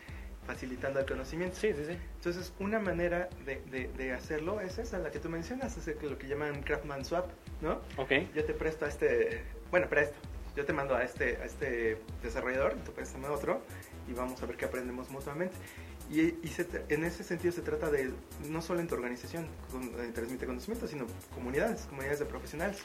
facilitando 0.46 1.00
el 1.00 1.06
conocimiento. 1.06 1.56
Sí, 1.56 1.72
sí, 1.72 1.84
sí. 1.86 1.98
Entonces, 2.16 2.52
una 2.58 2.78
manera 2.78 3.28
de, 3.44 3.60
de- 3.70 3.88
de 3.88 4.12
hacerlo 4.12 4.60
es 4.60 4.78
esa, 4.78 4.98
la 4.98 5.10
que 5.10 5.18
tú 5.18 5.28
mencionas, 5.28 5.76
es 5.76 6.02
lo 6.02 6.18
que 6.18 6.26
llaman 6.28 6.62
Craftman 6.62 7.04
Swap, 7.04 7.30
¿no? 7.60 7.80
Ok. 7.96 8.12
Yo 8.34 8.44
te 8.44 8.54
presto 8.54 8.84
a 8.84 8.88
este, 8.88 9.42
bueno, 9.70 9.88
presto, 9.88 10.16
yo 10.56 10.64
te 10.64 10.72
mando 10.72 10.94
a 10.94 11.02
este, 11.04 11.36
a 11.38 11.44
este 11.44 11.98
desarrollador, 12.22 12.74
tú 12.84 12.92
préstame 12.92 13.26
a 13.26 13.32
otro 13.32 13.60
y 14.08 14.12
vamos 14.12 14.42
a 14.42 14.46
ver 14.46 14.56
qué 14.56 14.64
aprendemos 14.66 15.10
mutuamente. 15.10 15.54
Y, 16.10 16.20
y 16.42 16.48
se 16.48 16.66
en 16.90 17.02
ese 17.04 17.24
sentido 17.24 17.50
se 17.52 17.62
trata 17.62 17.90
de, 17.90 18.10
no 18.50 18.60
solo 18.60 18.80
en 18.80 18.88
tu 18.88 18.94
organización 18.94 19.46
con- 19.72 19.84
eh, 20.04 20.10
transmite 20.14 20.44
conocimiento, 20.44 20.86
sino 20.86 21.06
comunidades, 21.34 21.82
comunidades 21.86 22.18
de 22.18 22.26
profesionales. 22.26 22.78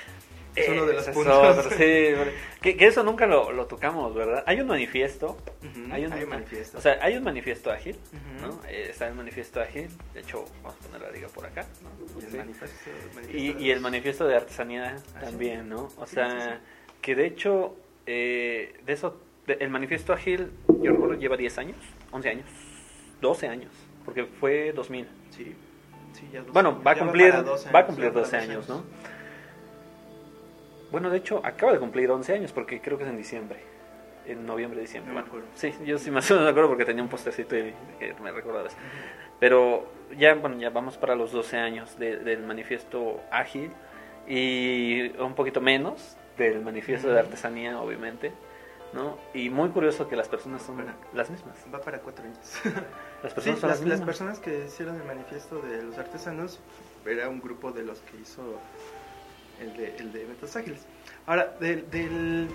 Es 0.55 0.69
uno 0.69 0.86
de 0.86 0.93
los 0.93 1.01
Ese 1.01 1.12
es 1.12 1.15
puntos. 1.17 1.65
sí, 1.77 2.32
que, 2.62 2.77
que 2.77 2.88
eso 2.88 3.03
nunca 3.03 3.27
lo, 3.27 3.51
lo 3.51 3.65
tocamos, 3.67 4.15
¿verdad? 4.15 4.43
Hay 4.47 4.62
un 4.62 4.67
manifiesto. 4.67 5.38
Ujú, 5.62 5.91
Hay 5.93 6.05
un, 6.05 6.29
manifiesto. 6.29 6.77
O 6.77 6.82
sea, 6.82 6.97
hay 7.01 7.17
un 7.17 7.23
manifiesto 7.25 7.69
ágil, 7.71 7.97
Ujú. 8.39 8.47
¿no? 8.47 8.62
Eh, 8.69 8.88
está 8.89 9.08
el 9.10 9.15
manifiesto 9.15 9.60
ágil. 9.60 9.89
De 10.13 10.21
hecho, 10.21 10.45
vamos 10.63 10.79
a 10.79 10.86
poner 10.88 11.01
la 11.01 11.12
liga 11.12 11.27
por 11.27 11.45
acá. 11.45 11.65
¿no? 11.84 12.21
Y 12.21 12.23
el 12.25 12.32
Sí. 12.32 12.38
manifiesto- 12.38 12.89
Y, 12.89 13.15
manifiesto 13.15 13.58
de 13.60 13.63
y 13.65 13.69
el 13.69 13.75
los- 13.75 13.82
manifiesto 13.84 14.27
de 14.27 14.36
artesanía 14.38 14.95
Ah, 15.15 15.19
también, 15.19 15.63
sí. 15.63 15.67
¿no? 15.69 15.89
O 15.97 16.08
sea, 16.08 16.53
sí, 16.55 16.95
que 17.01 17.15
de 17.15 17.25
hecho, 17.27 17.75
eh, 18.05 18.79
de 18.86 18.93
eso, 18.93 19.21
el 19.60 19.70
manifiesto 19.70 20.14
ágil, 20.14 20.52
yo 20.82 20.92
recuerdo, 20.92 21.16
lleva 21.16 21.38
10 21.38 21.58
años, 21.58 21.78
11 22.12 22.30
años, 22.30 22.46
12 23.22 23.48
años, 23.48 23.72
porque 24.06 24.26
fue 24.26 24.72
2000. 24.74 25.08
Sí, 25.32 25.56
sí, 26.14 26.28
ya 26.32 26.42
dos- 26.42 26.52
Bueno, 26.54 26.82
va 26.86 26.92
a 26.92 26.96
cumplir, 26.98 27.32
12 27.44 27.72
va 27.72 27.80
a 27.80 27.86
cumplir 27.86 28.08
ya 28.10 28.14
para 28.14 28.26
12 28.26 28.38
años, 28.38 28.70
¿no? 28.70 28.84
Bueno, 30.92 31.10
de 31.10 31.18
hecho, 31.18 31.42
acaba 31.46 31.72
de 31.72 31.80
cumplir 31.80 32.10
11 32.10 32.34
años 32.34 32.52
porque 32.52 32.82
creo 32.82 32.98
que 32.98 33.04
es 33.04 33.10
en 33.10 33.18
diciembre. 33.18 33.60
En 34.26 34.46
noviembre, 34.46 34.82
diciembre. 34.82 35.14
No 35.14 35.20
me 35.22 35.22
Bueno, 35.30 35.44
acuerdo. 35.44 35.48
sí, 35.56 35.74
yo 35.86 35.98
sí 35.98 36.12
más 36.12 36.30
o 36.30 36.34
menos 36.36 36.46
me 36.46 36.52
acuerdo 36.52 36.70
porque 36.70 36.86
tenía 36.86 37.04
un 37.04 37.10
postercito 37.10 37.56
y 37.58 37.74
que 38.00 38.14
me 38.22 38.32
recordaba 38.32 38.68
eso. 38.68 38.78
Pero 39.40 39.92
ya, 40.18 40.34
bueno, 40.36 40.58
ya 40.60 40.70
vamos 40.72 40.98
para 40.98 41.16
los 41.16 41.32
12 41.32 41.58
años 41.58 41.98
de- 42.00 42.18
del 42.18 42.44
manifiesto 42.44 43.22
ágil 43.32 43.72
y 44.28 45.10
un 45.20 45.34
poquito 45.36 45.62
menos 45.62 46.18
del 46.38 46.62
manifiesto 46.62 47.10
de 47.12 47.20
artesanía, 47.20 47.80
obviamente, 47.82 48.32
¿no? 48.93 49.17
Y 49.34 49.49
muy 49.49 49.69
curioso 49.69 50.08
que 50.08 50.15
las 50.15 50.28
personas 50.28 50.62
son 50.63 50.84
las 51.13 51.30
mismas. 51.30 51.56
Va 51.73 51.80
para 51.82 51.99
cuatro 51.99 52.25
años. 52.25 52.38
Las 53.23 53.34
Sí, 53.34 53.36
personas 53.36 53.60
son 53.60 53.69
las, 53.69 53.80
las 53.82 53.88
las 53.89 53.99
mismas. 53.99 54.06
personas 54.06 54.39
que 54.39 54.65
hicieron 54.65 54.95
el 54.95 55.04
manifiesto 55.06 55.62
de 55.62 55.84
los 55.84 55.97
artesanos 55.97 56.60
era 57.06 57.28
un 57.28 57.41
grupo 57.41 57.71
de 57.73 57.84
los 57.84 57.99
que 57.99 58.17
hizo 58.21 58.41
el 59.60 59.75
de, 59.75 59.95
el 59.97 60.13
de 60.13 60.25
métodos 60.25 60.56
ágiles. 60.56 60.86
Ahora, 61.25 61.54
del, 61.60 61.89
del- 61.91 62.47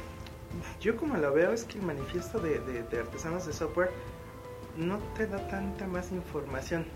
yo 0.81 0.97
como 0.97 1.17
lo 1.19 1.33
veo 1.35 1.53
es 1.53 1.65
que 1.65 1.79
el 1.79 1.85
manifiesto 1.85 2.39
de, 2.41 2.61
de- 2.61 2.83
de 2.85 2.99
artesanos 2.99 3.47
de 3.47 3.53
software 3.53 3.91
no 4.79 4.99
te 5.17 5.27
da 5.27 5.47
tanta 5.49 5.87
más 5.87 6.11
información. 6.13 6.87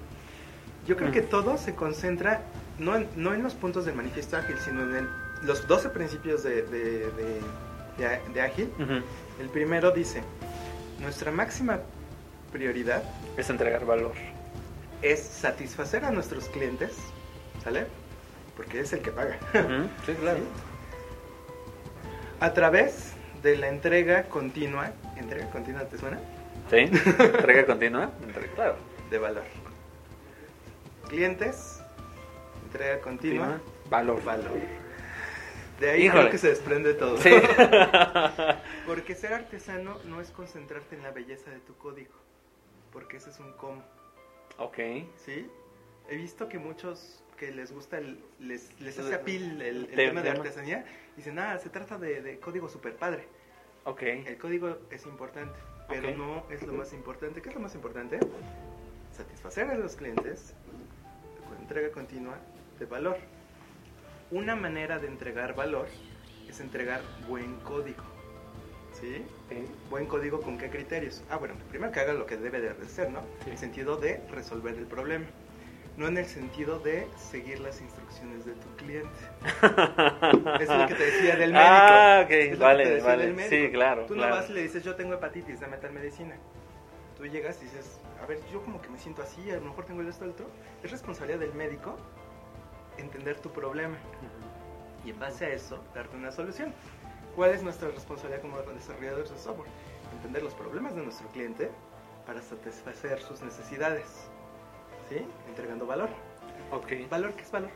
Yo 0.86 0.96
creo 0.96 1.10
Mm. 1.10 1.12
que 1.12 1.20
todo 1.22 1.58
se 1.58 1.74
concentra 1.74 2.40
no 2.78 2.96
en, 2.96 3.06
no 3.16 3.34
en 3.34 3.42
los 3.42 3.52
puntos 3.54 3.84
del 3.84 3.94
manifiesto 3.96 4.36
ágil, 4.38 4.56
sino 4.64 4.82
en 4.82 4.96
el- 4.96 5.08
los 5.42 5.66
12 5.68 5.90
principios 5.90 6.42
de, 6.42 6.62
de- 6.62 8.40
ágil. 8.40 8.70
El 9.40 9.48
primero 9.48 9.90
dice, 9.90 10.22
nuestra 11.00 11.30
máxima 11.30 11.80
prioridad 12.52 13.02
Es 13.36 13.50
entregar 13.50 13.84
valor. 13.84 14.12
es 15.02 15.20
satisfacer 15.22 16.04
a 16.04 16.10
nuestros 16.10 16.48
clientes, 16.48 16.92
¿sale? 17.62 17.86
Porque 18.56 18.80
es 18.80 18.92
el 18.92 19.00
que 19.00 19.10
paga. 19.12 19.38
Sí, 20.06 20.12
claro. 20.14 20.40
A 22.40 22.52
través 22.52 23.12
de 23.42 23.56
la 23.56 23.68
entrega 23.68 24.24
continua, 24.24 24.90
entrega 25.16 25.48
continua, 25.50 25.84
¿te 25.84 25.98
suena? 25.98 26.18
Sí, 26.70 26.76
entrega 27.18 27.66
continua. 27.66 28.10
Entrega, 28.22 28.52
claro. 28.54 28.76
De 29.10 29.18
valor. 29.18 29.44
Clientes, 31.08 31.80
entrega 32.66 33.00
continua, 33.00 33.46
Continua, 33.46 33.88
valor. 33.88 34.24
valor. 34.24 34.52
De 35.80 35.90
ahí 35.90 36.04
Híjole. 36.06 36.20
creo 36.22 36.30
que 36.32 36.38
se 36.38 36.48
desprende 36.48 36.94
todo. 36.94 37.18
Sí. 37.18 37.30
Porque 38.86 39.14
ser 39.14 39.32
artesano 39.34 39.98
no 40.06 40.20
es 40.20 40.30
concentrarte 40.30 40.96
en 40.96 41.02
la 41.02 41.10
belleza 41.12 41.50
de 41.50 41.60
tu 41.60 41.76
código, 41.76 42.14
porque 42.92 43.18
ese 43.18 43.30
es 43.30 43.38
un 43.38 43.52
cómo. 43.52 43.82
ok. 44.58 44.76
¿sí? 45.24 45.48
He 46.08 46.16
visto 46.16 46.48
que 46.48 46.58
muchos 46.58 47.22
que 47.36 47.52
les 47.52 47.70
gusta, 47.70 47.98
el- 47.98 48.18
les, 48.40 48.78
les 48.80 48.98
hace 48.98 49.14
apil 49.14 49.60
el, 49.62 49.84
el 49.84 49.90
Tem- 49.92 49.94
tema 50.08 50.22
de 50.22 50.30
tema. 50.30 50.42
artesanía, 50.42 50.84
dicen, 51.16 51.38
ah, 51.38 51.56
se 51.58 51.68
trata 51.70 51.98
de, 51.98 52.22
de 52.22 52.38
código 52.40 52.68
super 52.68 52.96
padre. 52.96 53.28
Ok. 53.84 54.02
El 54.02 54.36
código 54.38 54.78
es 54.90 55.04
importante, 55.06 55.56
pero 55.88 56.08
Ok. 56.08 56.16
no 56.16 56.44
es 56.50 56.62
lo 56.66 56.72
más 56.72 56.92
importante. 56.92 57.40
¿Qué 57.42 57.50
es 57.50 57.54
lo 57.54 57.60
más 57.60 57.74
importante? 57.74 58.18
Satisfacer 59.16 59.70
a 59.70 59.74
los 59.76 59.94
clientes 59.96 60.54
con 61.48 61.56
entrega 61.58 61.90
continua 61.92 62.36
de 62.78 62.86
valor. 62.86 63.18
Una 64.30 64.54
manera 64.56 64.98
de 64.98 65.06
entregar 65.06 65.54
valor 65.54 65.88
es 66.48 66.60
entregar 66.60 67.00
buen 67.28 67.56
código. 67.60 68.02
¿Sí? 68.92 69.24
Sí. 69.48 69.66
Buen 69.88 70.06
código 70.06 70.40
con 70.40 70.58
qué 70.58 70.68
criterios? 70.68 71.22
Ah, 71.30 71.36
bueno, 71.36 71.54
primero 71.70 71.92
que 71.92 72.00
haga 72.00 72.12
lo 72.12 72.26
que 72.26 72.36
debe 72.36 72.60
de 72.60 72.70
hacer, 72.70 73.10
¿no? 73.10 73.20
Sí. 73.20 73.46
En 73.46 73.52
el 73.52 73.58
sentido 73.58 73.96
de 73.96 74.20
resolver 74.30 74.74
el 74.74 74.86
problema. 74.86 75.24
No 75.96 76.08
en 76.08 76.18
el 76.18 76.26
sentido 76.26 76.78
de 76.78 77.06
seguir 77.16 77.58
las 77.60 77.80
instrucciones 77.80 78.44
de 78.44 78.52
tu 78.52 78.68
cliente. 78.76 79.08
Es 80.60 80.68
lo 80.68 80.86
que 80.86 80.94
te 80.94 81.04
decía 81.06 81.36
del 81.36 81.52
médico. 81.52 81.70
Ah, 81.70 82.20
ok, 82.24 82.30
Es 82.30 82.58
vale, 82.58 83.00
vale. 83.00 83.48
Sí, 83.48 83.70
claro. 83.72 84.04
Tú 84.06 84.14
claro. 84.14 84.34
no 84.34 84.40
vas 84.40 84.50
y 84.50 84.52
le 84.52 84.62
dices, 84.62 84.84
yo 84.84 84.94
tengo 84.94 85.14
hepatitis, 85.14 85.60
dame 85.60 85.78
tal 85.78 85.92
medicina. 85.92 86.36
tú 87.16 87.26
llegas 87.26 87.60
y 87.62 87.64
dices, 87.64 87.98
a 88.22 88.26
ver, 88.26 88.38
yo 88.52 88.62
como 88.62 88.80
que 88.80 88.90
me 88.90 88.98
siento 88.98 89.22
así, 89.22 89.50
a 89.50 89.54
lo 89.56 89.62
mejor 89.62 89.86
tengo 89.86 90.02
el 90.02 90.08
esto 90.08 90.24
otro, 90.24 90.46
es 90.82 90.90
responsabilidad 90.90 91.40
del 91.40 91.54
médico 91.54 91.96
entender 92.98 93.38
tu 93.40 93.50
problema 93.50 93.96
y 95.04 95.10
en 95.10 95.18
base 95.18 95.46
a 95.46 95.48
eso 95.50 95.82
darte 95.94 96.16
una 96.16 96.32
solución. 96.32 96.72
¿Cuál 97.36 97.50
es 97.50 97.62
nuestra 97.62 97.88
responsabilidad 97.88 98.42
como 98.42 98.58
desarrolladores 98.62 99.30
de 99.30 99.38
software? 99.38 99.70
Entender 100.16 100.42
los 100.42 100.54
problemas 100.54 100.94
de 100.96 101.02
nuestro 101.02 101.28
cliente 101.28 101.70
para 102.26 102.42
satisfacer 102.42 103.20
sus 103.20 103.40
necesidades, 103.42 104.06
¿sí? 105.08 105.24
Entregando 105.48 105.86
valor. 105.86 106.08
Ok. 106.72 106.92
¿Valor 107.10 107.32
qué 107.34 107.42
es 107.42 107.50
valor? 107.50 107.70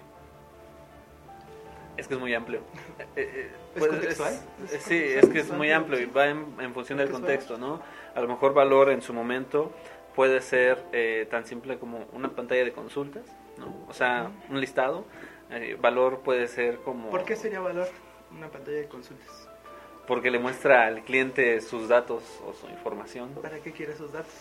Es 1.97 2.09
que 2.09 2.14
es 2.14 2.20
muy 2.20 2.35
amplio. 2.35 2.61
Eh, 3.16 3.31
eh, 3.35 3.51
¿Es 3.75 3.79
pues, 3.79 3.91
contextual? 3.91 4.33
es- 4.64 4.73
¿Es 4.73 4.83
sí, 4.85 4.95
es 4.97 5.20
contextual? 5.20 5.33
que 5.33 5.39
es 5.41 5.51
muy 5.53 5.70
amplio 5.73 6.01
y 6.01 6.07
va 6.07 6.27
en, 6.29 6.47
en 6.61 6.73
función 6.73 6.99
del 6.99 7.11
Contextual. 7.11 7.11
contexto, 7.11 7.59
¿no? 7.59 7.83
A 8.14 8.20
lo 8.20 8.29
mejor 8.29 8.55
valor 8.55 8.89
en 8.91 9.03
su 9.03 9.12
momento 9.12 9.70
puede 10.14 10.41
ser 10.41 10.83
eh, 10.93 11.27
tan 11.31 11.45
simple 11.47 11.79
como 11.79 12.07
una 12.12 12.31
pantalla 12.31 12.64
de 12.64 12.73
consultas, 12.73 13.25
¿no? 13.63 13.87
O 13.89 13.93
sea, 13.95 14.31
un 14.51 14.61
listado. 14.61 15.05
Eh, 15.51 15.77
valor 15.81 16.21
puede 16.21 16.49
ser 16.49 16.79
como... 16.79 17.11
¿Por 17.11 17.25
qué 17.25 17.37
sería 17.37 17.61
valor 17.61 17.89
una 18.31 18.49
pantalla 18.49 18.79
de 18.79 18.89
consultas? 18.89 19.49
Porque 20.07 20.31
le 20.31 20.39
muestra 20.39 20.87
al 20.87 21.03
cliente 21.05 21.61
sus 21.61 21.89
datos 21.89 22.23
o 22.47 22.53
su 22.55 22.69
información. 22.69 23.31
¿Para 23.41 23.59
qué 23.61 23.73
quiere 23.73 23.93
esos 23.93 24.13
datos? 24.13 24.33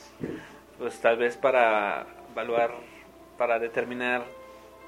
Pues 0.78 1.00
tal 1.00 1.18
vez 1.18 1.38
para 1.38 2.08
evaluar, 2.32 2.72
para 3.38 3.60
determinar 3.60 4.26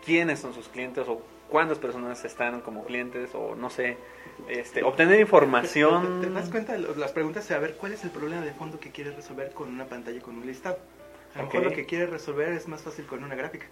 quiénes 0.03 0.39
son 0.39 0.53
sus 0.53 0.67
clientes 0.69 1.07
o 1.07 1.21
cuántas 1.49 1.77
personas 1.77 2.23
están 2.25 2.61
como 2.61 2.83
clientes 2.85 3.29
o 3.35 3.55
no 3.55 3.69
sé, 3.69 3.97
este, 4.49 4.81
obtener 4.83 5.19
información. 5.19 6.21
¿Te, 6.21 6.27
te 6.27 6.33
das 6.33 6.49
cuenta? 6.49 6.73
de 6.73 6.95
Las 6.95 7.11
preguntas 7.11 7.45
es 7.45 7.51
a 7.51 7.59
ver 7.59 7.75
cuál 7.75 7.91
es 7.93 8.03
el 8.03 8.09
problema 8.09 8.41
de 8.43 8.53
fondo 8.53 8.79
que 8.79 8.89
quieres 8.91 9.15
resolver 9.15 9.51
con 9.51 9.69
una 9.69 9.85
pantalla 9.85 10.19
con 10.21 10.37
un 10.37 10.45
listado. 10.47 10.79
A 11.35 11.39
lo 11.39 11.45
mejor 11.45 11.59
Ok. 11.61 11.65
lo 11.65 11.71
que 11.75 11.85
quieres 11.85 12.09
resolver 12.09 12.49
es 12.53 12.67
más 12.67 12.81
fácil 12.81 13.05
con 13.05 13.23
una 13.23 13.35
gráfica. 13.35 13.67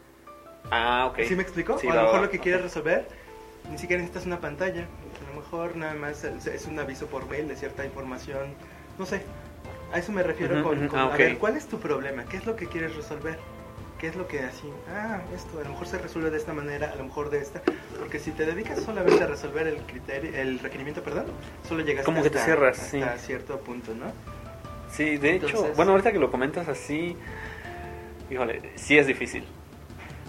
Ah, 0.70 1.07
ok. 1.12 1.20
¿Sí 1.28 1.36
me 1.36 1.43
explico? 1.43 1.78
Sí, 1.80 1.88
o 1.88 1.91
a 1.91 1.95
lo 1.95 2.01
mejor 2.03 2.18
va, 2.20 2.22
lo 2.24 2.30
que 2.30 2.38
ok. 2.38 2.43
quieres 2.43 2.62
resolver 2.62 3.07
ni 3.70 3.78
siquiera 3.78 4.01
necesitas 4.01 4.26
una 4.26 4.39
pantalla. 4.39 4.82
A 4.82 5.30
lo 5.36 5.41
mejor 5.41 5.76
nada 5.76 5.93
más 5.93 6.24
es 6.24 6.66
un 6.66 6.80
aviso 6.80 7.07
por 7.07 7.30
mail 7.30 7.47
de 7.47 7.55
cierta 7.55 7.86
información. 7.86 8.53
No 8.97 9.05
sé. 9.05 9.22
A 9.93 9.99
eso 9.99 10.12
me 10.12 10.24
refiero 10.24 10.55
Ujú, 10.55 10.64
con, 10.64 10.78
ujú, 10.80 10.88
con, 10.89 10.99
ah, 10.99 11.03
a 11.03 11.07
ok. 11.09 11.18
ver, 11.18 11.38
¿cuál 11.38 11.57
es 11.57 11.68
tu 11.68 11.80
problema? 11.80 12.26
¿Qué 12.26 12.38
es 12.38 12.45
lo 12.45 12.55
que 12.55 12.68
quieres 12.68 12.95
resolver? 12.95 13.38
¿Qué 13.99 14.07
es 14.07 14.16
lo 14.16 14.28
que 14.28 14.39
así? 14.39 14.68
Ah, 14.89 15.22
esto 15.36 15.59
a 15.59 15.64
lo 15.64 15.70
mejor 15.70 15.86
se 15.88 15.97
resuelve 15.99 16.32
de 16.32 16.38
esta 16.38 16.53
manera, 16.53 16.91
a 16.91 16.95
lo 16.95 17.03
mejor 17.03 17.30
de 17.30 17.39
esta. 17.39 17.62
Porque 17.99 18.20
si 18.20 18.32
te 18.32 18.45
dedicas 18.45 18.82
solamente 18.82 19.24
a 19.24 19.28
resolver 19.28 19.68
el 19.68 19.78
criterio, 19.84 20.34
el 20.34 20.59
requerimiento, 20.59 21.03
perdón, 21.03 21.26
solo 21.68 21.84
llegas 21.84 22.05
Como 22.05 22.24
que 22.24 22.30
te 22.32 22.39
cierras, 22.39 22.78
sí. 22.78 23.01
hasta 23.01 23.18
cierto 23.20 23.59
punto, 23.59 23.93
¿no? 23.93 24.12
Sí, 24.89 25.18
de 25.18 25.36
hecho, 25.36 25.47
Entonces- 25.47 25.76
bueno, 25.76 25.91
ahorita 25.91 26.12
que 26.12 26.20
lo 26.20 26.32
comentas 26.32 26.68
así, 26.68 27.16
híjole, 28.32 28.72
sí 28.76 28.97
es 28.97 29.05
difícil. 29.07 29.45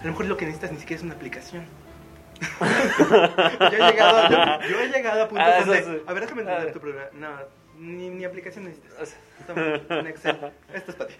A 0.03 0.07
lo 0.07 0.11
mejor 0.11 0.25
lo 0.25 0.37
que 0.37 0.45
necesitas 0.45 0.71
ni 0.71 0.79
siquiera 0.79 0.97
es 0.99 1.03
una 1.03 1.15
aplicación. 1.15 1.65
yo, 2.59 2.65
he 3.71 3.91
llegado, 3.91 4.29
yo, 4.29 4.67
yo 4.69 4.79
he 4.81 4.87
llegado 4.89 5.23
a 5.23 5.27
puntos 5.29 5.47
Ah, 5.47 5.59
donde, 5.65 5.83
sí. 5.83 6.01
a 6.05 6.13
ver, 6.13 6.23
déjame 6.23 6.41
entender 6.41 6.69
Ah. 6.69 6.73
tu 6.73 6.79
problema. 6.79 7.05
No, 7.13 7.29
ni, 7.77 8.09
ni 8.09 8.25
aplicación 8.25 8.65
necesitas. 8.65 9.09
sea, 9.09 9.17
Toma, 9.47 9.99
un 10.01 10.07
Excel. 10.07 10.51
Esto 10.73 10.91
es 10.91 10.97
para 10.97 11.09
ti. 11.09 11.15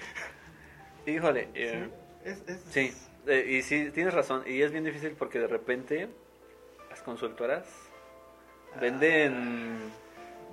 Híjole, 1.06 1.50
eh, 1.54 1.90
Sí, 2.24 2.30
es, 2.30 2.44
es, 2.48 2.62
sí, 2.72 2.94
eh, 3.28 3.46
y 3.50 3.62
sí, 3.62 3.90
tienes 3.94 4.14
razón, 4.14 4.44
y 4.46 4.62
es 4.62 4.72
bien 4.72 4.84
difícil 4.84 5.12
porque 5.18 5.40
de 5.40 5.48
repente 5.48 6.10
las 6.90 7.02
consultoras 7.02 7.66
venden 8.82 9.80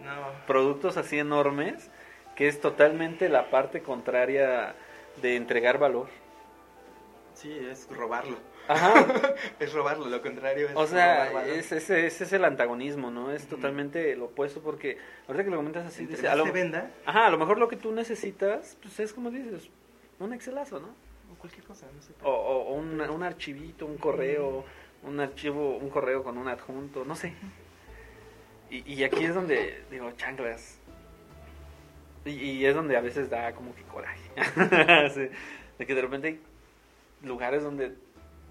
No, 0.05 0.13
productos 0.47 0.97
así 0.97 1.19
enormes 1.19 1.91
que 2.37 2.49
es 2.49 2.61
totalmente 2.61 3.29
la 3.29 3.51
parte 3.51 3.83
contraria 3.83 4.75
de 5.21 5.37
entregar 5.37 5.79
valor. 5.79 6.09
Sí, 7.41 7.53
es 7.71 7.89
robarlo. 7.91 8.37
Ajá. 8.69 9.07
Es 9.59 9.73
robarlo, 9.73 10.07
lo 10.09 10.23
contrario 10.23 10.69
es 10.69 10.77
O 10.77 10.87
sea, 10.87 11.29
robar 11.29 11.49
es, 11.49 11.73
ese, 11.73 12.07
ese 12.07 12.25
es 12.25 12.33
el 12.33 12.45
antagonismo, 12.45 13.11
¿no? 13.11 13.33
Es 13.33 13.47
totalmente 13.49 14.15
lo 14.17 14.27
opuesto 14.27 14.61
porque 14.63 14.97
ahorita 15.27 15.45
que 15.45 15.51
lo 15.51 15.57
comentas 15.57 15.87
así, 15.87 16.03
Entre 16.03 16.17
dice, 16.17 16.29
más 16.29 16.35
a 16.35 16.37
lo, 16.37 16.45
se 16.47 16.53
venda, 16.53 16.91
ajá, 17.05 17.27
a 17.27 17.31
lo 17.31 17.39
mejor 17.39 17.59
lo 17.59 17.69
que 17.69 17.77
tú 17.77 17.93
necesitas, 17.93 18.77
pues 18.83 19.01
es 19.01 19.13
como 19.13 19.31
dices, 19.31 19.69
un 20.19 20.33
Excelazo, 20.33 20.79
¿no? 20.81 20.89
o 21.33 21.35
cualquier 21.39 21.65
cosa, 21.65 21.87
no 21.95 22.03
sé. 22.03 22.13
O, 22.23 22.31
o- 22.31 22.69
o 22.71 22.75
un, 22.75 23.01
un 23.01 23.23
archivito, 23.23 23.87
un 23.87 23.97
correo, 23.99 24.65
un 25.05 25.21
archivo, 25.21 25.77
un 25.77 25.89
correo 25.91 26.23
con 26.25 26.37
un 26.39 26.49
adjunto, 26.49 27.05
no 27.05 27.15
sé. 27.17 27.33
Y, 28.71 28.93
y 28.95 29.05
aquí 29.05 29.25
es 29.25 29.35
donde, 29.35 29.83
digo, 29.91 30.11
chanclas. 30.17 30.79
Y, 32.25 32.31
y 32.31 32.67
es 32.67 32.75
donde 32.75 32.97
a 32.97 33.01
veces 33.01 33.31
da 33.31 33.53
como 33.53 33.75
que 33.75 33.83
coraje. 33.85 34.21
Sí, 35.15 35.29
de 35.79 35.87
que 35.87 35.95
de 35.95 36.03
repente 36.03 36.41
lugares 37.23 37.63
donde 37.63 37.95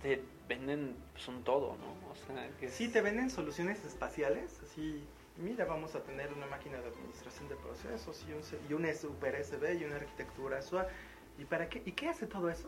te 0.02 0.22
venden 0.48 0.96
pues, 1.14 1.28
un 1.28 1.44
todo, 1.44 1.76
¿no? 1.78 2.12
O 2.12 2.16
sea, 2.16 2.50
que 2.60 2.70
Sí, 2.70 2.88
te 2.90 3.02
venden 3.02 3.30
soluciones 3.30 3.84
espaciales, 3.86 4.60
así, 4.64 5.04
mira, 5.38 5.66
vamos 5.66 5.96
a 5.96 6.04
tener 6.04 6.34
una 6.34 6.46
máquina 6.48 6.80
de 6.80 6.88
administración 6.88 7.48
de 7.50 7.56
procesos 7.56 8.26
y 8.28 8.34
un, 8.34 8.42
y 8.70 8.74
un 8.74 8.96
Super 8.96 9.44
SB 9.44 9.80
y 9.82 9.86
una 9.86 9.98
arquitectura 9.98 10.62
SUA. 10.62 10.88
¿Y 11.38 11.46
para 11.46 11.70
qué? 11.70 11.82
¿Y 11.86 11.92
qué 11.94 12.10
hace 12.10 12.28
todo 12.28 12.50
eso? 12.50 12.68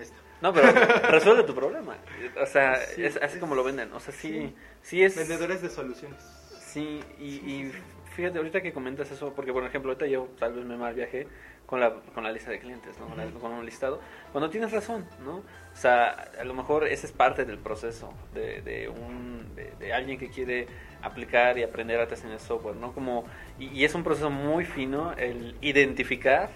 Esto. 0.00 0.16
No, 0.40 0.52
pero 0.54 0.70
resuelve 1.10 1.42
tu 1.42 1.54
problema. 1.54 1.96
O 2.40 2.46
sea, 2.46 2.76
Sí, 2.76 3.04
es 3.04 3.16
así 3.16 3.34
es- 3.34 3.40
como 3.40 3.54
lo 3.54 3.64
venden. 3.64 3.92
O 3.92 4.00
sea, 4.00 4.14
sí, 4.14 4.28
sí. 4.32 4.54
sí 4.82 5.02
es... 5.02 5.16
Vendedores 5.16 5.60
de 5.60 5.68
soluciones. 5.68 6.22
Sí, 6.60 7.00
y, 7.18 7.40
Sí. 7.40 7.72
Fíjate, 8.18 8.38
ahorita 8.38 8.60
que 8.60 8.72
comentas 8.72 9.08
eso, 9.12 9.32
porque 9.32 9.52
por 9.52 9.62
ejemplo, 9.64 9.92
ahorita 9.92 10.06
yo 10.08 10.26
tal 10.40 10.52
vez 10.54 10.64
me 10.64 10.76
mal 10.76 10.92
viajé 10.92 11.28
con 11.66 11.78
la, 11.78 11.94
con 12.14 12.24
la 12.24 12.32
lista 12.32 12.50
de 12.50 12.58
clientes, 12.58 12.98
¿no? 12.98 13.06
Con, 13.06 13.16
la- 13.16 13.26
Ujú. 13.26 13.38
con 13.38 13.52
un 13.52 13.64
listado, 13.64 14.00
cuando 14.32 14.50
tienes 14.50 14.72
razón, 14.72 15.06
¿no? 15.24 15.36
O 15.36 15.42
sea, 15.76 16.08
a 16.40 16.42
lo 16.44 16.52
mejor 16.52 16.84
ese 16.88 17.06
es 17.06 17.12
parte 17.12 17.44
del 17.44 17.58
proceso 17.58 18.12
de, 18.34 18.60
de 18.62 18.88
un, 18.88 19.54
de, 19.54 19.72
de 19.78 19.92
alguien 19.92 20.18
que 20.18 20.30
quiere 20.30 20.66
aplicar 21.00 21.56
y 21.58 21.62
aprender 21.62 22.00
a 22.00 22.06
diseñar 22.06 22.40
software, 22.40 22.74
¿no? 22.74 22.92
Como, 22.92 23.24
y, 23.60 23.66
y 23.68 23.84
es 23.84 23.94
un 23.94 24.02
proceso 24.02 24.30
muy 24.30 24.64
fino 24.64 25.12
el 25.12 25.54
identificar 25.60 26.50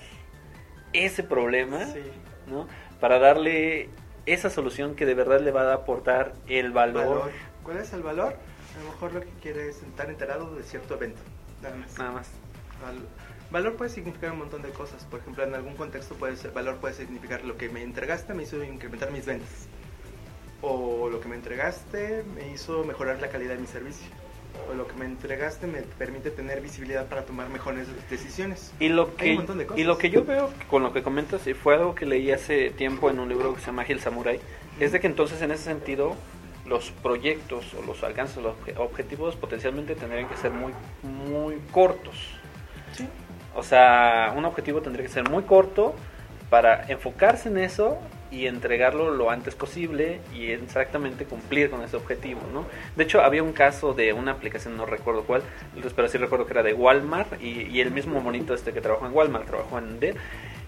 ese 0.92 1.22
problema, 1.22 1.86
Sí. 1.86 2.02
¿no? 2.48 2.66
Para 3.00 3.20
darle 3.20 3.88
esa 4.26 4.50
solución 4.50 4.96
que 4.96 5.06
de 5.06 5.14
verdad 5.14 5.40
le 5.40 5.52
va 5.52 5.70
a 5.70 5.74
aportar 5.74 6.32
el 6.48 6.72
valor. 6.72 7.06
Valor. 7.18 7.30
¿Cuál 7.62 7.76
es 7.76 7.92
el 7.92 8.02
valor? 8.02 8.34
A 8.34 8.78
lo 8.82 8.90
mejor 8.90 9.12
lo 9.12 9.20
que 9.20 9.28
quiere 9.40 9.68
es 9.68 9.82
estar 9.82 10.08
enterado 10.10 10.54
de 10.56 10.62
cierto 10.64 10.94
evento. 10.94 11.20
Nada 11.62 11.76
más. 11.76 11.98
Nada 11.98 12.12
más. 12.12 12.28
Val- 12.82 13.06
valor 13.50 13.76
puede 13.76 13.90
significar 13.90 14.32
un 14.32 14.38
montón 14.38 14.62
de 14.62 14.70
cosas. 14.70 15.04
Por 15.04 15.20
ejemplo, 15.20 15.44
en 15.44 15.54
algún 15.54 15.74
contexto 15.76 16.14
puede 16.16 16.36
ser, 16.36 16.50
valor 16.52 16.76
puede 16.76 16.94
significar 16.94 17.44
lo 17.44 17.56
que 17.56 17.68
me 17.68 17.82
entregaste 17.82 18.34
me 18.34 18.42
hizo 18.42 18.62
incrementar 18.64 19.10
mis 19.12 19.24
ventas. 19.26 19.66
O 20.60 21.08
lo 21.10 21.20
que 21.20 21.28
me 21.28 21.34
entregaste 21.36 22.24
me 22.34 22.52
hizo 22.52 22.84
mejorar 22.84 23.20
la 23.20 23.28
calidad 23.28 23.54
de 23.54 23.60
mi 23.60 23.66
servicio. 23.66 24.06
O 24.70 24.74
lo 24.74 24.86
que 24.86 24.94
me 24.94 25.06
entregaste 25.06 25.66
me 25.66 25.80
permite 25.82 26.30
tener 26.30 26.60
visibilidad 26.60 27.06
para 27.08 27.22
tomar 27.24 27.48
mejores 27.48 27.86
decisiones. 28.10 28.72
Y 28.78 28.88
lo 28.90 29.04
Hay 29.04 29.10
que, 29.16 29.30
un 29.30 29.36
montón 29.38 29.58
de 29.58 29.66
cosas. 29.66 29.80
y 29.80 29.84
lo 29.84 29.98
que 29.98 30.10
yo 30.10 30.24
veo 30.24 30.50
con 30.70 30.82
lo 30.82 30.92
que 30.92 31.02
comentas, 31.02 31.46
y 31.46 31.54
fue 31.54 31.74
algo 31.74 31.94
que 31.94 32.06
leí 32.06 32.30
hace 32.30 32.70
tiempo 32.70 33.10
en 33.10 33.18
un 33.18 33.28
libro 33.28 33.54
que 33.54 33.60
se 33.60 33.66
llama 33.66 33.84
Gil 33.84 33.98
Samurai, 34.00 34.40
es 34.78 34.92
de 34.92 35.00
que 35.00 35.06
entonces 35.06 35.40
en 35.42 35.50
ese 35.52 35.64
sentido 35.64 36.14
los 36.66 36.90
proyectos 36.90 37.74
o 37.74 37.82
los 37.82 38.02
alcances, 38.04 38.36
los 38.42 38.54
obje- 38.56 38.74
objetivos 38.78 39.36
potencialmente 39.36 39.94
tendrían 39.94 40.28
que 40.28 40.36
ser 40.36 40.52
muy, 40.52 40.72
muy 41.02 41.56
cortos. 41.72 42.14
Sí. 42.92 43.08
O 43.54 43.62
sea, 43.62 44.32
un 44.36 44.44
objetivo 44.44 44.80
tendría 44.80 45.04
que 45.04 45.12
ser 45.12 45.28
muy 45.28 45.42
corto 45.42 45.94
para 46.50 46.84
enfocarse 46.88 47.48
en 47.48 47.58
eso 47.58 47.98
y 48.30 48.46
entregarlo 48.46 49.10
lo 49.10 49.30
antes 49.30 49.54
posible 49.54 50.20
y 50.34 50.52
exactamente 50.52 51.26
cumplir 51.26 51.68
con 51.70 51.82
ese 51.82 51.96
objetivo, 51.96 52.40
¿no? 52.52 52.64
De 52.96 53.04
hecho, 53.04 53.20
había 53.22 53.42
un 53.42 53.52
caso 53.52 53.92
de 53.92 54.12
una 54.14 54.32
aplicación, 54.32 54.76
no 54.76 54.86
recuerdo 54.86 55.24
cuál, 55.24 55.42
pero 55.94 56.08
sí 56.08 56.16
recuerdo 56.16 56.46
que 56.46 56.52
era 56.52 56.62
de 56.62 56.72
Walmart 56.72 57.42
y, 57.42 57.62
y 57.62 57.80
el 57.80 57.90
mismo 57.90 58.20
monito 58.20 58.54
este 58.54 58.72
que 58.72 58.80
trabajó 58.80 59.06
en 59.06 59.12
Walmart, 59.12 59.46
trabajó 59.46 59.78
en 59.78 60.00
Dell. 60.00 60.16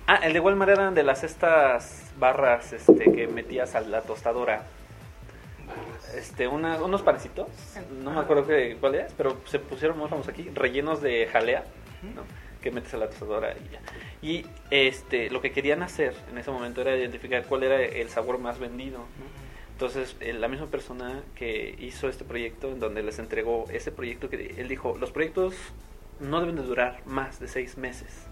Ah, 0.07 0.17
el 0.23 0.35
de 0.35 0.41
Walmart 0.41 0.73
eran 0.73 0.95
de 0.95 1.03
las 1.03 1.25
estas 1.25 2.13
barras 2.19 2.75
este, 2.75 3.11
que 3.11 3.27
metías 3.27 3.75
a 3.75 3.81
la 3.81 4.03
tostadora. 4.03 4.65
Este, 6.17 6.47
una- 6.49 6.83
unos 6.83 7.03
panecitos, 7.03 7.49
no 8.03 8.11
me 8.13 8.21
acuerdo 8.21 8.47
qué, 8.47 8.77
cuál 8.81 8.95
es, 8.97 9.13
pero 9.15 9.37
se 9.47 9.59
pusieron 9.59 9.99
famosos 9.99 10.29
aquí, 10.29 10.49
rellenos 10.55 11.01
de 11.03 11.27
jalea, 11.27 11.65
¿no? 12.15 12.23
que 12.63 12.71
metes 12.71 12.95
a 12.95 12.97
la 12.99 13.09
tostadora 13.11 13.53
y 13.53 13.73
ya. 13.73 13.81
Y 14.23 14.47
este, 14.71 15.29
lo 15.31 15.41
que 15.43 15.53
querían 15.53 15.83
hacer 15.83 16.15
en 16.31 16.39
ese 16.39 16.51
momento 16.51 16.81
era 16.81 16.97
identificar 16.97 17.45
cuál 17.45 17.63
era 17.65 17.81
el 17.83 18.09
sabor 18.09 18.39
más 18.39 18.59
vendido. 18.59 18.99
¿no? 19.01 19.05
Entonces, 19.73 20.17
eh, 20.21 20.33
la 20.33 20.49
misma 20.49 20.67
persona 20.69 21.21
que 21.35 21.75
hizo 21.79 22.09
este 22.09 22.25
proyecto, 22.25 22.69
en 22.71 22.81
donde 22.81 23.03
les 23.03 23.19
entregó 23.19 23.67
ese 23.71 23.91
proyecto, 23.93 24.31
que 24.31 24.55
él 24.57 24.69
dijo, 24.69 24.97
los 24.99 25.11
proyectos 25.11 25.55
no 26.21 26.41
deben 26.41 26.57
de 26.57 26.63
durar 26.63 27.01
más 27.07 27.39
de 27.41 27.49
seis 27.49 27.77
meses. 27.77 28.27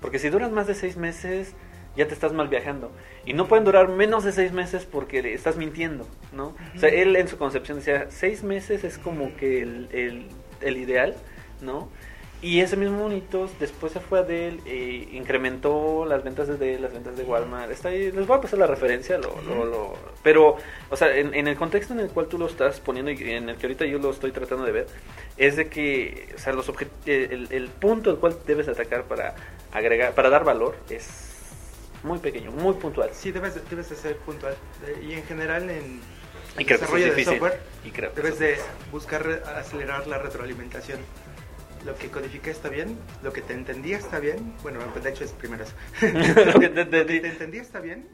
Porque 0.00 0.18
si 0.18 0.30
duran 0.30 0.52
más 0.52 0.66
de 0.66 0.74
seis 0.74 0.96
meses, 0.96 1.54
ya 1.96 2.06
te 2.06 2.14
estás 2.14 2.32
mal 2.32 2.48
viajando. 2.48 2.90
Y 3.24 3.32
no 3.32 3.48
pueden 3.48 3.64
durar 3.64 3.88
menos 3.88 4.24
de 4.24 4.32
seis 4.32 4.52
meses 4.52 4.84
porque 4.84 5.32
estás 5.34 5.56
mintiendo, 5.56 6.06
¿no? 6.32 6.54
O 6.76 6.78
sea, 6.78 6.88
él 6.90 7.16
en 7.16 7.28
su 7.28 7.38
concepción 7.38 7.78
decía, 7.78 8.06
seis 8.10 8.42
meses 8.42 8.84
es 8.84 8.98
como 8.98 9.34
que 9.36 9.62
el, 9.62 9.88
el, 9.92 10.26
el 10.60 10.76
ideal, 10.76 11.14
¿no? 11.60 11.88
Y 12.42 12.60
ese 12.60 12.76
mismo 12.76 12.98
monito 12.98 13.48
después 13.58 13.94
se 13.94 13.98
fue 13.98 14.18
a 14.18 14.22
Dell 14.22 14.60
e 14.66 15.08
incrementó 15.12 16.04
las 16.04 16.22
ventas 16.22 16.46
de 16.46 16.58
Dell, 16.58 16.82
las 16.82 16.92
ventas 16.92 17.16
de 17.16 17.24
Walmart. 17.24 17.70
Está 17.70 17.88
ahí, 17.88 18.12
les 18.12 18.26
voy 18.26 18.36
a 18.36 18.40
pasar 18.42 18.58
la 18.58 18.66
referencia, 18.66 19.16
lo, 19.16 19.40
lo- 19.42 19.64
lo- 19.64 19.94
pero, 20.22 20.56
o 20.90 20.96
sea, 20.96 21.16
en, 21.16 21.32
en 21.34 21.48
el 21.48 21.56
contexto 21.56 21.94
en 21.94 22.00
el 22.00 22.08
cual 22.10 22.26
tú 22.28 22.36
lo 22.38 22.46
estás 22.46 22.78
poniendo 22.78 23.10
y 23.10 23.14
en 23.32 23.48
el 23.48 23.56
que 23.56 23.66
ahorita 23.66 23.86
yo 23.86 23.98
lo 23.98 24.10
estoy 24.10 24.32
tratando 24.32 24.64
de 24.66 24.72
ver, 24.72 24.86
es 25.38 25.56
de 25.56 25.68
que, 25.68 26.28
o 26.36 26.38
sea, 26.38 26.52
los 26.52 26.68
eh, 27.06 27.28
el, 27.30 27.48
el 27.50 27.68
punto 27.68 28.10
al 28.10 28.18
cual 28.18 28.36
debes 28.46 28.68
atacar 28.68 29.04
para 29.04 29.34
agregar, 29.72 30.12
para 30.12 30.28
dar 30.28 30.44
valor 30.44 30.76
es 30.90 31.25
muy 32.02 32.18
pequeño, 32.18 32.50
muy 32.52 32.74
puntual. 32.74 33.10
Sí, 33.12 33.32
debes, 33.32 33.54
de- 33.54 33.62
debes 33.68 33.88
de 33.90 33.96
ser 33.96 34.16
puntual. 34.18 34.54
Eh, 34.86 35.04
Y 35.04 35.12
en 35.14 35.24
general 35.24 35.68
en 35.70 36.00
Y 36.58 36.64
que 36.64 36.74
desarrollo 36.74 37.04
es 37.06 37.10
de 37.10 37.16
difícil. 37.16 37.38
software, 37.40 37.60
Y 37.84 37.90
creo 37.90 38.12
que 38.14 38.22
debes 38.22 38.38
de 38.38 38.58
buscar 38.92 39.26
acelerar 39.56 40.06
la 40.06 40.18
retroalimentación. 40.18 41.00
Lo 41.84 41.94
que 41.96 42.08
codifiqué 42.10 42.50
está 42.50 42.68
bien, 42.68 42.98
lo 43.22 43.32
que 43.32 43.42
te 43.42 43.52
entendí 43.54 43.92
está 43.92 44.18
bien. 44.18 44.54
Bueno, 44.62 44.80
de 45.02 45.10
hecho 45.10 45.24
es 45.24 45.32
primero 45.32 45.64
eso. 45.64 45.74
Lo 46.02 46.58
que 46.60 46.68
te 46.68 46.74
que 46.74 46.80
entendí. 46.80 47.20
te 47.20 47.28
entendí 47.28 47.58
está 47.58 47.78
bien, 47.80 48.08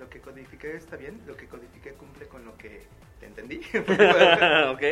lo 0.00 0.08
que 0.08 0.18
codifiqué 0.20 0.74
está 0.76 0.96
bien, 0.96 1.20
lo 1.26 1.36
que 1.36 1.46
codifiqué 1.46 1.92
cumple 1.92 2.26
con 2.26 2.44
lo 2.44 2.56
que 2.56 2.82
te 3.20 3.26
entendí. 3.26 3.58
ok. 3.74 4.82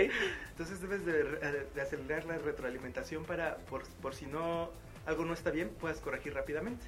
Entonces 0.50 0.80
debes 0.80 1.04
de, 1.04 1.22
re- 1.24 1.66
de 1.74 1.80
acelerar 1.80 2.24
la 2.26 2.38
retroalimentación 2.38 3.24
para, 3.24 3.56
por, 3.56 3.82
por 4.00 4.14
si 4.14 4.26
no 4.26 4.70
algo 5.06 5.24
no 5.24 5.32
está 5.34 5.50
bien, 5.50 5.70
puedas 5.80 5.98
corregir 5.98 6.34
rápidamente. 6.34 6.86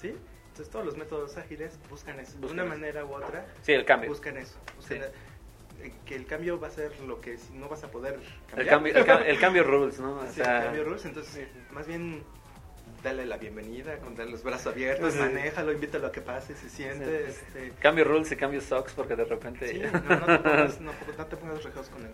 ¿Sí? 0.00 0.16
Entonces 0.50 0.70
todos 0.70 0.84
los 0.84 0.96
métodos 0.96 1.36
ágiles 1.36 1.78
buscan 1.88 2.20
eso. 2.20 2.32
Buscan 2.38 2.48
de 2.56 2.62
una 2.62 2.62
eso. 2.74 2.80
manera 2.80 3.04
u 3.04 3.14
otra, 3.14 3.46
Sí, 3.62 3.72
el 3.72 3.84
cambio. 3.84 4.10
buscan 4.10 4.36
eso. 4.36 4.56
buscan 4.76 4.98
Sí. 4.98 5.04
eh, 5.82 5.92
que 6.04 6.14
el 6.16 6.26
cambio 6.26 6.60
va 6.60 6.68
a 6.68 6.70
ser 6.70 6.92
lo 7.00 7.20
que 7.20 7.38
no 7.54 7.68
vas 7.68 7.82
a 7.84 7.90
poder 7.90 8.18
cambiar. 8.48 8.60
El 8.60 8.66
cambio, 8.66 8.94
el, 8.96 9.04
cambio, 9.06 9.26
el 9.26 9.38
cambio 9.40 9.62
rules, 9.64 9.98
¿no? 10.00 10.16
O 10.16 10.26
Sí, 10.26 10.34
sea, 10.42 10.58
el 10.58 10.64
cambio 10.64 10.84
rules, 10.84 11.04
entonces 11.06 11.48
más 11.70 11.86
bien 11.86 12.22
dale 13.02 13.24
la 13.24 13.38
bienvenida, 13.38 13.96
con 13.98 14.14
los 14.30 14.42
brazos 14.42 14.74
abiertos, 14.74 15.14
Sí. 15.14 15.20
manéjalo, 15.20 15.72
invítalo 15.72 16.08
a 16.08 16.12
que 16.12 16.20
pase, 16.20 16.54
se 16.54 16.68
siente. 16.68 17.28
Sí, 17.28 17.32
sí, 17.32 17.40
este, 17.46 17.72
Cambio 17.80 18.04
rules 18.04 18.30
y 18.30 18.36
cambio 18.36 18.60
socks 18.60 18.92
porque 18.92 19.16
de 19.16 19.24
repente... 19.24 19.68
Sí, 19.68 19.78
no, 20.08 20.16
no 20.16 20.26
te 20.26 20.38
pongas, 20.40 20.80
no, 20.82 20.92
no 21.16 21.26
te 21.26 21.36
pongas 21.38 21.62
rejados 21.64 21.88
con 21.88 22.04
el, 22.04 22.12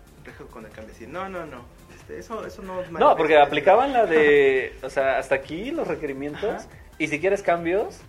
con 0.49 0.63
el 0.65 0.71
cambio. 0.71 0.93
no, 1.09 1.27
no, 1.27 1.45
no. 1.45 1.65
Este, 1.93 2.19
eso, 2.19 2.45
eso 2.45 2.61
no 2.61 2.79
es 2.81 2.89
No, 2.89 3.17
porque 3.17 3.37
aplicaban 3.37 3.91
la 3.91 4.05
de, 4.05 4.77
o 4.81 4.89
sea, 4.89 5.17
hasta 5.17 5.35
aquí 5.35 5.71
los 5.71 5.85
requerimientos 5.89 6.45
Ajá. 6.65 6.67
y 6.99 7.07
si 7.09 7.19
quieres 7.19 7.41
cambios, 7.43 7.99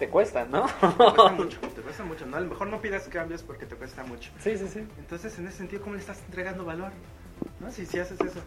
te 0.00 0.08
cuestan, 0.08 0.50
¿no? 0.50 0.64
Te 0.66 0.86
cuesta 0.96 1.28
mucho, 1.32 1.60
te 1.60 1.82
cuesta 1.82 2.04
mucho. 2.04 2.26
No, 2.26 2.38
a 2.38 2.40
lo 2.40 2.48
mejor 2.48 2.66
no 2.68 2.80
pidas 2.80 3.06
cambios 3.08 3.42
porque 3.42 3.66
te 3.66 3.76
cuesta 3.76 4.02
mucho. 4.02 4.30
Sí, 4.42 4.56
sí, 4.56 4.66
sí. 4.66 4.80
Entonces, 4.98 5.38
en 5.38 5.46
ese 5.46 5.58
sentido, 5.58 5.82
¿cómo 5.82 5.94
le 5.94 6.00
estás 6.00 6.20
entregando 6.26 6.64
valor? 6.64 6.90
¿No? 7.60 7.70
Si, 7.70 7.84
si 7.86 7.98
haces 8.00 8.18
eso. 8.20 8.40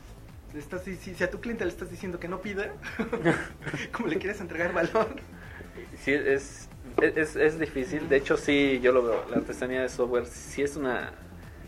Le 0.52 0.60
estás, 0.60 0.84
si, 0.84 0.96
si- 0.98 1.14
si 1.14 1.24
a 1.24 1.30
tu 1.30 1.40
cliente 1.40 1.64
le 1.64 1.72
estás 1.72 1.90
diciendo 1.92 2.20
que 2.20 2.28
no 2.28 2.42
pida, 2.42 2.74
¿cómo 3.94 4.08
le 4.10 4.18
quieres 4.18 4.42
entregar 4.42 4.74
valor? 4.74 5.16
Sí, 6.04 6.12
es, 6.14 6.68
es, 7.02 7.36
es 7.36 7.60
difícil. 7.60 8.10
De 8.10 8.18
hecho, 8.18 8.36
sí, 8.36 8.80
yo 8.82 8.92
lo 8.92 9.04
veo. 9.04 9.24
La 9.30 9.38
artesanía 9.38 9.82
de 9.84 9.90
software 9.90 10.26
sí 10.26 10.64
es 10.64 10.76
una... 10.76 11.12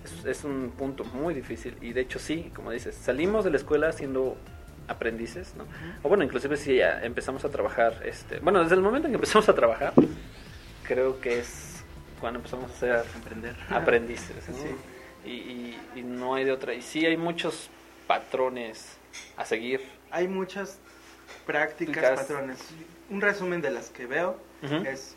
Es, 0.04 0.26
es 0.26 0.44
un 0.44 0.72
punto 0.76 1.04
muy 1.06 1.34
difícil. 1.36 1.78
Y 1.82 1.94
de 1.94 2.02
hecho, 2.02 2.18
sí, 2.20 2.52
como 2.56 2.72
dices, 2.72 2.96
salimos 2.96 3.46
de 3.46 3.52
la 3.52 3.58
escuela 3.58 3.92
siendo 3.92 4.36
aprendices, 4.88 5.54
¿no? 5.56 5.66
O 6.04 6.10
bueno, 6.10 6.24
inclusive 6.24 6.58
si 6.58 6.78
ya 6.78 7.04
empezamos 7.04 7.44
a 7.46 7.50
trabajar, 7.50 8.02
este, 8.06 8.40
bueno, 8.40 8.62
desde 8.62 8.76
el 8.76 8.82
momento 8.82 9.08
en 9.08 9.14
que 9.14 9.16
empezamos 9.16 9.48
a 9.50 9.56
trabajar, 9.56 9.94
creo 10.84 11.20
que 11.20 11.40
es 11.40 11.84
cuando 12.20 12.40
empezamos 12.40 12.72
a 12.72 12.76
ser 12.76 13.06
Emprender. 13.16 13.56
aprendices, 13.70 14.48
¿no? 14.50 14.56
Sí. 14.56 14.76
Y, 15.26 15.30
y- 15.32 15.82
y 15.96 16.02
no 16.04 16.36
hay 16.36 16.44
de 16.46 16.52
otra. 16.52 16.74
Y 16.74 16.82
sí 16.82 17.06
hay 17.06 17.18
muchos 17.18 17.70
patrones 18.08 18.98
a 19.38 19.46
seguir. 19.46 19.82
Hay 20.12 20.28
muchas 20.28 20.78
prácticas, 21.46 22.20
patrones. 22.22 22.60
Un 23.10 23.22
resumen 23.22 23.62
de 23.62 23.72
las 23.72 23.90
que 23.90 24.06
veo 24.06 24.40
es, 24.86 25.16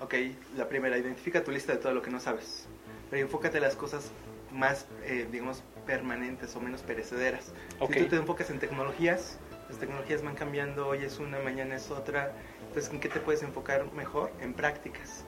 ok, 0.00 0.14
la 0.56 0.68
primera, 0.68 0.96
identifica 0.98 1.42
tu 1.44 1.50
lista 1.50 1.72
de 1.72 1.78
todo 1.78 1.92
lo 1.92 2.02
que 2.02 2.10
no 2.10 2.20
sabes, 2.20 2.66
pero 3.10 3.22
enfócate 3.22 3.58
en 3.58 3.62
las 3.64 3.76
cosas 3.76 4.10
más, 4.54 4.86
eh, 5.04 5.26
digamos, 5.30 5.62
permanentes 5.86 6.54
o 6.56 6.60
menos 6.60 6.80
perecederas. 6.82 7.52
Ok. 7.80 7.92
Si 7.92 8.00
tú 8.00 8.06
te 8.08 8.16
enfocas 8.16 8.48
en 8.50 8.58
tecnologías, 8.58 9.38
las 9.68 9.78
tecnologías 9.78 10.22
van 10.22 10.34
cambiando, 10.36 10.86
hoy 10.88 11.04
es 11.04 11.18
una, 11.18 11.38
mañana 11.40 11.74
es 11.76 11.90
otra, 11.90 12.32
entonces 12.68 12.92
¿en 12.92 13.00
qué 13.00 13.08
te 13.08 13.20
puedes 13.20 13.42
enfocar 13.42 13.92
mejor? 13.92 14.30
En 14.40 14.54
prácticas, 14.54 15.24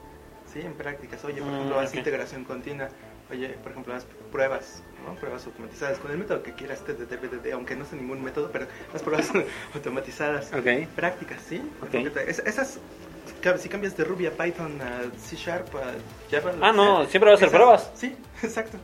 ¿sí? 0.51 0.61
En 0.61 0.73
prácticas. 0.73 1.23
Oye, 1.25 1.41
por 1.41 1.51
Mm, 1.51 1.55
ejemplo, 1.55 1.79
haz 1.79 1.89
ok. 1.91 1.95
integración 1.97 2.43
continua, 2.45 2.87
oye, 3.29 3.49
por 3.61 3.71
ejemplo, 3.73 3.93
haz 3.93 4.05
pruebas, 4.31 4.81
¿no? 5.05 5.13
Pruebas 5.15 5.45
automatizadas, 5.45 5.99
con 5.99 6.11
el 6.11 6.17
método 6.17 6.41
que 6.41 6.53
quieras, 6.53 6.83
TDD, 6.85 7.51
aunque 7.51 7.75
no 7.75 7.83
sé 7.85 7.95
ningún 7.97 8.23
método, 8.23 8.49
pero 8.51 8.65
las 8.93 9.03
pruebas 9.03 9.29
automatizadas. 9.75 10.53
Ok. 10.53 10.87
Prácticas, 10.95 11.41
¿sí? 11.41 11.61
Ok. 11.81 11.93
Enfócate. 11.95 12.29
Es- 12.31 12.39
esas, 12.39 12.79
si 13.59 13.69
cambias 13.69 13.95
de 13.97 14.03
Ruby 14.05 14.27
a 14.27 14.31
Python 14.31 14.79
a 14.81 15.01
C 15.19 15.35
Sharp 15.35 15.75
a 15.75 15.93
Java. 16.31 16.53
Ah, 16.61 16.71
no, 16.71 17.01
sea, 17.01 17.09
siempre 17.11 17.29
va 17.29 17.35
a 17.35 17.39
ser 17.39 17.47
esas- 17.49 17.57
pruebas. 17.59 17.91
Sí, 17.95 18.15
exacto. 18.43 18.77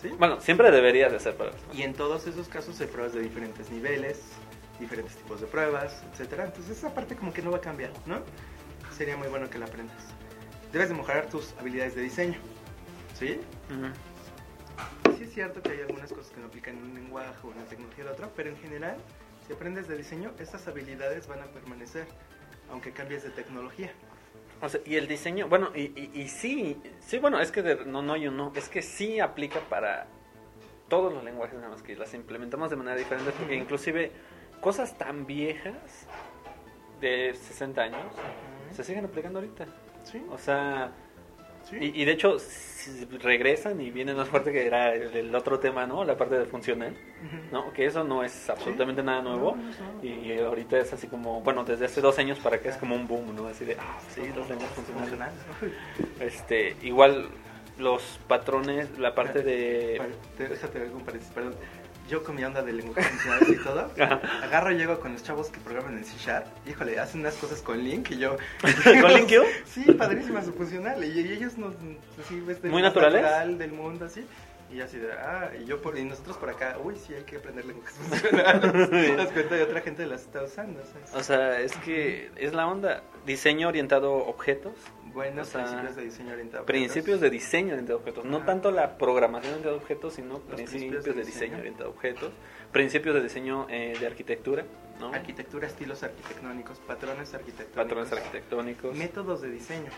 ¿Sí? 0.00 0.08
Bueno, 0.18 0.40
siempre 0.40 0.70
deberías 0.70 1.10
de 1.10 1.16
hacer 1.16 1.36
pruebas. 1.36 1.56
Y 1.72 1.82
en 1.82 1.94
todos 1.94 2.26
esos 2.26 2.48
casos 2.48 2.80
hay 2.80 2.86
pruebas 2.86 3.12
de 3.12 3.20
diferentes 3.20 3.70
niveles, 3.70 4.20
diferentes 4.78 5.16
tipos 5.16 5.40
de 5.40 5.46
pruebas, 5.46 6.02
etcétera. 6.12 6.46
Entonces 6.46 6.78
esa 6.78 6.94
parte 6.94 7.16
como 7.16 7.32
que 7.32 7.42
no 7.42 7.50
va 7.50 7.58
a 7.58 7.62
cambiar, 7.62 7.90
¿no? 8.06 8.22
Sería 8.96 9.16
muy 9.16 9.28
bueno 9.28 9.48
que 9.50 9.58
la 9.58 9.66
aprendas. 9.66 10.04
Debes 10.72 10.88
de 10.88 10.94
mejorar 10.94 11.28
tus 11.28 11.54
habilidades 11.58 11.94
de 11.94 12.02
diseño, 12.02 12.38
¿sí? 13.14 13.40
Sí 15.16 15.24
es 15.24 15.32
cierto 15.32 15.62
que 15.62 15.70
hay 15.72 15.80
algunas 15.80 16.12
cosas 16.12 16.30
que 16.30 16.40
no 16.40 16.46
aplican 16.46 16.76
en 16.76 16.84
un 16.84 16.94
lenguaje 16.94 17.38
o 17.42 17.50
en 17.50 17.58
una 17.58 17.66
tecnología 17.66 18.04
de 18.04 18.10
otra, 18.10 18.28
pero 18.36 18.50
en 18.50 18.56
general, 18.58 18.96
si 19.46 19.52
aprendes 19.52 19.88
de 19.88 19.96
diseño, 19.96 20.32
estas 20.38 20.66
habilidades 20.68 21.26
van 21.26 21.40
a 21.40 21.46
permanecer, 21.46 22.06
aunque 22.70 22.92
cambies 22.92 23.24
de 23.24 23.30
tecnología. 23.30 23.90
O 24.60 24.68
sea, 24.68 24.80
y 24.84 24.96
el 24.96 25.06
diseño, 25.06 25.48
bueno, 25.48 25.70
y, 25.74 25.82
y, 25.94 26.10
y 26.14 26.28
sí, 26.28 26.80
sí, 27.00 27.18
bueno, 27.18 27.40
es 27.40 27.52
que 27.52 27.62
de- 27.62 27.84
no, 27.86 28.02
no, 28.02 28.16
yo 28.16 28.30
no, 28.30 28.52
es 28.56 28.68
que 28.68 28.82
sí 28.82 29.20
aplica 29.20 29.60
para 29.68 30.06
todos 30.88 31.12
los 31.12 31.22
lenguajes, 31.22 31.54
nada 31.56 31.68
más 31.68 31.82
que 31.82 31.94
las 31.96 32.12
implementamos 32.14 32.70
de 32.70 32.76
manera 32.76 32.96
diferente, 32.96 33.30
porque 33.38 33.54
inclusive 33.54 34.10
cosas 34.60 34.96
tan 34.98 35.26
viejas 35.26 36.06
de 37.00 37.34
60 37.34 37.82
años 37.82 38.02
se 38.74 38.82
siguen 38.82 39.04
aplicando 39.04 39.38
ahorita. 39.38 39.66
Sí, 40.02 40.22
O 40.30 40.38
sea, 40.38 40.90
sí. 41.68 41.76
y, 41.80 42.02
y 42.02 42.04
de 42.04 42.12
hecho 42.12 42.38
regresan 43.20 43.80
y 43.80 43.90
vienen 43.90 44.16
más 44.16 44.28
fuerte 44.28 44.52
que 44.52 44.66
era 44.66 44.94
el, 44.94 45.14
el 45.14 45.34
otro 45.34 45.58
tema, 45.58 45.86
¿no? 45.86 46.04
La 46.04 46.16
parte 46.16 46.38
de 46.38 46.44
funcional. 46.46 46.94
¿no? 47.52 47.72
Que 47.72 47.86
eso 47.86 48.04
no 48.04 48.24
es 48.24 48.48
absolutamente 48.48 49.02
nada 49.02 49.22
nuevo. 49.22 49.56
No, 49.56 49.62
no. 49.62 50.04
Y 50.04 50.38
ahorita 50.38 50.78
es 50.78 50.92
así 50.92 51.06
como, 51.06 51.40
bueno, 51.42 51.64
desde 51.64 51.86
hace 51.86 52.00
dos 52.00 52.18
años 52.18 52.38
para 52.38 52.56
acá 52.56 52.70
es 52.70 52.76
como 52.76 52.94
un 52.94 53.06
boom, 53.06 53.34
¿no? 53.34 53.46
Así 53.46 53.64
de, 53.64 53.76
ah, 53.78 53.98
sí, 54.14 54.22
lenguajes 54.22 54.70
funcionales. 54.70 55.10
Funcional. 55.10 55.32
Este, 56.20 56.76
igual 56.82 57.28
los 57.78 58.20
patrones, 58.26 58.98
la 58.98 59.14
parte 59.14 59.42
de... 59.42 60.00
Déjate 60.38 60.80
paréntesis, 60.80 61.32
perdón. 61.32 61.54
Yo 62.08 62.24
con 62.24 62.36
mi 62.36 62.44
onda 62.44 62.62
de 62.62 62.72
lenguajes 62.72 63.06
funcionales 63.06 63.48
y 63.50 63.56
todo, 63.62 63.90
agarro 64.42 64.72
y 64.72 64.76
llego 64.76 64.98
con 64.98 65.12
los 65.12 65.22
chavos 65.22 65.48
que 65.50 65.60
programan 65.60 65.98
en 65.98 66.04
C 66.04 66.16
Sharp. 66.18 66.46
Híjole, 66.66 66.98
hacen 66.98 67.20
unas 67.20 67.34
cosas 67.34 67.60
con 67.60 67.82
Link 67.82 68.10
y 68.10 68.18
yo. 68.18 68.36
¿Con 69.02 69.12
Link 69.12 69.28
Q? 69.28 69.44
Sí, 69.66 69.92
padrísimas 69.92 70.46
su 70.46 70.54
funcional. 70.54 71.04
Y, 71.04 71.20
y 71.20 71.32
ellos 71.32 71.58
nos. 71.58 71.74
Así, 72.18 72.40
ves, 72.40 72.62
de 72.62 72.70
¿Muy 72.70 72.80
naturales? 72.82 73.20
natural 73.22 73.58
del 73.58 73.72
mundo, 73.72 74.06
así. 74.06 74.26
Y 74.70 74.80
así 74.82 74.98
de, 74.98 75.12
ah, 75.12 75.50
y 75.58 75.64
yo 75.64 75.80
por, 75.80 75.98
y 75.98 76.04
nosotros 76.04 76.36
por 76.36 76.50
acá, 76.50 76.76
uy, 76.82 76.94
sí 76.96 77.14
hay 77.14 77.22
que 77.22 77.36
aprender 77.36 77.64
lenguajes 77.64 77.94
funcionales. 77.96 79.16
Das 79.16 79.32
cuenta 79.32 79.56
y 79.58 79.60
otra 79.62 79.80
gente 79.80 80.06
las 80.06 80.22
está 80.22 80.42
usando, 80.42 80.80
¿sabes? 80.84 81.14
O 81.14 81.22
sea, 81.22 81.60
es 81.60 81.74
que 81.76 82.30
es 82.36 82.52
la 82.52 82.66
onda. 82.66 83.02
Diseño 83.24 83.68
orientado 83.68 84.12
a 84.12 84.28
objetos. 84.28 84.74
Buenos 85.18 85.48
principios 85.48 85.96
de 85.96 86.02
diseño 86.04 86.32
orientado. 86.32 86.62
a 86.62 86.66
Principios 86.66 87.20
de 87.20 87.30
diseño 87.30 87.72
orientado 87.72 87.98
a 87.98 88.00
objetos. 88.00 88.24
No 88.24 88.44
tanto 88.44 88.70
la 88.70 88.96
programación 88.96 89.52
orientada 89.54 89.74
a 89.74 89.78
objetos, 89.78 90.14
sino 90.14 90.38
principios, 90.38 90.70
principios 90.70 91.04
de, 91.04 91.12
de 91.12 91.16
diseño. 91.24 91.40
diseño. 91.40 91.58
orientado 91.58 91.88
a 91.90 91.92
objetos. 91.92 92.32
Principios 92.72 93.14
de 93.16 93.22
diseño 93.22 93.66
eh, 93.68 93.96
de 93.98 94.06
arquitectura, 94.06 94.64
¿no? 95.00 95.12
Arquitectura, 95.12 95.66
estilos 95.66 96.04
arquitectónicos, 96.04 96.78
patrones 96.78 97.34
arquitectónicos. 97.34 97.84
Patrones 97.84 98.12
arquitectónicos. 98.12 98.96
Métodos 98.96 99.40
de 99.42 99.50
diseño. 99.50 99.90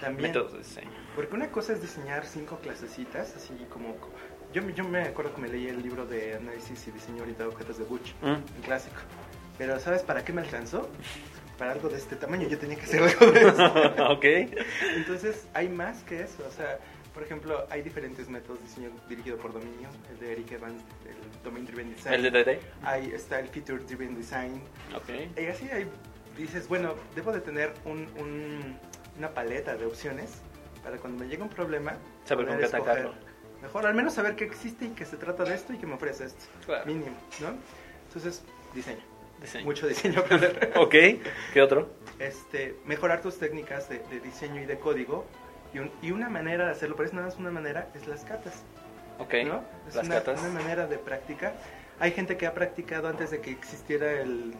También. 0.00 0.30
Métodos 0.30 0.52
de 0.52 0.58
diseño. 0.58 0.90
Porque 1.14 1.34
una 1.34 1.50
cosa 1.50 1.74
es 1.74 1.82
diseñar 1.82 2.24
cinco 2.24 2.58
clasecitas, 2.62 3.36
así 3.36 3.52
como... 3.70 3.94
Yo, 4.54 4.62
me- 4.62 4.72
yo 4.72 4.84
me 4.84 5.02
acuerdo 5.02 5.34
que 5.34 5.40
me 5.42 5.48
leí 5.48 5.66
el 5.68 5.82
libro 5.82 6.06
de 6.06 6.34
análisis 6.36 6.86
y 6.88 6.92
diseño 6.92 7.22
orientado 7.24 7.50
a 7.50 7.52
objetos 7.52 7.76
de 7.76 7.84
Butch, 7.84 8.14
Mm. 8.22 8.26
un 8.56 8.62
clásico. 8.64 8.96
Pero 9.58 9.78
¿sabes 9.80 10.02
para 10.02 10.24
qué 10.24 10.32
me 10.32 10.40
alcanzó? 10.40 10.88
Para 11.58 11.72
algo 11.72 11.88
de 11.88 11.96
este 11.96 12.16
tamaño 12.16 12.46
yo 12.48 12.58
tenía 12.58 12.76
que 12.76 12.82
hacer 12.82 13.02
algo 13.02 13.26
de 13.32 13.40
eso. 13.48 13.66
ok. 14.12 14.24
Entonces 14.96 15.46
hay 15.54 15.68
más 15.68 16.02
que 16.02 16.20
eso. 16.22 16.44
O 16.46 16.50
sea, 16.52 16.78
por 17.14 17.22
ejemplo, 17.22 17.66
hay 17.70 17.80
diferentes 17.82 18.28
métodos 18.28 18.58
de 18.60 18.66
diseño 18.66 18.90
dirigido 19.08 19.38
por 19.38 19.52
dominio. 19.54 19.88
El 20.10 20.18
de 20.20 20.32
Eric 20.32 20.52
Evans, 20.52 20.82
el 21.08 21.42
Domain 21.42 21.64
Driven 21.64 21.94
Design. 21.94 22.14
El 22.14 22.22
de 22.30 22.30
DD. 22.44 22.58
Ahí 22.82 23.10
está 23.14 23.40
el 23.40 23.48
Feature 23.48 23.84
Driven 23.84 24.14
Design. 24.14 24.60
Ok. 24.94 25.08
Y 25.40 25.46
así 25.46 25.68
ahí 25.70 25.86
dices, 26.36 26.68
bueno, 26.68 26.94
debo 27.14 27.32
de 27.32 27.40
tener 27.40 27.72
un- 27.86 28.06
un- 28.18 28.78
una 29.16 29.30
paleta 29.30 29.76
de 29.76 29.86
opciones 29.86 30.42
para 30.84 30.98
cuando 30.98 31.24
me 31.24 31.28
llegue 31.30 31.42
un 31.42 31.48
problema, 31.48 31.94
Saber 32.26 32.46
con 32.48 32.58
qué 32.58 32.64
atacarlo. 32.66 33.14
Mejor, 33.62 33.86
al 33.86 33.94
menos 33.94 34.12
saber 34.12 34.36
que 34.36 34.44
existe 34.44 34.84
y 34.84 34.88
que 34.90 35.06
se 35.06 35.16
trata 35.16 35.44
de 35.44 35.54
esto 35.54 35.72
y 35.72 35.78
que 35.78 35.86
me 35.86 35.94
ofrece 35.94 36.26
esto. 36.26 36.44
Claro. 36.66 36.84
Mínimo, 36.84 37.16
¿no? 37.40 37.54
Entonces, 38.08 38.42
diseño. 38.74 39.00
Diseño. 39.40 39.64
mucho 39.64 39.86
diseño. 39.86 40.22
Ok, 40.76 40.94
¿qué 41.52 41.62
otro? 41.62 41.88
este, 42.18 42.76
mejorar 42.86 43.20
tus 43.20 43.38
técnicas 43.38 43.88
de, 43.90 43.98
de 44.10 44.20
diseño 44.20 44.60
y 44.62 44.64
de 44.66 44.78
código. 44.78 45.26
Y, 45.74 45.78
un- 45.80 45.90
y 46.00 46.10
una 46.12 46.28
manera 46.30 46.64
de 46.66 46.72
hacerlo, 46.72 46.96
pero 46.96 47.08
es 47.08 47.12
nada 47.14 47.26
más 47.26 47.36
una 47.36 47.50
manera, 47.50 47.88
es 47.94 48.06
las 48.06 48.24
catas. 48.24 48.62
Ok, 49.18 49.34
¿no? 49.46 49.62
Es 49.88 49.94
las 49.94 50.06
una, 50.06 50.14
catas. 50.16 50.40
una 50.40 50.50
manera 50.50 50.86
de 50.86 50.96
práctica. 50.98 51.52
Hay 51.98 52.12
gente 52.12 52.36
que 52.36 52.46
ha 52.46 52.54
practicado 52.54 53.08
antes 53.08 53.30
de 53.30 53.40
que 53.40 53.50
existiera 53.50 54.12
el 54.12 54.54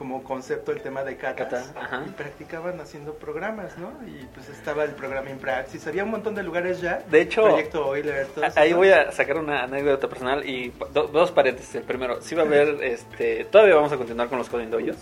como 0.00 0.24
concepto 0.24 0.72
el 0.72 0.80
tema 0.80 1.04
de 1.04 1.18
catas 1.18 1.72
Cata, 1.74 2.04
y 2.06 2.10
practicaban 2.12 2.80
haciendo 2.80 3.12
programas, 3.16 3.76
¿no? 3.76 3.92
Y 4.08 4.24
pues 4.34 4.48
estaba 4.48 4.84
el 4.84 4.92
programa 4.92 5.28
en 5.28 5.38
Praxis, 5.38 5.86
había 5.86 6.04
un 6.04 6.10
montón 6.10 6.34
de 6.34 6.42
lugares 6.42 6.80
ya. 6.80 7.02
De 7.10 7.20
hecho, 7.20 7.42
Proyecto 7.42 7.94
Euler, 7.94 8.26
todo 8.28 8.44
A- 8.44 8.48
eso, 8.48 8.58
Ahí 8.60 8.70
¿no? 8.70 8.78
voy 8.78 8.88
a 8.88 9.12
sacar 9.12 9.36
una 9.36 9.64
anécdota 9.64 10.08
personal 10.08 10.48
y 10.48 10.70
do- 10.94 11.08
dos 11.08 11.30
paréntesis. 11.32 11.74
El 11.74 11.82
primero, 11.82 12.22
sí 12.22 12.34
va 12.34 12.44
a 12.44 12.46
haber, 12.46 12.68
este, 12.82 13.44
todavía 13.44 13.74
vamos 13.74 13.92
a 13.92 13.98
continuar 13.98 14.28
con 14.30 14.38
los 14.38 14.48
codindoyos. 14.48 14.96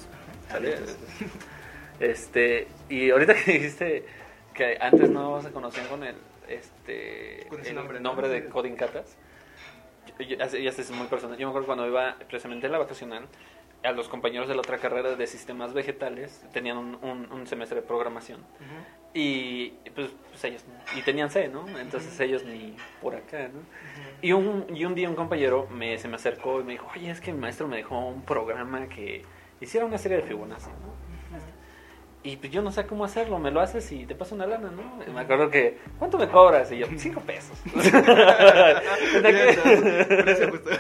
¿sale? 0.51 0.75
Este, 2.01 2.67
y 2.89 3.11
ahorita 3.11 3.35
que 3.35 3.53
dijiste 3.53 4.05
que 4.53 4.79
antes 4.81 5.11
no 5.11 5.41
se 5.43 5.51
conocían 5.53 5.87
con 5.87 6.03
el, 6.03 6.17
este, 6.49 7.43
el 7.47 7.75
nombre, 7.77 8.01
nombre, 8.01 8.27
¿no? 8.27 8.35
de. 8.35 8.47
Coding 8.47 8.75
Catas, 8.75 9.17
ya 10.19 10.71
es 10.71 10.91
muy 10.91 11.07
personal. 11.07 11.39
Yo 11.39 11.47
me 11.47 11.51
acuerdo 11.51 11.67
cuando 11.67 11.87
iba 11.87 12.17
precisamente 12.29 12.67
en 12.67 12.73
la 12.73 12.79
vacacional, 12.79 13.27
a 13.85 13.93
los 13.93 14.09
compañeros 14.09 14.49
de 14.49 14.55
la 14.55 14.61
otra 14.61 14.79
carrera 14.79 15.15
de 15.15 15.27
sistemas 15.27 15.73
vegetales 15.73 16.45
tenían 16.53 16.77
un, 16.79 16.95
un- 17.03 17.31
un 17.33 17.47
semestre 17.47 17.81
de 17.81 17.87
programación. 17.87 18.41
Y 19.15 19.71
pues, 19.95 20.11
pues 20.31 20.45
ellos, 20.45 20.65
y 20.97 21.03
tenían 21.03 21.31
C, 21.31 21.49
¿no? 21.49 21.67
Entonces 21.79 22.19
ellos 22.21 22.45
ni 22.45 22.77
por 23.01 23.15
acá, 23.17 23.49
¿no? 23.49 23.61
Y 24.21 24.33
un, 24.33 24.67
y 24.75 24.85
un 24.85 24.95
día 24.95 25.09
un 25.09 25.15
compañero 25.17 25.67
me, 25.71 25.97
se 25.99 26.09
me 26.09 26.17
acercó 26.17 26.61
y 26.61 26.65
me 26.65 26.73
dijo, 26.73 26.89
oye, 26.95 27.11
es 27.11 27.21
que 27.21 27.31
el 27.31 27.37
maestro 27.39 27.67
me 27.69 27.77
dejó 27.77 27.99
un 28.07 28.23
programa 28.23 28.87
que 28.89 29.25
hiciera 29.61 29.87
una 29.87 29.97
serie 29.99 30.19
de 30.19 30.25
Fibonacci, 30.25 30.69
¿no? 30.71 31.08
Y 32.25 32.37
pues 32.37 32.51
yo 32.53 32.63
no 32.63 32.73
sé 32.73 32.85
cómo 32.87 33.05
hacerlo, 33.05 33.39
me 33.39 33.51
lo 33.51 33.61
haces 33.61 33.91
y 33.93 34.05
te 34.05 34.15
paso 34.15 34.35
una 34.35 34.47
lana, 34.47 34.71
¿no? 34.71 35.13
Me 35.13 35.21
acuerdo 35.21 35.51
que, 35.51 35.79
¿cuánto 35.99 36.19
me 36.19 36.29
cobras? 36.29 36.71
Y 36.73 36.79
yo, 36.79 36.87
cinco 36.97 37.21
pesos. 37.21 37.57
Precio 39.23 40.51
justo. 40.51 40.71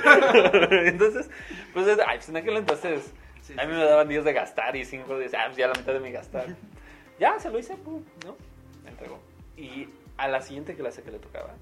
entonces, 0.84 1.30
pues, 1.72 1.86
es- 1.86 1.98
ay, 2.06 2.16
pues 2.18 2.28
en 2.28 2.36
aquel 2.36 2.56
entonces, 2.56 3.12
Sí, 3.42 3.54
a 3.58 3.64
mí 3.64 3.72
me 3.72 3.82
daban 3.84 4.08
10 4.08 4.24
de 4.24 4.32
gastar 4.34 4.76
y 4.76 4.84
5 4.84 5.16
de, 5.16 5.26
ah, 5.36 5.44
pues 5.46 5.56
ya 5.56 5.68
la 5.68 5.74
mitad 5.74 5.92
de 5.94 6.00
mi 6.00 6.10
gastar. 6.12 6.46
Ya, 7.18 7.38
se 7.38 7.48
lo 7.50 7.58
hice, 7.58 7.76
pum, 7.76 8.02
¿no? 8.26 8.36
Me 8.84 8.90
entregó. 8.90 9.18
Y 9.56 9.88
a 10.18 10.28
la 10.28 10.42
siguiente 10.42 10.74
clase 10.74 11.02
que 11.02 11.10
le 11.10 11.18
tocaba, 11.18 11.54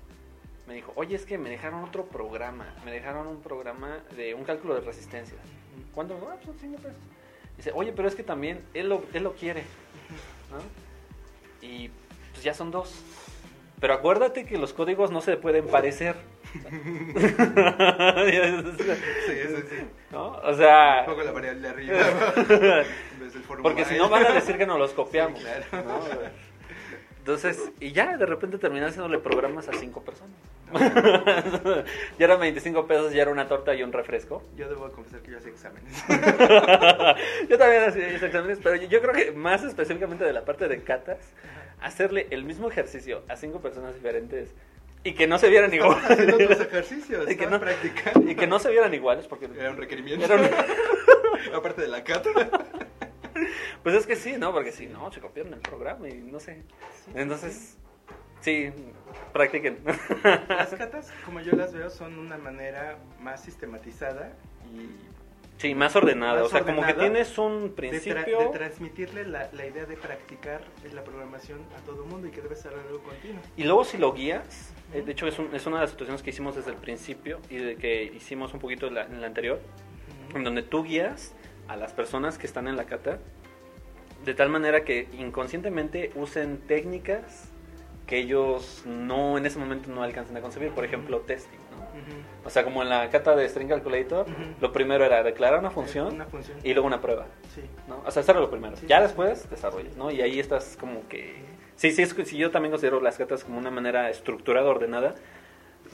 me 0.66 0.74
dijo, 0.74 0.92
oye, 0.96 1.14
es 1.14 1.24
que 1.26 1.38
me 1.38 1.48
dejaron 1.48 1.84
otro 1.84 2.06
programa, 2.06 2.74
me 2.84 2.90
dejaron 2.90 3.28
un 3.28 3.40
programa 3.40 3.98
de 4.16 4.34
un 4.34 4.42
cálculo 4.42 4.74
de 4.74 4.80
resistencias. 4.80 5.38
¿Cuánto? 5.94 6.14
Ah, 6.28 6.36
pues 6.44 6.56
5 6.60 6.76
pesos. 6.78 6.96
Dice, 7.56 7.72
oye, 7.74 7.92
pero 7.92 8.08
es 8.08 8.14
que 8.14 8.22
también 8.22 8.60
él 8.74 8.88
lo, 8.88 9.02
él 9.12 9.22
lo 9.24 9.32
quiere, 9.34 9.62
¿no? 10.50 10.58
Y 11.66 11.90
pues 12.32 12.44
ya 12.44 12.54
son 12.54 12.70
dos. 12.70 13.02
Pero 13.80 13.94
acuérdate 13.94 14.44
que 14.46 14.56
los 14.58 14.72
códigos 14.72 15.10
no 15.10 15.20
se 15.20 15.36
pueden 15.36 15.66
parecer. 15.66 16.16
Sí, 19.26 19.32
eso 19.32 19.58
sí. 19.68 19.76
¿No? 20.10 20.32
O 20.42 20.54
sea, 20.54 21.00
Un 21.00 21.06
poco 21.12 21.22
la 21.24 21.32
variable 21.32 21.60
de 21.62 21.68
arriba. 21.68 21.98
porque 23.62 23.84
si 23.84 23.96
no 23.98 24.08
van 24.08 24.24
a 24.26 24.32
decir 24.32 24.56
que 24.56 24.66
nos 24.66 24.78
los 24.78 24.92
copiamos. 24.94 25.38
Sí, 25.40 25.44
claro. 25.44 25.86
¿no? 25.86 26.00
Entonces, 27.18 27.70
y 27.80 27.92
ya 27.92 28.16
de 28.16 28.24
repente 28.24 28.56
terminé 28.58 28.86
haciéndole 28.86 29.18
programas 29.18 29.68
a 29.68 29.72
cinco 29.72 30.02
personas. 30.02 30.36
Ya 30.74 32.24
eran 32.24 32.40
25 32.40 32.86
pesos, 32.86 33.12
ya 33.12 33.22
era 33.22 33.30
una 33.30 33.48
torta 33.48 33.74
y 33.74 33.82
un 33.82 33.92
refresco. 33.92 34.42
Yo 34.56 34.68
debo 34.68 34.90
confesar 34.90 35.20
que 35.20 35.30
yo 35.32 35.38
hacía 35.38 35.52
exámenes. 35.52 35.92
yo 37.48 37.58
también 37.58 37.84
hacía 37.84 38.08
exámenes, 38.14 38.58
pero 38.62 38.76
yo, 38.76 38.88
yo 38.88 39.00
creo 39.00 39.12
que 39.14 39.32
más 39.32 39.62
específicamente 39.64 40.24
de 40.24 40.32
la 40.32 40.44
parte 40.44 40.68
de 40.68 40.82
catas, 40.82 41.18
hacerle 41.80 42.26
el 42.30 42.44
mismo 42.44 42.68
ejercicio 42.70 43.22
a 43.28 43.36
cinco 43.36 43.60
personas 43.60 43.94
diferentes 43.94 44.50
y 45.04 45.12
que 45.14 45.26
no 45.28 45.38
se 45.38 45.48
vieran 45.48 45.72
Estaban 45.72 45.98
haciendo 46.04 46.40
iguales. 46.40 46.60
ejercicios, 46.60 47.30
Y 47.30 47.36
que 47.36 47.46
no- 47.46 47.60
practicando. 47.60 48.28
y 48.30 48.34
que 48.34 48.46
no 48.46 48.58
se 48.58 48.70
vieran 48.70 48.92
iguales 48.92 49.26
porque 49.28 49.48
Era 49.56 49.70
un 49.70 49.76
requerimiento. 49.76 50.24
Era 50.24 50.36
un- 50.36 51.54
Aparte 51.54 51.82
de 51.82 51.88
la 51.88 52.02
cata. 52.02 52.30
Pues 53.82 53.94
es 53.94 54.06
que 54.06 54.16
sí, 54.16 54.34
¿no? 54.38 54.52
Porque 54.52 54.72
si 54.72 54.86
no, 54.86 55.12
se 55.12 55.20
copiaron 55.20 55.52
el 55.54 55.60
programa 55.60 56.08
y 56.08 56.14
no 56.14 56.40
sé. 56.40 56.62
Entonces, 57.14 57.76
sí, 58.46 58.70
practiquen. 59.32 59.78
Las 60.48 60.70
catas, 60.74 61.12
como 61.24 61.40
yo 61.40 61.52
las 61.52 61.72
veo, 61.74 61.90
son 61.90 62.18
una 62.18 62.38
manera 62.38 62.96
más 63.20 63.42
sistematizada 63.42 64.32
y 64.74 64.88
Sí, 65.58 65.74
más 65.74 65.96
ordenada. 65.96 66.34
Más 66.42 66.42
o 66.42 66.48
sea, 66.50 66.60
como 66.64 66.84
que 66.84 66.92
tienes 66.92 67.38
un 67.38 67.62
de, 67.62 67.70
tra- 67.70 67.74
principio. 67.74 68.38
de 68.40 68.46
transmitirle 68.48 69.24
la, 69.26 69.48
la 69.52 69.64
idea 69.66 69.86
de 69.86 69.96
practicar 69.96 70.60
la 70.92 71.02
programación 71.02 71.60
a 71.78 71.80
todo 71.86 72.04
el 72.04 72.10
mundo 72.10 72.28
y 72.28 72.30
que 72.30 72.42
debe 72.42 72.56
ser 72.56 72.74
algo 72.74 73.02
continuo. 73.02 73.40
Y 73.56 73.64
luego 73.64 73.82
si 73.84 73.96
lo 73.96 74.12
guías, 74.12 74.74
eh, 74.92 75.00
de 75.00 75.12
hecho 75.12 75.26
es, 75.26 75.38
un- 75.38 75.54
es 75.54 75.64
una 75.66 75.76
de 75.76 75.82
las 75.84 75.90
situaciones 75.92 76.22
que 76.22 76.28
hicimos 76.28 76.56
desde 76.56 76.72
el 76.72 76.76
principio 76.76 77.40
y 77.48 77.56
de 77.56 77.76
que 77.76 78.04
hicimos 78.04 78.52
un 78.52 78.60
poquito 78.60 78.90
la, 78.90 79.04
en 79.04 79.22
la 79.22 79.26
anterior, 79.28 79.58
en 80.34 80.44
donde 80.44 80.62
tú 80.62 80.84
guías 80.84 81.32
a 81.68 81.76
las 81.76 81.94
personas 81.94 82.36
que 82.36 82.46
están 82.46 82.68
en 82.68 82.76
la 82.76 82.84
cata 82.84 83.18
de 84.26 84.34
tal 84.34 84.50
manera 84.50 84.84
que 84.84 85.08
inconscientemente 85.18 86.10
usen 86.16 86.58
técnicas 86.68 87.48
que 88.06 88.18
ellos 88.18 88.82
no 88.86 89.36
en 89.38 89.46
ese 89.46 89.58
momento 89.58 89.90
no 89.90 90.02
alcanzan 90.02 90.36
a 90.36 90.40
concebir, 90.40 90.70
por 90.70 90.84
ejemplo, 90.84 91.20
testing, 91.20 91.58
¿no? 91.72 91.76
Ujú. 91.78 92.22
O 92.46 92.50
sea, 92.50 92.62
como 92.62 92.82
en 92.82 92.88
la 92.88 93.10
cata 93.10 93.34
de 93.34 93.48
String 93.48 93.68
Calculator, 93.68 94.26
Ujú. 94.28 94.42
lo 94.60 94.72
primero 94.72 95.04
era 95.04 95.22
declarar 95.24 95.58
una 95.58 95.70
función 95.70 96.14
Una 96.14 96.26
función. 96.26 96.56
y 96.62 96.72
luego 96.72 96.86
una 96.86 97.00
prueba, 97.00 97.26
Sí. 97.54 97.62
¿no? 97.88 98.02
O 98.06 98.10
sea, 98.10 98.20
hacerlo 98.22 98.42
lo 98.42 98.50
primero. 98.50 98.76
Sí, 98.76 98.86
ya 98.86 98.98
sí, 98.98 99.02
después 99.04 99.50
desarrollas, 99.50 99.96
¿no? 99.96 100.10
Y 100.10 100.20
ahí 100.20 100.38
estás 100.38 100.76
como 100.78 101.06
que... 101.08 101.34
Sí, 101.74 101.90
sí, 101.90 102.02
es, 102.02 102.14
que- 102.14 102.24
sí, 102.24 102.36
yo 102.38 102.50
también 102.50 102.70
considero 102.70 103.00
las 103.00 103.18
catas 103.18 103.42
como 103.44 103.58
una 103.58 103.70
manera 103.70 104.08
estructurada, 104.08 104.68
ordenada 104.70 105.14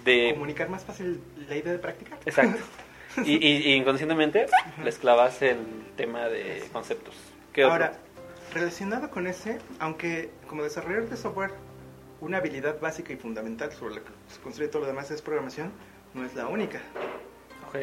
de... 0.04 0.32
Comunicar 0.34 0.68
más 0.68 0.84
fácil 0.84 1.22
la 1.48 1.56
idea 1.56 1.72
de 1.72 1.78
practicar. 1.78 2.18
Exacto. 2.26 2.62
Y, 3.26 3.32
y- 3.46 3.56
y 3.68 3.74
inconscientemente 3.74 4.46
les 4.82 4.98
clavas 4.98 5.42
el 5.42 5.58
tema 5.98 6.28
de 6.30 6.64
conceptos. 6.72 7.14
¿Qué 7.52 7.62
otro? 7.62 7.74
Ahora, 7.74 7.92
relacionado 8.54 9.10
con 9.10 9.26
ese, 9.26 9.58
aunque 9.80 10.30
como 10.48 10.62
desarrollador 10.62 11.10
de 11.10 11.18
software, 11.18 11.50
una 12.22 12.38
habilidad 12.38 12.80
básica 12.80 13.12
y 13.12 13.16
fundamental 13.16 13.72
sobre 13.72 13.96
la 13.96 14.00
que 14.00 14.10
se 14.28 14.40
construye 14.40 14.68
todo 14.70 14.82
lo 14.82 14.86
demás 14.88 15.10
es 15.10 15.20
programación, 15.20 15.72
no 16.14 16.24
es 16.24 16.34
la 16.34 16.46
única. 16.46 16.80
Ok. 17.68 17.76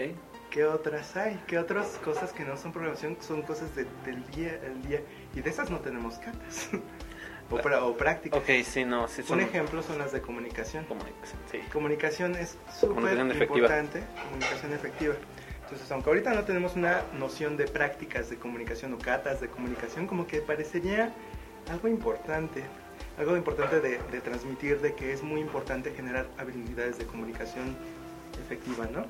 ¿Qué 0.49 0.63
otras 0.65 1.15
hay? 1.17 1.39
¿Qué 1.45 1.59
otras 1.59 1.99
cosas 2.03 2.31
que 2.31 2.43
no 2.45 2.55
son 2.57 2.71
programación 2.71 3.17
son 3.19 3.41
cosas 3.43 3.75
de- 3.75 3.85
del 4.05 4.25
día 4.31 4.59
al 4.65 4.81
día? 4.87 5.01
Y 5.35 5.41
de 5.41 5.49
esas 5.49 5.69
no 5.69 5.79
tenemos 5.79 6.15
catas. 6.19 6.69
o, 7.51 7.57
pra- 7.57 7.83
o 7.83 7.95
prácticas. 7.97 8.39
Ok, 8.39 8.49
sí, 8.63 8.85
no, 8.85 9.07
sí 9.09 9.23
son... 9.23 9.39
Un 9.39 9.43
ejemplo 9.43 9.83
son 9.83 9.97
las 9.99 10.13
de 10.13 10.21
comunicación. 10.21 10.85
Comunicación, 10.85 11.39
sí. 11.51 11.59
Comunicación 11.71 12.35
es 12.35 12.57
súper 12.79 13.17
importante, 13.19 14.01
comunicación 14.23 14.71
efectiva. 14.73 15.15
Entonces, 15.63 15.91
aunque 15.91 16.09
ahorita 16.09 16.33
no 16.33 16.45
tenemos 16.45 16.75
una 16.77 17.03
noción 17.19 17.57
de 17.57 17.67
prácticas 17.67 18.29
de 18.29 18.37
comunicación 18.37 18.93
o 18.93 18.97
catas 18.97 19.41
de 19.41 19.49
comunicación, 19.49 20.07
como 20.07 20.25
que 20.25 20.41
parecería 20.41 21.13
algo 21.69 21.87
importante, 21.89 22.63
algo 23.19 23.35
importante 23.35 23.81
de, 23.81 23.99
de 24.11 24.21
transmitir, 24.21 24.79
de 24.79 24.95
que 24.95 25.11
es 25.11 25.21
muy 25.23 25.41
importante 25.41 25.91
generar 25.91 26.27
habilidades 26.37 26.97
de 26.97 27.05
comunicación 27.05 27.75
efectiva, 28.41 28.87
¿no? 28.91 29.05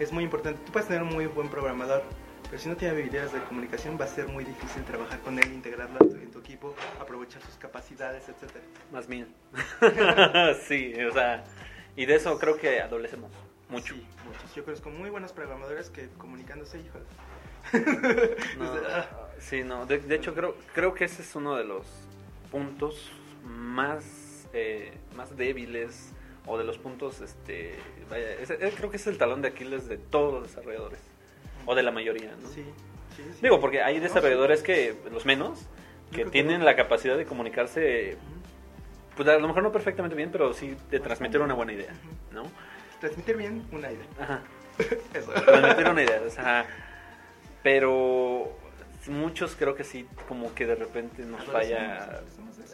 Es 0.00 0.12
muy 0.12 0.24
importante, 0.24 0.60
tú 0.66 0.72
puedes 0.72 0.88
tener 0.88 1.02
un 1.02 1.10
muy 1.10 1.26
buen 1.26 1.48
programador, 1.48 2.02
pero 2.44 2.60
si 2.60 2.68
no 2.68 2.76
tiene 2.76 2.94
habilidades 2.94 3.32
de 3.32 3.40
comunicación 3.44 3.96
va 4.00 4.06
a 4.06 4.08
ser 4.08 4.26
muy 4.26 4.44
difícil 4.44 4.82
trabajar 4.84 5.20
con 5.20 5.38
él, 5.38 5.52
integrarlo 5.52 5.98
en 6.00 6.30
tu, 6.32 6.40
equipo, 6.40 6.74
aprovechar 7.00 7.40
sus 7.42 7.54
capacidades, 7.54 8.28
etcétera. 8.28 8.64
Más 8.92 9.08
mil. 9.08 9.28
sí, 10.66 10.94
o 11.04 11.12
sea, 11.12 11.44
y 11.96 12.06
de 12.06 12.16
eso 12.16 12.36
creo 12.38 12.56
que 12.56 12.80
adolecemos 12.80 13.30
mucho. 13.68 13.94
Sí, 13.94 14.06
muchos. 14.26 14.54
Yo 14.54 14.64
conozco 14.64 14.90
muy 14.90 15.10
buenos 15.10 15.32
programadores 15.32 15.90
que 15.90 16.08
comunicándose, 16.18 16.80
híjole. 16.80 17.04
No, 18.58 18.72
"Ah". 18.88 19.06
sí, 19.38 19.62
no. 19.62 19.86
De, 19.86 19.98
de 19.98 20.16
hecho, 20.16 20.34
creo, 20.34 20.56
creo 20.74 20.94
que 20.94 21.04
ese 21.04 21.22
es 21.22 21.36
uno 21.36 21.54
de 21.54 21.64
los 21.64 21.86
puntos 22.50 23.12
más, 23.44 24.48
eh, 24.52 24.92
más 25.16 25.36
débiles 25.36 26.12
o 26.46 26.58
de 26.58 26.64
los 26.64 26.78
puntos, 26.78 27.20
este, 27.20 27.78
vaya, 28.08 28.32
eh, 28.32 28.72
creo 28.76 28.90
que 28.90 28.96
es 28.96 29.06
el 29.06 29.18
talón 29.18 29.42
de 29.42 29.48
Aquiles 29.48 29.88
de 29.88 29.98
todos 29.98 30.32
los 30.32 30.42
desarrolladores 30.44 31.00
o 31.66 31.74
de 31.74 31.82
la 31.82 31.90
mayoría, 31.90 32.34
¿no? 32.40 32.48
Sí, 32.48 32.64
sí, 33.16 33.22
sí. 33.22 33.38
Digo, 33.42 33.60
porque 33.60 33.82
hay 33.82 34.00
desarrolladores 34.00 34.62
que, 34.62 34.96
los 35.12 35.26
menos, 35.26 35.66
que 36.12 36.24
tienen 36.24 36.64
la 36.64 36.74
capacidad 36.76 37.16
de 37.16 37.24
comunicarse, 37.24 38.16
pues 39.16 39.28
a 39.28 39.38
lo 39.38 39.46
mejor 39.46 39.62
no 39.62 39.72
perfectamente 39.72 40.16
bien, 40.16 40.30
pero 40.32 40.52
sí 40.52 40.76
de 40.90 41.00
transmitir 41.00 41.40
una 41.40 41.54
buena 41.54 41.72
idea, 41.72 41.92
¿no? 42.32 42.42
Transmitir 43.00 43.36
bien 43.36 43.64
una 43.70 43.92
idea. 43.92 44.06
Ajá. 44.18 44.42
Eso. 45.14 45.32
transmitir 45.32 45.88
una 45.88 46.02
idea, 46.02 46.22
o 46.26 46.30
sea, 46.30 46.66
pero 47.62 48.56
muchos 49.10 49.56
creo 49.56 49.74
que 49.74 49.84
sí, 49.84 50.06
como 50.28 50.54
que 50.54 50.66
de 50.66 50.74
repente 50.76 51.22
nos 51.24 51.44
falla 51.44 52.22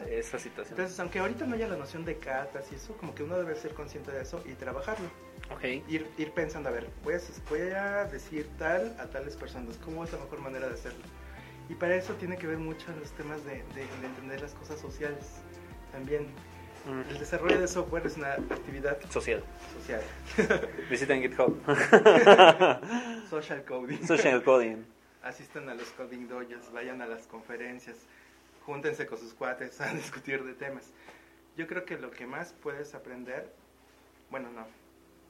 esa 0.09 0.39
situación. 0.39 0.79
Entonces, 0.79 0.99
aunque 1.01 1.19
ahorita 1.19 1.47
no 1.47 1.55
haya 1.55 1.67
la 1.69 1.77
noción 1.77 2.05
de 2.05 2.17
catas 2.19 2.67
y 2.71 2.75
eso, 2.77 2.97
como 2.97 3.15
que 3.15 3.23
uno 3.23 3.37
debe 3.37 3.57
ser 3.57 3.73
consciente 3.75 4.13
de 4.13 4.23
eso 4.23 4.43
y 4.47 4.53
trabajarlo. 4.55 5.09
Ok. 5.55 5.65
Ir, 5.89 6.07
ir 6.19 6.33
pensando, 6.33 6.69
a 6.69 6.73
ver, 6.73 6.89
voy 7.03 7.15
a, 7.15 7.21
voy 7.49 7.61
a 7.75 8.05
decir 8.05 8.49
tal 8.59 8.95
a 9.01 9.07
tales 9.07 9.37
personas, 9.37 9.77
¿cómo 9.85 10.05
es 10.05 10.13
la 10.13 10.19
mejor 10.19 10.41
manera 10.41 10.69
de 10.69 10.75
hacerlo? 10.75 11.05
Y 11.69 11.75
para 11.75 11.97
eso 11.97 12.15
tiene 12.15 12.37
que 12.37 12.47
ver 12.47 12.59
mucho 12.59 12.87
los 13.01 13.11
temas 13.13 13.45
de, 13.45 13.57
de- 13.75 13.87
de 14.01 14.07
entender 14.07 14.41
las 14.41 14.53
cosas 14.55 14.79
sociales. 14.81 15.27
También 15.93 16.27
el 16.87 17.17
Mm, 17.17 17.19
desarrollo 17.19 17.61
de 17.61 17.67
software 17.67 18.07
es 18.07 18.17
una 18.17 18.35
actividad 18.35 18.97
Social. 19.11 19.43
social. 19.77 20.01
Visiten 20.91 21.21
GitHub. 21.23 21.59
Social 23.29 23.65
coding. 23.65 24.07
Social 24.07 24.43
coding. 24.45 24.85
Asistan 25.27 25.69
a 25.69 25.75
los 25.75 25.89
coding 25.91 26.29
dojos, 26.29 26.73
vayan 26.73 27.03
a 27.03 27.07
las 27.07 27.27
conferencias, 27.27 27.97
júntense 28.65 29.07
con 29.07 29.19
sus 29.19 29.35
cuates 29.35 29.81
a 29.81 29.93
discutir 29.93 30.45
de 30.45 30.55
temas. 30.55 30.93
Yo 31.57 31.67
creo 31.67 31.85
que 31.85 31.99
lo 31.99 32.11
que 32.11 32.27
más 32.27 32.53
puedes 32.63 32.95
aprender, 32.95 33.53
bueno, 34.31 34.51
no, 34.53 34.67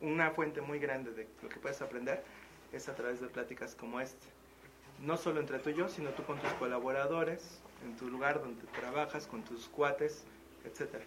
una 0.01 0.31
fuente 0.33 0.61
muy 0.61 0.79
grande 0.79 1.13
de 1.13 1.27
lo 1.43 1.49
que 1.49 1.57
puedes 1.57 1.81
aprender 1.81 2.23
es 2.73 2.89
a 2.89 2.95
través 2.95 3.21
de 3.21 3.29
pláticas 3.29 3.75
como 3.75 4.01
esta. 4.01 4.27
No 5.01 5.17
solo 5.17 5.41
entre 5.41 5.59
tú 5.59 5.71
y 5.71 5.75
yo, 5.75 5.89
sino 5.89 6.11
tú 6.11 6.25
con 6.25 6.39
tus 6.41 6.53
colaboradores, 6.55 7.61
en 7.85 7.97
tu 7.97 8.09
lugar 8.09 8.41
donde 8.41 8.67
trabajas, 8.79 9.27
con 9.27 9.45
tus 9.45 9.69
cuates, 9.69 10.25
etcétera. 10.65 11.05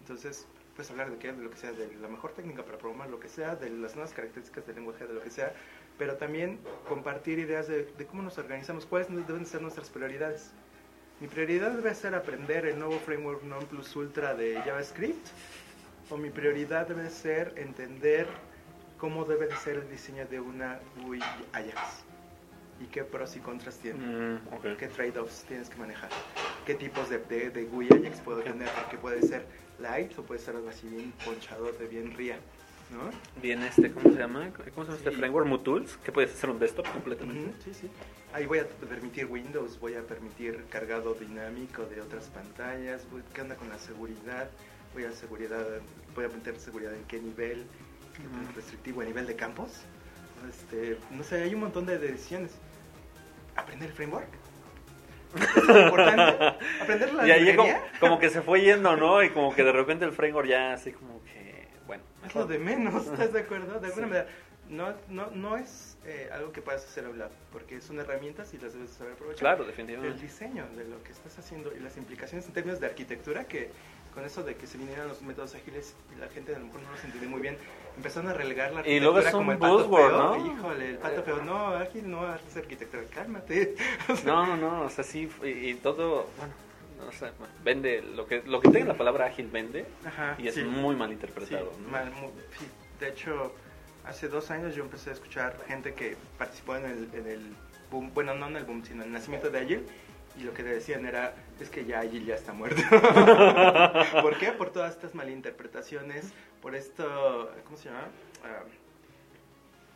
Entonces, 0.00 0.46
puedes 0.74 0.90
hablar 0.90 1.10
de 1.10 1.18
qué, 1.18 1.32
de 1.32 1.42
lo 1.42 1.50
que 1.50 1.56
sea, 1.56 1.72
de 1.72 1.92
la 1.96 2.08
mejor 2.08 2.32
técnica 2.32 2.62
para 2.62 2.78
programar, 2.78 3.10
lo 3.10 3.20
que 3.20 3.28
sea, 3.28 3.56
de 3.56 3.70
las 3.70 3.94
nuevas 3.94 4.12
características 4.12 4.66
del 4.66 4.76
lenguaje, 4.76 5.06
de 5.06 5.14
lo 5.14 5.22
que 5.22 5.30
sea, 5.30 5.52
pero 5.98 6.16
también 6.16 6.58
compartir 6.88 7.38
ideas 7.38 7.68
de, 7.68 7.84
de 7.84 8.06
cómo 8.06 8.22
nos 8.22 8.38
organizamos, 8.38 8.86
cuáles 8.86 9.08
deben 9.26 9.46
ser 9.46 9.62
nuestras 9.62 9.88
prioridades. 9.90 10.50
Mi 11.20 11.28
prioridad 11.28 11.72
debe 11.72 11.94
ser 11.94 12.14
aprender 12.14 12.66
el 12.66 12.78
nuevo 12.78 12.98
framework 12.98 13.42
non 13.44 13.64
plus 13.66 13.96
ultra 13.96 14.34
de 14.34 14.60
JavaScript, 14.62 15.28
o 16.10 16.16
mi 16.16 16.28
prioridad 16.30 16.86
debe 16.86 17.08
ser 17.08 17.54
entender 17.56 18.26
cómo 18.98 19.24
debe 19.24 19.46
de 19.46 19.56
ser 19.56 19.76
el 19.76 19.88
diseño 19.90 20.26
de 20.26 20.40
una 20.40 20.78
GUI 21.02 21.20
Ajax 21.52 22.04
y 22.80 22.84
qué 22.86 23.04
pros 23.04 23.34
y 23.36 23.40
contras 23.40 23.78
tiene 23.78 23.98
Mm, 23.98 24.36
ok. 24.52 24.76
qué 24.78 24.88
trade-offs 24.88 25.44
tienes 25.48 25.70
que 25.70 25.76
manejar, 25.76 26.10
qué 26.66 26.74
tipos 26.74 27.08
de, 27.08 27.18
de, 27.18 27.50
de 27.50 27.64
GUI 27.64 27.88
Ajax 27.90 28.20
puedo 28.20 28.40
tener, 28.42 28.68
porque 28.68 28.98
puede 28.98 29.22
ser 29.22 29.44
light 29.80 30.16
o 30.18 30.22
puede 30.22 30.40
ser 30.40 30.56
algo 30.56 30.68
así 30.68 30.86
bien 30.86 31.12
ponchador, 31.24 31.76
de 31.78 31.86
bien 31.86 32.14
ría, 32.14 32.36
¿no? 32.90 33.10
Bien, 33.42 33.62
este, 33.62 33.90
¿cómo 33.92 34.12
se 34.12 34.18
llama? 34.18 34.50
¿Cómo 34.74 34.84
se 34.86 34.92
llama 34.92 34.96
este 34.98 35.10
framework? 35.10 35.46
Mutools, 35.46 35.96
que 35.98 36.12
puedes 36.12 36.32
hacer 36.32 36.50
un 36.50 36.58
desktop 36.58 36.86
completamente. 36.92 37.52
Sí, 37.64 37.74
sí. 37.74 37.90
Ahí 38.32 38.46
voy 38.46 38.58
a 38.58 38.66
permitir 38.68 39.26
Windows, 39.26 39.78
voy 39.80 39.94
a 39.94 40.02
permitir 40.02 40.64
cargado 40.70 41.14
dinámico 41.14 41.84
de 41.86 42.00
otras 42.00 42.28
pantallas, 42.28 43.06
voy- 43.10 43.22
¿qué 43.32 43.40
onda 43.42 43.54
con 43.56 43.68
la 43.68 43.78
seguridad? 43.78 44.48
Voy 44.94 45.04
a 45.04 45.12
seguridad, 45.12 45.64
voy 46.14 46.24
a 46.24 46.28
meter 46.28 46.58
seguridad 46.58 46.94
en 46.94 47.04
qué 47.04 47.20
nivel, 47.20 47.64
qué 48.16 48.22
Ujú. 48.26 48.56
restrictivo 48.56 49.00
a 49.00 49.04
nivel 49.04 49.26
de 49.26 49.36
campos. 49.36 49.82
Este, 50.48 50.98
no 51.10 51.22
sé, 51.24 51.42
hay 51.42 51.54
un 51.54 51.60
montón 51.60 51.86
de 51.86 51.98
decisiones. 51.98 52.52
¿Aprender 53.56 53.88
el 53.88 53.94
framework? 53.94 54.28
¿Es 55.34 55.68
importante? 55.68 56.44
¿Aprender 56.80 57.12
la 57.14 57.26
Y 57.26 57.30
ahí 57.30 57.56
como, 58.00 58.18
que 58.18 58.30
se 58.30 58.42
fue 58.42 58.60
yendo, 58.62 58.96
¿no? 58.96 59.22
Y 59.22 59.30
como 59.30 59.54
que 59.54 59.64
de 59.64 59.72
repente 59.72 60.04
el 60.04 60.12
framework 60.12 60.46
ya 60.48 60.72
así 60.72 60.92
como 60.92 61.15
Es 62.26 62.34
lo 62.34 62.46
de 62.46 62.58
menos, 62.58 63.06
¿estás 63.06 63.32
de 63.32 63.40
acuerdo? 63.40 63.78
De 63.80 63.86
alguna 63.86 64.06
Sí. 64.06 64.12
manera, 64.12 64.26
no, 64.68 64.92
no, 65.08 65.30
no 65.30 65.56
es 65.56 65.96
eh, 66.04 66.28
algo 66.32 66.50
que 66.52 66.60
puedas 66.60 66.84
hacer 66.84 67.04
lado, 67.04 67.30
porque 67.52 67.80
son 67.80 68.00
herramientas 68.00 68.52
y 68.52 68.58
las 68.58 68.72
debes 68.74 68.90
saber 68.90 69.12
aprovechar. 69.12 69.40
Claro, 69.40 69.62
El 69.62 69.68
definitivamente. 69.68 70.20
diseño 70.20 70.66
de 70.76 70.84
lo 70.88 71.02
que 71.04 71.12
estás 71.12 71.38
haciendo 71.38 71.72
y 71.74 71.78
las 71.80 71.96
implicaciones 71.96 72.46
en 72.46 72.52
términos 72.52 72.80
de 72.80 72.86
arquitectura, 72.86 73.44
que 73.44 73.70
con 74.12 74.24
eso 74.24 74.42
de 74.42 74.56
que 74.56 74.66
se 74.66 74.78
vinieran 74.78 75.06
los 75.08 75.20
métodos 75.22 75.54
ágiles 75.54 75.94
y 76.16 76.18
la 76.18 76.26
gente 76.28 76.54
a 76.54 76.58
lo 76.58 76.66
mejor 76.66 76.80
no 76.82 76.90
los 76.90 77.04
entendió 77.04 77.28
muy 77.28 77.40
bien, 77.40 77.58
empezaron 77.96 78.30
a 78.30 78.32
relegar 78.34 78.72
la 78.72 78.88
Y 78.88 78.98
luego 78.98 79.18
arquitectura 79.18 79.28
es 79.28 79.34
un 79.34 79.40
como 79.40 79.52
el 79.52 79.58
pato 79.58 79.76
buzzword, 79.78 80.10
feo. 80.10 80.18
¿no? 80.38 80.46
Híjole, 80.56 80.90
el 80.90 80.98
pato 80.98 81.22
feo, 81.22 81.42
no, 81.42 81.66
ágil 81.76 82.10
no 82.10 82.26
haces 82.26 82.56
arquitectura, 82.56 83.02
cálmate. 83.14 83.74
No, 84.24 84.46
no, 84.46 84.56
no, 84.56 84.82
o 84.82 84.90
sea, 84.90 85.04
sí, 85.04 85.28
y, 85.44 85.46
y 85.70 85.74
todo, 85.74 86.28
bueno, 86.38 86.52
no 86.98 87.12
sé, 87.12 87.30
bueno, 87.38 87.52
vende, 87.62 88.02
lo 88.02 88.26
que, 88.26 88.42
lo 88.42 88.60
que 88.60 88.70
tenga 88.70 88.86
la 88.86 88.96
palabra 88.96 89.26
ágil 89.26 89.48
vende, 89.48 89.86
Ajá, 90.04 90.36
y 90.38 90.48
es 90.48 90.54
sí. 90.54 90.64
muy 90.64 90.94
mal 90.96 91.08
Sí, 91.08 91.14
interpretado, 91.14 91.72
¿no? 91.82 91.88
mal, 91.88 92.10
mu- 92.10 92.30
sí. 92.58 92.66
De 93.00 93.08
hecho, 93.08 93.52
hace 94.04 94.28
dos 94.28 94.50
años 94.50 94.74
yo 94.74 94.82
empecé 94.82 95.10
a 95.10 95.12
escuchar 95.12 95.58
gente 95.66 95.94
que 95.94 96.16
participó 96.38 96.76
en 96.76 96.84
el, 96.86 97.08
en 97.14 97.26
el 97.26 97.56
boom, 97.90 98.12
bueno, 98.14 98.34
no 98.34 98.46
en 98.48 98.56
el 98.56 98.64
boom, 98.64 98.84
sino 98.84 99.02
en 99.02 99.08
el 99.08 99.12
nacimiento 99.12 99.50
de 99.50 99.58
Agile, 99.60 99.82
y 100.38 100.42
lo 100.44 100.52
que 100.54 100.62
decían 100.62 101.06
era, 101.06 101.34
es 101.60 101.70
que 101.70 101.84
ya 101.84 102.00
Agile 102.00 102.24
ya 102.26 102.34
está 102.34 102.52
muerto. 102.52 102.82
¿Por 104.22 104.38
qué? 104.38 104.52
Por 104.52 104.70
todas 104.70 104.92
estas 104.94 105.14
malinterpretaciones, 105.14 106.32
por 106.60 106.74
esto, 106.74 107.50
¿cómo 107.64 107.76
se 107.76 107.88
llama? 107.88 108.08
Ah, 108.44 108.62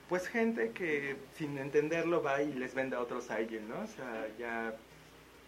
pues 0.08 0.26
gente 0.28 0.72
que 0.72 1.16
sin 1.36 1.56
entenderlo 1.58 2.22
va 2.22 2.42
y 2.42 2.52
les 2.52 2.74
vende 2.74 2.96
a 2.96 3.00
otros 3.00 3.30
Agile, 3.30 3.60
¿no? 3.62 3.80
O 3.80 3.86
sea, 3.86 4.26
ya 4.38 4.74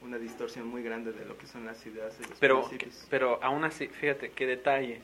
una 0.05 0.19
distorsión 0.19 0.67
muy 0.67 0.83
grande 0.83 1.13
de 1.13 1.25
lo 1.25 1.37
que 1.39 1.47
son 1.47 1.65
las 1.65 1.85
ideas 1.87 2.15
y 2.21 2.29
los 2.29 2.39
Pero, 2.39 2.61
principios. 2.69 3.07
pero 3.11 3.43
aún 3.43 3.65
así, 3.65 3.89
fíjate, 3.89 4.31
qué 4.33 4.47
detalle, 4.47 5.01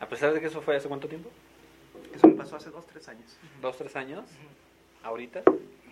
a 0.00 0.08
pesar 0.08 0.32
de 0.32 0.40
que 0.40 0.46
eso 0.46 0.60
fue 0.62 0.76
hace 0.76 0.88
cuánto 0.88 1.08
tiempo, 1.08 1.30
Eso 2.14 2.28
me 2.28 2.34
pasó 2.34 2.56
hace 2.56 2.70
dos, 2.70 2.86
tres 2.86 3.08
años. 3.08 3.36
dos, 3.60 3.76
tres 3.76 3.96
años, 3.96 4.24
ahorita, 5.02 5.42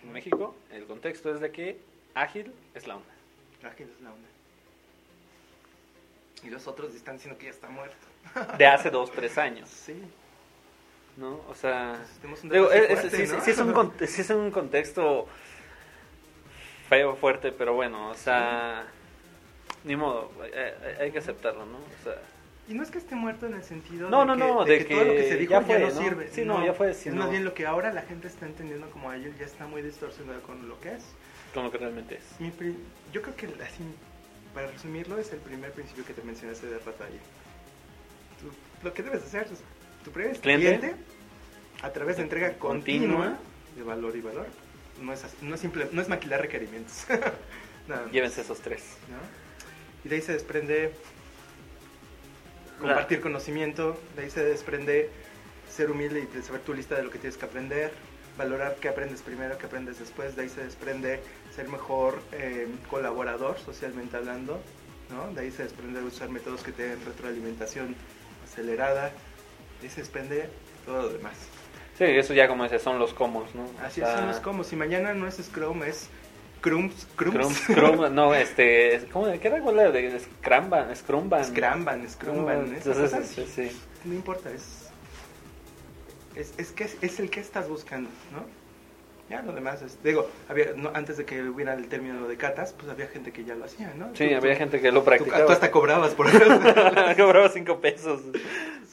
en 0.03 0.13
México, 0.13 0.55
el 0.71 0.85
contexto 0.87 1.33
es 1.35 1.41
de 1.41 1.51
que 1.51 1.81
ágil 2.15 2.53
es 2.75 2.87
la 2.87 2.97
onda. 2.97 3.09
Ágil 3.65 3.89
es 3.95 4.01
la 4.03 4.13
onda. 4.13 4.29
Y 6.43 6.51
los 6.51 6.67
otros 6.67 6.95
están 6.95 7.17
diciendo 7.17 7.39
que 7.39 7.47
ya 7.47 7.51
está 7.51 7.69
muerto. 7.69 7.97
De 8.59 8.67
hace 8.67 8.91
dos, 8.91 9.11
tres 9.11 9.39
años, 9.39 9.69
Sí. 9.71 9.95
¿no? 11.17 11.41
O 11.49 11.55
sea... 11.55 11.93
Entonces, 11.93 12.19
tenemos 12.19 12.43
un 12.45 12.51
Digo, 12.51 12.69
debate 12.69 12.93
es, 12.93 13.31
un, 13.31 13.41
sí 14.09 14.21
es 14.21 14.31
un 14.31 14.51
contexto 14.51 15.27
feo, 16.89 17.17
fuerte, 17.17 17.53
pero 17.53 17.75
bueno, 17.75 18.09
o 18.11 18.15
sea, 18.15 18.87
ni 19.85 19.97
modo, 19.97 20.31
eh, 20.45 20.97
hay 21.01 21.11
que 21.11 21.19
aceptarlo, 21.19 21.65
¿no? 21.67 21.79
O 21.79 22.05
sea, 22.05 22.15
Y 22.69 22.75
no 22.75 22.83
es 22.83 22.91
que 22.91 22.99
esté 22.99 23.15
muerto 23.15 23.47
en 23.47 23.55
el 23.55 23.63
sentido 23.63 24.09
No, 24.11 24.21
de, 24.21 24.27
no, 24.27 24.33
que, 24.35 24.39
no, 24.41 24.65
de 24.65 24.73
de 24.79 24.87
que 24.87 24.95
todo 24.95 25.05
lo 25.05 25.13
que 25.13 25.29
se 25.29 25.37
dijo 25.37 25.51
ya 25.53 25.61
fue, 25.63 25.79
no, 25.79 25.87
¿no? 25.91 26.01
sirve. 26.01 26.29
Sí, 26.33 26.45
no, 26.45 26.65
ya 26.65 26.73
fue, 26.75 26.91
Es 26.91 26.97
sino- 26.99 27.17
más 27.17 27.31
bien 27.31 27.45
lo 27.45 27.53
que 27.55 27.67
ahora 27.67 27.93
la 27.93 28.03
gente 28.03 28.29
está 28.29 28.47
entendiendo 28.47 28.89
como 28.91 29.11
Agile 29.11 29.35
ya 29.39 29.45
está 29.47 29.67
muy 29.67 29.83
distorsionado 29.83 30.41
con 30.43 30.67
lo 30.69 30.81
que 30.81 30.95
es. 30.95 31.05
con 31.53 31.63
lo 31.65 31.71
que 31.71 31.79
realmente 31.79 32.17
es. 32.17 32.41
Mi 32.41 32.51
pri- 32.51 32.77
yo 33.13 33.23
creo 33.23 33.37
que 33.37 33.47
así, 33.63 33.85
para 34.55 34.67
resumirlo, 34.69 35.19
es 35.19 35.33
el 35.33 35.39
primer 35.39 35.71
principio 35.73 36.05
que 36.05 36.13
te 36.15 36.23
mencioné 36.23 36.53
hace 36.53 36.67
de 36.67 36.79
rato 36.79 37.05
ayer. 37.05 37.21
Tú- 38.41 38.51
lo 38.85 38.93
que 38.93 39.03
debes 39.05 39.23
hacer 39.23 39.43
es 39.53 39.63
tu 40.05 40.11
primer 40.11 40.37
Cliente. 40.41 40.79
cliente, 40.79 40.97
a 41.83 41.91
través 41.91 42.17
de 42.17 42.23
entrega 42.25 42.55
Continua. 42.59 43.17
continua 43.17 43.39
de 43.77 43.83
valor 43.83 44.17
y 44.17 44.21
valor. 44.21 44.47
No 45.01 45.13
es, 45.13 45.25
así- 45.25 45.37
no 45.43 45.55
es, 45.55 45.61
simple, 45.61 45.89
no 45.93 46.01
es 46.01 46.09
maquilar 46.09 46.41
requerimientos. 46.41 47.05
Nada. 47.89 48.09
Llévense 48.11 48.41
esos 48.41 48.61
tres. 48.61 48.83
¿no? 49.09 49.17
Y 50.05 50.09
de 50.09 50.17
ahí 50.17 50.23
se 50.23 50.33
desprende 50.33 50.93
compartir 52.81 53.21
conocimiento, 53.21 53.99
de 54.17 54.23
ahí 54.25 54.31
se 54.31 54.45
desprende 54.45 55.11
ser 55.71 55.91
humilde 55.91 56.27
y 56.39 56.43
saber 56.43 56.61
tu 56.63 56.75
lista 56.75 56.95
de 56.97 57.03
lo 57.03 57.11
que 57.11 57.19
tienes 57.19 57.37
que 57.39 57.45
aprender, 57.47 57.93
valorar 58.37 58.77
qué 58.81 58.89
aprendes 58.89 59.23
primero, 59.23 59.57
qué 59.59 59.67
aprendes 59.67 59.99
después, 59.99 60.37
de 60.37 60.43
ahí 60.43 60.49
se 60.49 60.65
desprende 60.65 61.21
ser 61.55 61.69
mejor 61.69 62.21
eh, 62.33 62.69
colaborador 62.91 63.59
socialmente 63.59 64.17
hablando, 64.17 64.61
¿no? 65.11 65.33
de 65.33 65.41
ahí 65.43 65.51
se 65.51 65.63
desprende 65.63 66.03
usar 66.03 66.29
métodos 66.29 66.63
que 66.63 66.73
te 66.73 66.83
den 66.89 67.05
retroalimentación 67.05 67.95
acelerada, 68.45 69.11
de 69.81 69.87
ahí 69.87 69.91
se 69.91 70.01
desprende 70.01 70.49
todo 70.85 71.03
lo 71.03 71.09
demás. 71.11 71.35
Sí, 71.99 72.05
eso 72.05 72.35
ya 72.35 72.49
como 72.49 72.65
dices, 72.65 72.83
son 72.83 72.99
los 72.99 73.15
comos, 73.15 73.55
¿no? 73.55 73.67
Así 73.85 74.01
son 74.01 74.27
los 74.27 74.41
como, 74.41 74.65
si 74.65 74.75
mañana 74.77 75.15
no 75.15 75.29
es 75.29 75.37
Scrum, 75.37 75.83
es 75.85 76.09
Crumbs, 76.61 77.03
Scrum, 77.13 77.33
Crumbs, 77.35 77.57
Scrum, 77.59 78.15
no, 78.15 78.35
este, 78.35 79.07
¿cómo, 79.13 79.27
¿qué 79.41 79.49
era 79.49 79.59
igual 79.59 79.93
de 79.93 80.19
Scrumban, 80.21 80.95
Scrumban? 80.97 81.45
Scramban, 81.45 82.09
Scrumban, 82.11 82.71
No, 82.71 82.77
entonces, 82.77 83.29
sí, 83.29 83.47
sí. 83.47 83.81
No 84.05 84.15
importa, 84.15 84.51
es, 84.51 84.89
es, 86.35 86.53
es, 86.59 86.73
que 86.73 86.85
es, 87.01 87.21
el 87.21 87.31
que 87.31 87.41
estás 87.41 87.69
buscando, 87.69 88.11
¿no? 88.33 88.45
Ya 89.31 89.41
lo 89.43 89.53
demás 89.53 89.81
es, 89.83 90.03
digo, 90.03 90.29
había, 90.49 90.73
no, 90.77 90.91
antes 90.95 91.17
de 91.17 91.25
que 91.25 91.43
hubiera 91.43 91.75
el 91.75 91.89
término 91.89 92.27
de 92.27 92.37
catas, 92.37 92.73
pues 92.75 92.91
había 92.91 93.07
gente 93.07 93.33
que 93.33 93.45
ya 93.45 93.55
lo 93.55 93.65
hacía, 93.65 93.95
¿no? 93.97 94.09
Sí, 94.15 94.29
Tú- 94.31 94.37
había 94.37 94.53
tú- 94.55 94.59
gente 94.59 94.81
que 94.81 94.91
lo 94.93 95.01
tú, 95.01 95.07
practicaba. 95.07 95.47
tú 95.47 95.53
hasta 95.53 95.71
cobrabas 95.71 96.13
por 96.15 96.27
eso. 96.29 96.45
Cobraba 97.17 97.49
cinco 97.51 97.81
pesos. 97.81 98.21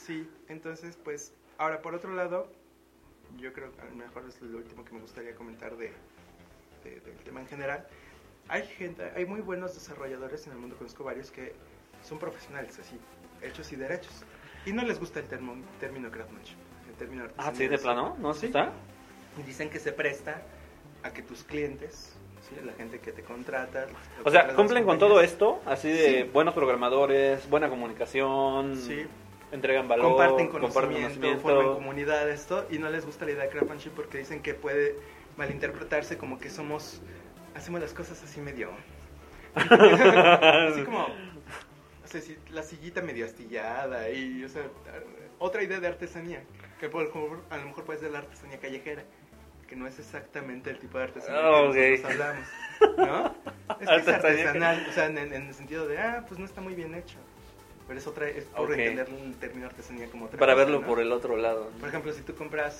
sí, 0.06 0.30
entonces, 0.48 0.98
pues, 1.04 1.34
ahora 1.58 1.82
por 1.82 1.96
otro 1.96 2.14
lado, 2.14 2.48
yo 3.38 3.54
creo 3.54 3.72
que 3.74 3.82
a 3.82 3.86
lo 3.86 3.96
mejor 3.96 4.24
es 4.28 4.42
lo 4.42 4.58
último 4.58 4.84
que 4.86 4.94
me 4.94 5.02
gustaría 5.02 5.36
comentar 5.36 5.76
de, 5.78 5.92
de- 6.84 7.00
del 7.02 7.16
tema 7.24 7.42
en 7.42 7.48
general. 7.48 7.86
Hay 8.48 8.64
gente, 8.68 9.04
hay 9.16 9.26
muy 9.26 9.42
buenos 9.42 9.74
desarrolladores 9.74 10.46
en 10.48 10.54
el 10.54 10.60
mundo, 10.60 10.76
conozco 10.78 11.04
varios 11.04 11.32
que 11.32 11.54
son 12.04 12.18
profesionales, 12.20 12.78
así, 12.80 12.98
hechos 13.42 13.72
y 13.72 13.76
derechos. 13.76 14.24
Y 14.66 14.74
no 14.74 14.84
les 14.84 15.00
gusta 15.00 15.20
el 15.20 15.28
termo- 15.28 15.62
término 15.80 16.10
craftsmanship, 16.12 16.58
el 16.90 16.96
término 16.96 17.26
Ah, 17.38 17.52
sí, 17.56 17.68
de 17.68 17.78
plano, 17.78 18.16
¿no? 18.20 18.34
Sí. 18.34 18.48
¿Está? 18.48 18.72
Dicen 19.46 19.70
que 19.70 19.80
se 19.80 19.92
presta 19.94 20.42
a 21.04 21.12
que 21.14 21.22
tus 21.22 21.44
clientes, 21.44 22.14
¿sí? 22.48 22.56
la 22.66 22.74
gente 22.74 23.00
que 23.00 23.12
te 23.12 23.24
contrata... 23.24 23.88
O 24.26 24.30
sea, 24.30 24.54
cumplen 24.56 24.84
con 24.84 25.00
todo 25.00 25.22
esto, 25.22 25.62
así 25.66 25.90
de 25.90 26.26
buenos 26.26 26.54
programadores, 26.54 27.50
buena 27.50 27.70
comunicación, 27.70 28.76
Sí, 28.78 29.06
entregan 29.52 29.88
valor, 29.88 30.08
comparten 30.10 30.48
comparten 30.48 30.92
conocimiento, 30.94 31.40
forman 31.42 31.74
comunidad, 31.74 32.30
esto, 32.30 32.66
y 32.70 32.78
no 32.80 32.90
les 32.90 33.06
gusta 33.06 33.26
la 33.26 33.32
idea 33.32 33.44
de 33.44 33.50
crowdfunding 33.50 33.92
porque 33.96 34.18
dicen 34.20 34.42
que 34.42 34.54
puede 34.54 34.96
malinterpretarse 35.38 36.18
como 36.18 36.40
que 36.40 36.50
somos, 36.50 37.02
hacemos 37.56 37.82
las 37.82 37.94
cosas 37.94 38.22
así 38.24 38.40
medio, 38.42 38.70
así 39.56 40.84
como, 40.84 41.04
o 41.06 42.08
sea, 42.08 42.22
si- 42.22 42.38
la 42.52 42.64
sillita 42.64 43.02
medio 43.02 43.26
astillada 43.26 44.10
y, 44.10 44.44
o 44.44 44.50
sea, 44.50 44.64
otra 45.40 45.64
idea 45.64 45.80
de 45.80 45.88
artesanía, 45.88 46.44
que 46.80 46.90
por 46.90 47.12
a 47.50 47.58
lo 47.58 47.66
mejor 47.66 47.84
puede 47.84 48.00
ser 48.00 48.12
la 48.12 48.20
artesanía 48.20 48.60
callejera, 48.60 49.04
que 49.68 49.76
no 49.76 49.88
es 49.88 50.00
exactamente 50.00 50.70
el 50.70 50.80
tipo 50.80 50.98
de 50.98 51.06
artesanía 51.06 51.42
Ah, 51.42 51.70
que 51.74 51.96
ok. 51.96 52.00
nosotros 52.00 52.12
hablamos, 52.12 52.48
¿no? 52.98 53.36
Es 53.82 53.88
que 53.90 53.96
es 53.96 54.08
artesanal, 54.08 54.86
o 54.90 54.94
sea, 54.94 55.06
en, 55.08 55.18
en 55.18 55.34
el 55.48 55.54
sentido 55.54 55.88
de, 55.88 55.98
ah, 55.98 56.26
pues 56.28 56.40
no 56.40 56.46
está 56.46 56.62
muy 56.62 56.76
bien 56.76 56.94
hecho. 56.96 57.18
Pero 57.92 58.00
es 58.00 58.08
otra, 58.08 58.30
es 58.30 58.46
por 58.46 58.72
Ok. 58.72 58.78
entender 58.78 59.10
el 59.10 59.36
término 59.36 59.66
artesanía 59.68 60.08
como 60.10 60.24
otra 60.28 60.40
Para 60.40 60.54
cosa, 60.54 60.64
verlo 60.64 60.80
¿no? 60.80 60.88
por 60.88 61.02
el 61.02 61.12
otro 61.12 61.36
lado. 61.36 61.72
Por 61.78 61.90
ejemplo, 61.90 62.14
si 62.14 62.22
tú 62.22 62.34
compras, 62.36 62.80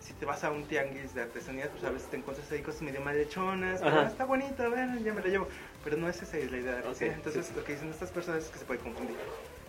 si 0.00 0.12
te 0.12 0.26
vas 0.26 0.44
a 0.44 0.50
un 0.50 0.66
tianguis 0.66 1.14
de 1.14 1.22
artesanía, 1.22 1.70
pues 1.70 1.82
a 1.84 1.88
veces 1.88 2.10
te 2.10 2.18
encuentras 2.18 2.52
ahí 2.52 2.60
cosas 2.60 2.82
medio 2.82 3.00
mal 3.00 3.16
hechonas, 3.16 3.80
pero. 3.80 4.00
"Ah, 4.00 4.04
está 4.06 4.26
bonito, 4.26 4.68
bueno, 4.68 5.00
ya 5.00 5.14
me 5.14 5.22
la 5.22 5.28
llevo. 5.28 5.48
Pero 5.82 5.96
no 5.96 6.10
es 6.10 6.20
esa 6.20 6.36
la 6.36 6.42
idea 6.44 6.72
de 6.72 6.78
artesanía. 6.80 7.14
Entonces, 7.14 7.46
sí. 7.46 7.52
lo 7.56 7.64
que 7.64 7.72
dicen 7.72 7.88
estas 7.88 8.10
personas 8.10 8.44
es 8.44 8.50
que 8.50 8.58
se 8.58 8.66
puede 8.66 8.80
confundir. 8.80 9.16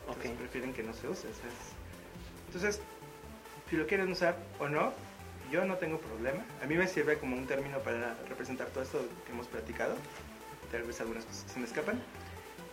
Entonces, 0.09 0.31
Ok. 0.31 0.37
prefieren 0.39 0.73
que 0.73 0.83
no 0.83 0.91
se 0.93 1.07
use. 1.07 1.25
o 1.25 1.33
sea, 1.33 1.47
es- 1.49 2.47
Entonces, 2.47 2.81
si 3.69 3.77
lo 3.77 3.87
quieren 3.87 4.11
usar 4.11 4.35
o 4.59 4.67
no, 4.67 4.91
yo 5.53 5.63
no 5.63 5.77
tengo 5.77 5.99
problema. 5.99 6.43
A 6.61 6.65
mí 6.65 6.75
me 6.75 6.89
sirve 6.89 7.17
como 7.17 7.37
un 7.37 7.47
término 7.47 7.79
para 7.79 8.17
representar 8.27 8.67
todo 8.67 8.83
esto 8.83 8.99
que 9.25 9.31
hemos 9.31 9.47
platicado. 9.47 9.95
Tal 10.69 10.83
vez 10.83 10.99
algunas 10.99 11.23
cosas 11.23 11.43
que 11.45 11.49
se 11.53 11.59
me 11.59 11.65
escapan. 11.65 12.01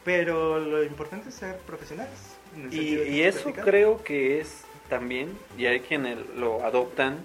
Pero 0.05 0.59
lo 0.59 0.83
importante 0.83 1.29
es 1.29 1.35
ser 1.35 1.57
profesionales. 1.59 2.37
Y, 2.71 3.21
eso 3.21 3.53
creo 3.53 4.03
que 4.03 4.41
es 4.41 4.65
también, 4.89 5.37
y 5.57 5.67
hay 5.67 5.81
quienes 5.81 6.19
lo 6.37 6.65
adoptan, 6.65 7.19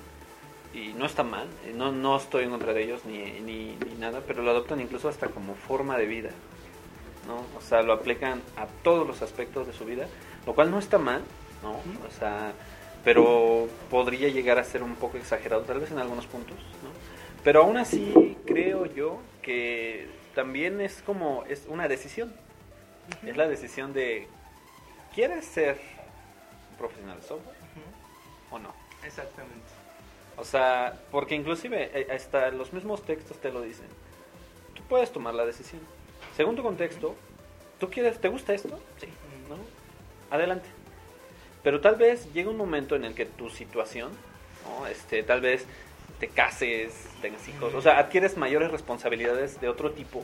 y 0.73 0.93
no 0.93 1.05
está 1.05 1.23
mal, 1.23 1.47
eh, 1.65 1.73
no, 1.73 1.91
no 1.91 2.17
estoy 2.17 2.43
en 2.43 2.51
contra 2.51 2.73
de 2.73 2.83
ellos 2.83 3.05
ni, 3.05 3.17
ni, 3.41 3.77
ni 3.77 3.95
nada, 3.97 4.21
pero 4.27 4.43
lo 4.43 4.51
adoptan 4.51 4.81
incluso 4.81 5.07
hasta 5.07 5.27
como 5.27 5.55
forma 5.55 5.97
de 5.97 6.05
vida, 6.05 6.31
¿no? 7.27 7.37
O 7.57 7.61
sea, 7.61 7.81
lo 7.81 7.93
aplican 7.93 8.41
a 8.57 8.67
todos 8.83 9.07
los 9.07 9.21
aspectos 9.21 9.67
de 9.67 9.73
su 9.73 9.85
vida, 9.85 10.07
lo 10.45 10.53
cual 10.53 10.69
no 10.69 10.77
está 10.77 10.97
mal, 10.97 11.21
¿no? 11.63 11.71
O 11.71 12.11
sea, 12.19 12.51
pero 13.05 13.69
podría 13.89 14.27
llegar 14.27 14.59
a 14.59 14.63
ser 14.63 14.83
un 14.83 14.95
poco 14.95 15.17
exagerado 15.17 15.61
tal 15.63 15.79
vez 15.79 15.91
en 15.91 15.99
algunos 15.99 16.27
puntos, 16.27 16.57
¿no? 16.83 16.89
Pero 17.43 17.61
aún 17.63 17.77
así 17.77 18.35
creo 18.45 18.85
yo 18.85 19.19
que 19.41 20.07
también 20.33 20.81
es 20.81 21.01
como, 21.05 21.45
es 21.47 21.65
una 21.69 21.87
decisión, 21.87 22.33
Es 23.25 23.37
la 23.37 23.47
decisión 23.47 23.93
de, 23.93 24.27
¿quieres 25.13 25.45
ser 25.45 25.79
un 26.71 26.77
profesional 26.77 27.17
de 27.19 27.27
software 27.27 27.55
o 28.51 28.59
no? 28.59 28.73
Exactamente. 29.03 29.65
O 30.37 30.43
sea, 30.43 30.99
porque 31.11 31.35
inclusive 31.35 31.91
eh, 31.93 32.07
hasta 32.13 32.49
los 32.51 32.73
mismos 32.73 33.03
textos 33.03 33.37
te 33.37 33.51
lo 33.51 33.61
dicen. 33.61 33.87
Tú 34.73 34.83
puedes 34.83 35.11
tomar 35.11 35.33
la 35.33 35.45
decisión. 35.45 35.81
Según 36.35 36.55
tu 36.55 36.63
contexto, 36.63 37.15
¿tú 37.79 37.89
quieres, 37.89 38.19
te 38.19 38.27
gusta 38.27 38.53
esto? 38.53 38.79
Sí, 38.99 39.07
¿no? 39.49 39.57
Adelante. 40.35 40.67
Pero 41.63 41.81
tal 41.81 41.95
vez 41.95 42.31
llega 42.33 42.49
un 42.49 42.57
momento 42.57 42.95
en 42.95 43.05
el 43.05 43.15
que 43.15 43.25
tu 43.25 43.49
situación, 43.49 44.11
¿no? 44.65 44.87
este, 44.87 45.23
tal 45.23 45.41
vez 45.41 45.65
te 46.19 46.27
cases, 46.27 47.07
tengas 47.21 47.47
hijos, 47.47 47.73
o 47.73 47.81
sea, 47.81 47.99
adquieres 47.99 48.37
mayores 48.37 48.71
responsabilidades 48.71 49.59
de 49.59 49.67
otro 49.67 49.91
tipo 49.91 50.23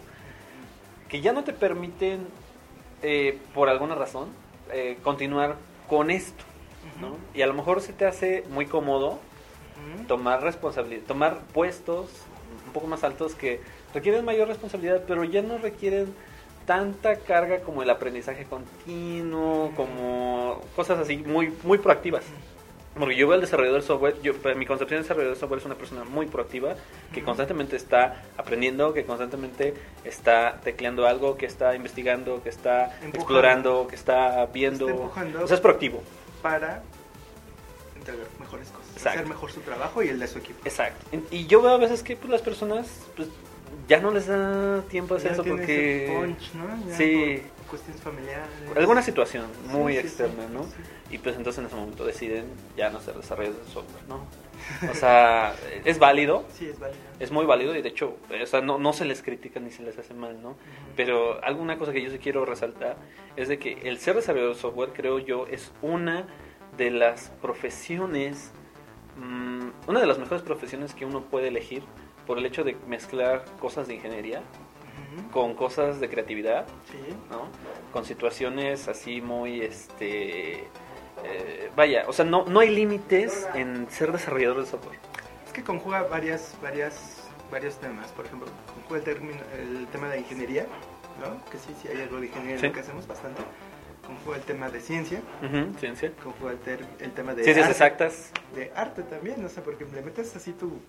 que 1.10 1.20
ya 1.20 1.34
no 1.34 1.44
te 1.44 1.52
permiten, 1.52 2.26
eh, 3.02 3.40
por 3.54 3.70
alguna 3.70 3.96
razón, 3.96 4.30
eh, 4.72 4.98
continuar 5.04 5.56
con 5.88 6.12
esto. 6.12 6.44
Y 7.34 7.42
a 7.42 7.48
lo 7.48 7.54
mejor 7.54 7.82
se 7.82 7.94
te 7.94 8.06
hace 8.06 8.44
muy 8.50 8.66
cómodo 8.66 9.20
tomar 10.08 10.44
responsabilidad, 10.44 11.04
tomar 11.08 11.40
puestos 11.54 12.10
un 12.68 12.74
poco 12.74 12.88
más 12.88 13.04
altos 13.04 13.34
que 13.34 13.62
requieren 13.94 14.24
mayor 14.26 14.48
responsabilidad, 14.48 15.04
pero 15.08 15.24
ya 15.24 15.42
no 15.42 15.58
requieren 15.58 16.14
tanta 16.66 17.18
carga 17.18 17.62
como 17.62 17.82
el 17.84 17.90
aprendizaje 17.90 18.46
continuo, 18.46 19.72
como 19.76 20.62
cosas 20.76 21.00
así 21.00 21.18
muy 21.18 21.54
muy 21.64 21.78
proactivas. 21.80 22.24
Porque 22.98 23.16
yo 23.16 23.26
veo 23.28 23.36
al 23.36 23.42
desarrollador 23.42 23.82
de 23.82 23.88
software, 23.88 24.16
yo, 24.22 24.36
pues, 24.36 24.56
mi 24.58 24.66
concepción 24.66 24.98
de 24.98 25.04
desarrollador 25.04 25.36
de 25.36 25.40
software 25.40 25.60
es 25.60 25.66
una 25.66 25.76
persona 25.76 26.04
muy 26.04 26.26
proactiva, 26.26 26.76
que 27.14 27.24
constantemente 27.24 27.78
está 27.78 28.22
aprendiendo, 28.38 28.94
que 28.94 29.06
constantemente 29.06 29.74
está 30.04 30.60
tecleando 30.62 31.08
algo, 31.08 31.38
que 31.38 31.46
está 31.46 31.74
investigando, 31.74 32.44
que 32.44 32.50
está 32.50 32.86
Empujando. 32.96 33.18
explorando, 33.18 33.88
que 33.88 33.96
está 33.96 34.46
viendo. 34.48 34.90
Está. 34.90 35.44
O 35.44 35.48
sea, 35.48 35.56
es 35.56 35.62
proactivo. 35.62 36.04
para 36.42 36.82
entregar 37.96 38.26
mejores 38.40 38.68
cosas, 38.70 38.90
Exacto. 38.98 39.20
hacer 39.20 39.28
mejor 39.28 39.52
su 39.52 39.62
trabajo 39.62 40.04
y 40.04 40.10
el 40.10 40.20
de 40.20 40.28
su 40.28 40.40
equipo. 40.40 40.60
Exacto. 40.66 41.06
Y 41.30 41.46
yo 41.46 41.62
veo 41.62 41.72
a 41.72 41.78
veces 41.78 42.04
que 42.04 42.16
pues, 42.18 42.30
las 42.30 42.42
personas 42.42 42.88
pues, 43.16 43.30
ya 43.88 44.00
no 44.02 44.12
les 44.12 44.28
da 44.28 44.82
tiempo 44.90 45.14
de 45.14 45.20
hacer 45.20 45.32
Ya 45.32 45.34
eso 45.36 45.44
porque... 45.46 46.14
punch, 46.20 46.54
¿no? 46.56 46.96
Sí. 46.98 47.44
por 47.58 47.61
cuestiones 47.72 48.02
familiares. 48.02 48.48
Alguna 48.76 49.02
situación 49.02 49.46
muy 49.70 49.94
sí, 49.94 50.00
sí, 50.02 50.06
externa, 50.08 50.48
¿no? 50.54 50.64
sí. 50.66 50.70
Y 51.10 51.18
pues 51.18 51.36
entonces 51.36 51.60
en 51.60 51.66
ese 51.66 51.76
momento 51.76 52.06
deciden 52.06 52.46
ya 52.78 52.90
no 52.90 53.00
ser 53.02 53.16
desarrolladores 53.16 53.66
de 53.66 53.74
software, 53.74 54.04
¿no? 54.08 54.26
O 54.92 54.94
sea, 54.94 55.56
es 55.84 55.98
válido, 55.98 56.46
Sí, 56.54 56.68
es 56.68 56.80
válido. 56.80 57.00
es 57.20 57.32
muy 57.32 57.46
válido 57.46 57.76
y 57.76 57.82
de 57.82 57.90
hecho, 57.90 58.16
o 58.42 58.46
sea, 58.46 58.62
no, 58.62 58.78
no 58.78 58.94
se 58.94 59.06
les 59.06 59.24
critica 59.24 59.60
ni 59.60 59.72
se 59.72 59.82
les 59.84 59.98
hace 59.98 60.14
mal, 60.14 60.40
¿no? 60.42 60.50
Ujú. 60.52 60.58
Pero 60.96 61.44
alguna 61.44 61.78
cosa 61.80 61.92
que 61.92 62.02
yo 62.02 62.12
sí 62.12 62.20
quiero 62.20 62.46
resaltar 62.46 62.98
es 63.36 63.48
de 63.50 63.58
que 63.58 63.74
el 63.90 63.98
ser 64.00 64.16
desarrollador 64.16 64.56
de 64.56 64.62
software, 64.62 64.92
creo 64.94 65.18
yo, 65.20 65.48
es 65.48 65.72
una 65.82 66.28
de 66.78 66.92
las 66.92 67.32
profesiones, 67.42 68.52
mm, 69.18 69.70
una 69.88 70.00
de 70.00 70.06
las 70.06 70.20
mejores 70.20 70.44
profesiones 70.44 70.94
que 70.94 71.06
uno 71.06 71.22
puede 71.22 71.48
elegir 71.48 71.84
por 72.28 72.38
el 72.38 72.46
hecho 72.46 72.64
de 72.64 72.78
mezclar 72.88 73.44
cosas 73.60 73.88
de 73.88 73.96
ingeniería 73.96 74.42
Con 75.32 75.56
cosas 75.56 76.00
de 76.00 76.10
creatividad, 76.10 76.66
Sí. 76.92 76.98
¿no? 77.30 77.48
Con 77.92 78.06
situaciones 78.06 78.88
así 78.88 79.22
muy, 79.22 79.62
este... 79.62 80.68
eh, 81.24 81.70
vaya, 81.76 82.06
o 82.08 82.14
sea, 82.14 82.26
no, 82.26 82.46
no 82.46 82.60
hay 82.60 82.70
límites 82.70 83.48
en 83.54 83.90
ser 83.90 84.12
desarrollador 84.12 84.62
de 84.62 84.66
software. 84.66 84.98
Es 85.46 85.54
que 85.54 85.64
conjuga 85.64 86.04
varias, 86.04 86.56
varias, 86.62 87.30
varios 87.52 87.76
temas. 87.78 88.12
Por 88.12 88.26
ejemplo, 88.26 88.48
conjuga 88.76 88.98
el, 89.00 89.04
término, 89.04 89.40
el 89.60 89.88
tema 89.88 90.08
de 90.10 90.20
ingeniería, 90.20 90.66
¿no? 91.20 91.44
Que 91.52 91.58
sí, 91.58 91.76
sí 91.82 91.88
hay 91.90 92.02
algo 92.02 92.20
de 92.20 92.28
ingeniería 92.28 92.56
en 92.58 92.68
lo 92.68 92.72
que 92.74 92.80
hacemos 92.80 93.06
bastante. 93.08 93.42
Conjuga 94.06 94.38
el 94.38 94.44
tema 94.44 94.70
de 94.70 94.80
ciencia. 94.82 95.22
Ciencia. 95.80 96.12
Conjuga 96.24 96.52
el, 96.52 96.60
ter- 96.60 96.86
el 97.00 97.12
tema 97.12 97.34
de 97.36 97.44
Ciencias 97.44 97.68
arte. 97.68 97.72
exactas. 98.06 98.32
De 98.56 98.72
arte 98.76 99.04
también, 99.04 99.44
o 99.46 99.50
sea, 99.50 99.64
porque 99.64 99.86
le 99.86 100.02
metes 100.02 100.36
así 100.36 100.54
tu, 100.54 100.80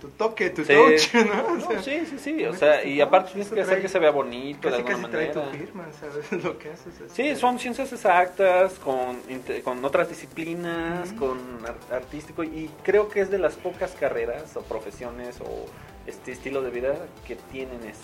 tu 0.00 0.08
toque, 0.08 0.50
tu 0.50 0.64
Sí. 0.64 0.72
touch, 0.74 1.14
¿no? 1.26 1.46
O 1.46 1.56
No, 1.74 1.82
sí, 1.82 2.04
sí, 2.08 2.18
sí, 2.18 2.44
o 2.44 2.54
sea, 2.54 2.84
y 2.84 3.00
aparte 3.00 3.32
tienes 3.32 3.50
que 3.52 3.60
hacer 3.60 3.80
que 3.82 3.88
se 3.88 3.98
vea 3.98 4.10
bonito 4.10 4.68
de 4.68 4.82
Casi 4.82 4.92
alguna 4.92 5.08
casi 5.08 5.10
trae 5.12 5.28
tu 5.32 5.38
manera. 5.40 5.58
firma, 5.58 5.86
¿sabes? 6.00 6.32
Lo 6.44 6.58
que 6.58 6.70
haces. 6.70 7.00
es- 7.00 7.12
Sí, 7.12 7.36
son 7.36 7.58
ciencias 7.58 7.92
exactas, 7.92 8.74
con, 8.80 9.18
con 9.62 9.84
otras 9.84 10.08
disciplinas, 10.08 11.10
Ujú. 11.12 11.18
con 11.26 11.38
ar- 11.66 11.94
artístico, 11.96 12.42
y 12.42 12.70
creo 12.82 13.08
que 13.08 13.20
es 13.20 13.30
de 13.30 13.38
las 13.38 13.54
pocas 13.54 13.92
carreras 13.92 14.56
o 14.56 14.62
profesiones 14.62 15.40
o 15.40 15.66
este 16.06 16.32
estilo 16.32 16.62
de 16.62 16.70
vida 16.70 16.94
que 17.26 17.36
tienen 17.36 17.82
eso. 17.84 18.00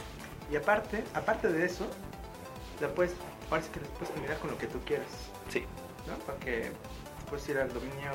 Y 0.53 0.57
aparte, 0.57 1.03
aparte 1.15 1.49
de 1.49 1.65
eso, 1.67 1.87
la 2.81 2.89
puedes, 2.89 3.15
sí 3.49 3.69
que 3.69 3.81
les 3.81 3.89
puedes 3.91 4.11
combinar 4.11 4.39
con 4.39 4.51
lo 4.51 4.59
que 4.59 4.67
tú 4.67 4.79
quieras, 4.85 5.09
Sí, 5.49 5.65
¿no? 6.07 6.15
Porque 6.27 6.71
puedes 7.31 7.49
ir 7.49 7.59
al 7.59 7.73
dominio 7.73 8.11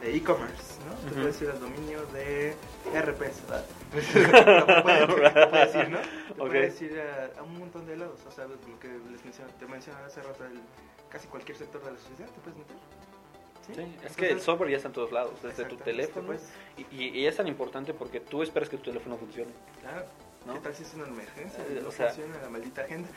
de 0.00 0.16
e-commerce, 0.16 0.78
¿no? 0.86 0.92
Ujú. 1.10 1.20
puedes 1.20 1.42
ir 1.42 1.50
al 1.50 1.60
dominio 1.60 2.06
de 2.06 2.54
RPs, 2.94 3.42
¿verdad? 3.48 3.64
Lo 4.76 4.82
puedes, 4.82 5.08
lo 5.34 5.50
puedes 5.50 5.74
ir, 5.74 5.88
¿no? 5.90 5.98
Te 6.28 6.34
puedes 6.34 6.82
ir 6.82 7.00
a, 7.00 7.38
a 7.38 7.42
un 7.42 7.58
montón 7.58 7.86
de 7.86 7.96
lados, 7.96 8.20
o 8.26 8.30
sea, 8.30 8.46
lo 8.46 8.56
que 8.80 8.88
les 9.10 9.24
mencioné, 9.24 9.52
te 9.58 9.66
mencionaba 9.66 10.06
hace 10.06 10.22
rato, 10.22 10.44
el- 10.44 10.60
casi 11.10 11.26
cualquier 11.28 11.56
sector 11.58 11.82
de 11.84 11.92
la 11.92 11.98
sociedad 11.98 12.30
te 12.30 12.40
puedes 12.40 12.58
meter. 12.58 12.76
¿sí? 13.66 13.72
sí, 13.74 14.06
es 14.06 14.16
que 14.16 14.30
el 14.30 14.40
software 14.40 14.70
ya 14.70 14.76
está 14.76 14.88
en 14.88 14.94
todos 14.94 15.12
lados, 15.12 15.32
desde 15.42 15.64
tu 15.64 15.76
teléfono, 15.76 16.32
te 16.76 16.94
y, 16.96 17.20
y- 17.20 17.26
es 17.26 17.36
tan 17.36 17.46
importante 17.48 17.92
porque 17.94 18.20
tú 18.20 18.42
esperas 18.42 18.68
que 18.68 18.76
tu 18.78 18.84
teléfono 18.84 19.16
funcione. 19.16 19.50
Claro. 19.80 20.04
¿No? 20.46 20.54
¿Qué 20.54 20.60
tal 20.60 20.74
si 20.74 20.84
es 20.84 20.94
una 20.94 21.06
emergencia? 21.06 21.62
Eh, 21.68 21.80
no 21.82 21.88
o 21.90 21.92
sea- 21.92 22.06
funciona 22.08 22.40
la 22.40 22.48
maldita 22.48 22.80
agenda. 22.82 23.08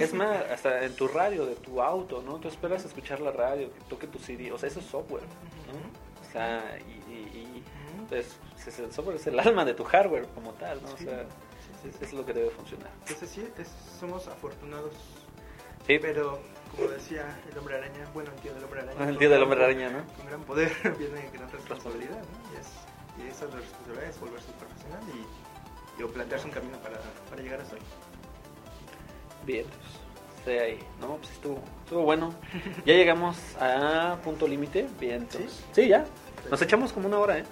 Es 0.00 0.14
más, 0.14 0.42
hasta 0.50 0.82
en 0.84 0.94
tu 0.96 1.06
radio, 1.06 1.44
de 1.44 1.54
tu 1.56 1.82
auto, 1.82 2.22
¿no? 2.22 2.36
Tú 2.38 2.48
esperas 2.48 2.82
escuchar 2.86 3.20
la 3.20 3.30
radio, 3.30 3.70
que 3.74 3.80
toque 3.90 4.06
tu 4.06 4.18
CD, 4.18 4.50
o 4.52 4.56
sea, 4.56 4.68
eso 4.70 4.80
es 4.80 4.86
software, 4.86 5.22
¿no? 5.22 6.11
O 6.32 6.34
sea, 6.34 6.78
y, 6.80 7.12
y- 7.12 7.14
y, 7.14 7.64
pues, 8.08 8.38
es 8.66 8.78
el 8.78 8.90
software 8.90 9.16
es 9.16 9.26
el 9.26 9.38
alma 9.38 9.66
de 9.66 9.74
tu 9.74 9.84
hardware 9.84 10.26
como 10.34 10.52
tal, 10.54 10.82
¿no? 10.82 10.88
O 10.88 10.96
Sí, 10.96 11.04
sea, 11.04 11.24
sí, 11.82 11.90
sí, 11.92 11.98
es, 12.00 12.12
lo 12.14 12.24
que 12.24 12.32
debe 12.32 12.48
funcionar. 12.48 12.88
Entonces 13.00 13.28
sí, 13.28 13.46
es- 13.58 13.68
somos 14.00 14.26
afortunados, 14.28 14.92
Sí, 15.86 15.98
pero 16.00 16.40
como 16.74 16.88
decía 16.88 17.38
el 17.50 17.58
hombre 17.58 17.76
araña, 17.76 18.06
bueno, 18.14 18.30
el 18.34 18.40
tío 18.40 18.54
del 18.54 18.64
hombre 18.64 18.80
araña. 18.80 19.08
el 19.10 19.18
día 19.18 19.28
del 19.28 19.42
hombre 19.42 19.62
araña, 19.62 19.90
¿no? 19.90 20.04
Con 20.16 20.26
gran 20.26 20.42
poder 20.44 20.72
viene 20.98 21.28
gran 21.34 21.50
responsabilidad, 21.50 22.16
¿no? 22.18 22.54
Y 22.56 22.60
es, 22.60 22.68
y 23.26 23.28
esa 23.30 23.44
es 23.44 23.50
la 23.52 23.60
responsabilidad, 23.60 24.04
es 24.08 24.20
volverse 24.20 24.46
un 24.52 24.58
profesional 24.58 25.02
y, 25.12 26.00
y 26.00 26.02
o 26.04 26.08
plantearse 26.08 26.46
un 26.46 26.52
camino 26.52 26.78
para, 26.78 26.98
para 27.28 27.42
llegar 27.42 27.60
a 27.60 27.64
eso. 27.64 27.76
Bien, 29.44 29.66
pues, 30.44 30.60
ahí. 30.60 30.78
No, 31.00 31.16
pues 31.16 31.32
estuvo, 31.32 31.62
estuvo 31.84 32.02
bueno. 32.04 32.32
Ya 32.86 32.94
llegamos 32.94 33.36
a 33.60 34.16
punto 34.24 34.46
límite. 34.46 34.88
Bien, 35.00 35.26
¿Sí? 35.30 35.38
entonces- 35.38 35.64
sí, 35.72 35.88
ya. 35.88 36.04
Nos 36.50 36.60
echamos 36.62 36.92
como 36.92 37.08
una 37.08 37.18
hora, 37.18 37.38
¿eh? 37.38 37.44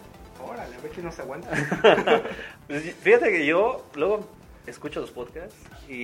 Órale, 0.47 0.77
a 0.77 0.81
ver 0.81 0.91
quién 0.91 1.07
nos 1.07 1.19
aguanta. 1.19 1.51
Pues, 2.67 2.95
Fíjate 2.97 3.31
que 3.33 3.47
yo 3.47 3.85
luego 3.95 4.27
escucho 4.67 5.01
los 5.01 5.11
podcasts 5.11 5.57
y, 5.89 5.95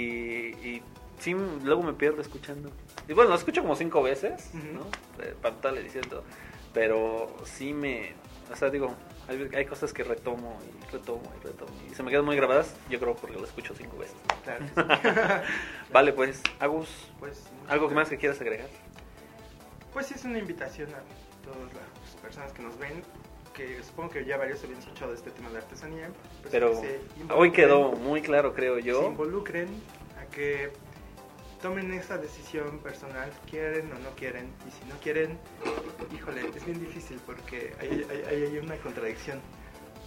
y 0.66 0.82
sí, 1.20 1.34
luego 1.62 1.82
me 1.82 1.92
pierdo 1.92 2.20
escuchando. 2.20 2.70
Y 3.08 3.12
bueno, 3.12 3.30
lo 3.30 3.36
escucho 3.36 3.62
como 3.62 3.76
cinco 3.76 4.02
veces, 4.02 4.50
Ujú. 4.52 4.66
¿no? 4.74 5.24
Eh, 5.24 5.34
Para 5.40 5.54
tal 5.56 5.82
diciendo. 5.82 6.24
Pero 6.74 7.34
sí 7.44 7.72
me. 7.72 8.12
O 8.52 8.56
sea, 8.56 8.68
digo, 8.70 8.94
hay, 9.28 9.48
hay 9.54 9.64
cosas 9.64 9.92
que 9.92 10.02
retomo 10.04 10.58
y 10.88 10.92
retomo 10.92 11.22
y 11.40 11.46
retomo. 11.46 11.70
Y 11.90 11.94
se 11.94 12.02
me 12.02 12.10
quedan 12.10 12.24
muy 12.24 12.36
grabadas, 12.36 12.74
yo 12.90 12.98
creo 13.00 13.14
porque 13.14 13.36
lo 13.38 13.44
escucho 13.44 13.74
cinco 13.76 13.96
veces. 13.96 14.16
Claro 14.44 14.66
sí. 15.44 15.52
Vale, 15.92 16.12
pues, 16.12 16.42
Agus, 16.60 16.88
Pues, 17.20 17.44
¿algo 17.68 17.88
más 17.90 18.08
que 18.08 18.18
quieras 18.18 18.40
agregar? 18.40 18.68
Pues 19.92 20.06
sí, 20.06 20.14
es 20.14 20.24
una 20.24 20.38
invitación 20.38 20.90
a 20.94 20.98
todas 21.46 21.72
las 21.74 22.22
personas 22.22 22.52
que 22.52 22.62
nos 22.62 22.78
ven, 22.78 23.02
que 23.54 23.82
supongo 23.82 24.10
que 24.10 24.24
ya 24.24 24.36
varios 24.36 24.62
habían 24.64 24.80
escuchado 24.80 25.14
este 25.14 25.30
tema 25.30 25.48
de 25.50 25.58
artesanía. 25.58 26.10
pues 26.42 26.52
Pero 26.52 26.74
se 26.78 27.00
hoy 27.32 27.52
quedó 27.52 27.92
muy 27.92 28.20
claro, 28.20 28.52
creo 28.54 28.76
Se 28.76 28.82
yo. 28.82 29.06
involucren 29.06 29.68
a 30.20 30.26
que 30.30 30.70
tomen 31.62 31.90
esa 31.94 32.18
decisión 32.18 32.78
personal, 32.80 33.32
quieren 33.50 33.90
o 33.92 33.98
no 34.00 34.10
quieren, 34.10 34.46
y 34.68 34.70
si 34.70 34.84
no 34.92 34.98
quieren, 35.00 35.38
híjole, 36.14 36.42
es 36.54 36.64
bien 36.66 36.78
difícil 36.80 37.18
porque 37.24 37.74
hay, 37.80 38.06
hay, 38.10 38.44
hay- 38.44 38.58
una 38.58 38.76
contradicción. 38.76 39.40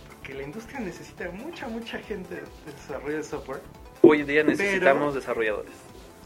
Porque 0.07 0.35
la 0.35 0.43
industria 0.43 0.79
necesita 0.81 1.29
mucha, 1.31 1.67
mucha 1.67 1.97
gente 1.99 2.35
de 2.35 2.71
desarrollo 2.71 3.17
de 3.17 3.23
software. 3.23 3.61
Hoy 4.03 4.21
en 4.21 4.27
día 4.27 4.43
necesitamos 4.43 5.15
desarrolladores. 5.15 5.71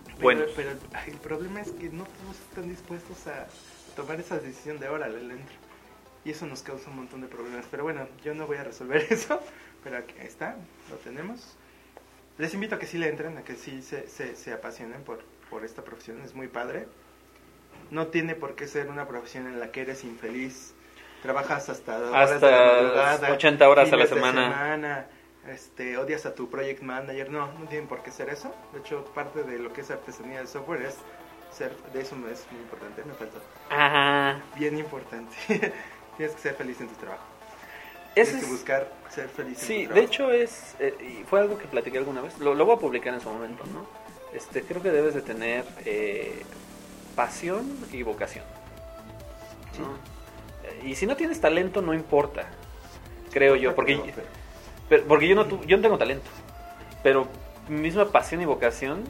Pero, 0.06 0.20
Buenos. 0.20 0.52
pero 0.56 0.72
ay, 0.94 1.12
el 1.12 1.18
problema 1.18 1.62
es 1.62 1.72
que 1.72 1.90
no 1.90 2.04
todos 2.04 2.40
están 2.50 2.68
dispuestos 2.70 3.26
a 3.28 3.48
tomar 3.96 4.20
esa 4.20 4.38
decisión 4.40 4.80
de 4.80 4.88
ahora, 4.88 5.08
le 5.08 5.20
entro. 5.20 5.56
Y 6.26 6.32
eso 6.32 6.46
nos 6.46 6.62
causa 6.62 6.90
un 6.90 6.98
montón 6.98 7.22
de 7.22 7.28
problemas. 7.28 7.66
Pero 7.70 7.84
bueno, 7.84 8.08
yo 8.24 8.34
no 8.34 8.48
voy 8.48 8.58
a 8.58 8.64
resolver 8.64 9.06
eso. 9.10 9.40
Pero 9.84 9.98
aquí 9.98 10.16
está, 10.20 10.56
lo 10.90 10.96
tenemos. 10.98 11.56
Les 12.38 12.54
invito 12.54 12.76
a 12.76 12.80
que 12.80 12.88
sí 12.88 12.98
le 12.98 13.10
entren, 13.10 13.38
a 13.38 13.44
que 13.44 13.56
sí 13.56 13.82
se, 13.82 14.08
se, 14.08 14.36
se 14.36 14.54
apasionen 14.54 15.04
por, 15.04 15.20
por 15.50 15.66
esta 15.66 15.84
profesión. 15.84 16.22
Es 16.22 16.34
muy 16.34 16.48
padre. 16.48 16.88
No 17.92 18.08
tiene 18.08 18.36
por 18.36 18.56
qué 18.56 18.68
ser 18.68 18.88
una 18.90 19.08
profesión 19.08 19.46
en 19.48 19.60
la 19.60 19.72
que 19.72 19.82
eres 19.82 20.04
infeliz. 20.04 20.74
Trabajas 21.22 21.70
hasta, 21.70 21.98
horas 21.98 22.32
Hasta 22.32 22.52
madrugada, 22.52 23.32
80 23.34 23.70
horas 23.70 23.94
a 23.94 23.96
la 23.96 24.08
semana. 24.08 24.50
semana, 24.52 25.08
este, 25.48 25.98
odias 25.98 26.26
a 26.26 26.34
tu 26.34 26.50
project 26.50 26.82
manager. 26.82 27.30
No, 27.30 27.52
no 27.60 27.68
tienen 27.68 27.88
por 27.88 28.02
qué 28.04 28.12
ser 28.12 28.30
eso. 28.30 28.54
De 28.74 28.80
hecho, 28.80 29.06
parte 29.14 29.44
de 29.44 29.60
lo 29.60 29.72
que 29.72 29.82
es 29.82 29.92
artesanía 29.92 30.40
de 30.42 30.48
software 30.48 30.82
es 30.82 30.96
ser, 31.54 31.76
de 31.94 32.02
eso 32.02 32.16
es 32.32 32.46
muy 32.52 32.62
importante, 32.62 33.04
me 33.06 33.14
faltó. 33.14 33.40
Ajá. 33.70 34.42
Bien 34.58 34.78
importante. 34.78 35.36
Tienes 36.18 36.36
que 36.36 36.42
ser 36.42 36.56
feliz 36.56 36.80
en 36.82 36.88
tu 36.90 36.96
trabajo. 36.96 37.24
Tienes 38.14 38.36
que 38.36 38.46
buscar 38.46 38.92
ser 39.10 39.28
feliz 39.30 39.60
en 39.62 39.66
Sí, 39.68 39.74
tu 39.74 39.80
de 39.80 39.86
trabajo. 39.88 40.06
hecho 40.06 40.32
es, 40.32 40.76
eh, 40.80 41.24
fue 41.28 41.40
algo 41.40 41.58
que 41.58 41.66
platiqué 41.66 41.98
alguna 41.98 42.22
vez, 42.22 42.38
lo, 42.40 42.54
lo 42.54 42.66
voy 42.66 42.76
a 42.76 42.80
publicar 42.80 43.14
en 43.14 43.22
su 43.22 43.30
momento, 43.30 43.64
¿no? 43.74 43.86
Este, 44.38 44.62
creo 44.64 44.82
que 44.84 44.92
debes 44.92 45.14
de 45.16 45.22
tener 45.22 45.64
eh, 45.86 46.44
pasión 47.16 47.78
y 47.92 48.04
vocación. 48.04 48.46
¿no? 49.80 49.88
Eh, 50.70 50.82
Y 50.90 50.96
si 50.96 51.06
no 51.08 51.16
tienes 51.16 51.40
talento, 51.42 51.82
no 51.82 51.94
importa, 51.94 52.48
creo 53.32 53.56
yo, 53.56 53.74
porque, 53.76 54.14
Pero- 54.90 55.06
porque 55.08 55.28
yo, 55.28 55.36
no 55.36 55.46
tu- 55.48 55.64
yo 55.66 55.78
no 55.78 55.84
tengo 55.84 55.98
talento, 55.98 56.30
pero 57.02 57.28
mi 57.68 57.80
misma 57.82 58.06
pasión 58.12 58.42
y 58.42 58.46
vocación. 58.46 59.04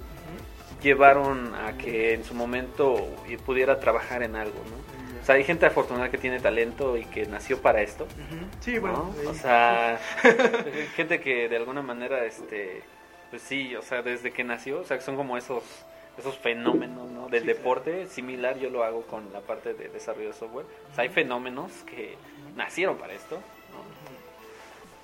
Llevaron 0.83 1.55
a 1.55 1.77
que 1.77 2.13
en 2.13 2.23
su 2.23 2.33
momento 2.33 3.07
pudiera 3.45 3.79
trabajar 3.79 4.21
en 4.21 4.35
algo, 4.35 4.59
¿no? 4.69 4.93
O 5.21 5.25
sea, 5.25 5.35
hay 5.35 5.45
gente 5.45 5.65
afortunada 5.65 6.11
que 6.11 6.17
tiene 6.17 6.39
talento 6.41 6.97
y 6.97 7.05
que 7.05 7.25
nació 7.25 7.61
para 7.61 7.81
esto. 7.81 8.05
Sí, 8.59 8.77
bueno. 8.77 9.15
O 9.25 9.33
sea, 9.33 9.97
gente 10.95 11.21
que 11.21 11.47
de 11.47 11.55
alguna 11.55 11.81
manera, 11.81 12.25
este, 12.25 12.81
pues 13.29 13.41
sí, 13.41 13.73
o 13.75 13.81
sea, 13.81 14.01
desde 14.01 14.31
que 14.31 14.43
nació, 14.43 14.81
o 14.81 14.83
sea, 14.83 14.97
que 14.97 15.03
son 15.03 15.15
como 15.15 15.37
esos, 15.37 15.63
esos 16.17 16.37
fenómenos, 16.37 17.09
¿no? 17.09 17.29
Del 17.29 17.43
Sí, 17.43 17.47
deporte, 17.47 18.05
similar 18.07 18.59
yo 18.59 18.69
lo 18.69 18.83
hago 18.83 19.03
con 19.03 19.31
la 19.31 19.39
parte 19.39 19.73
de 19.73 19.87
desarrollo 19.87 20.27
de 20.27 20.33
software. 20.33 20.65
O 20.91 20.95
sea, 20.95 21.03
hay 21.03 21.09
fenómenos 21.09 21.71
que 21.85 22.15
nacieron 22.57 22.97
para 22.97 23.13
esto. 23.13 23.39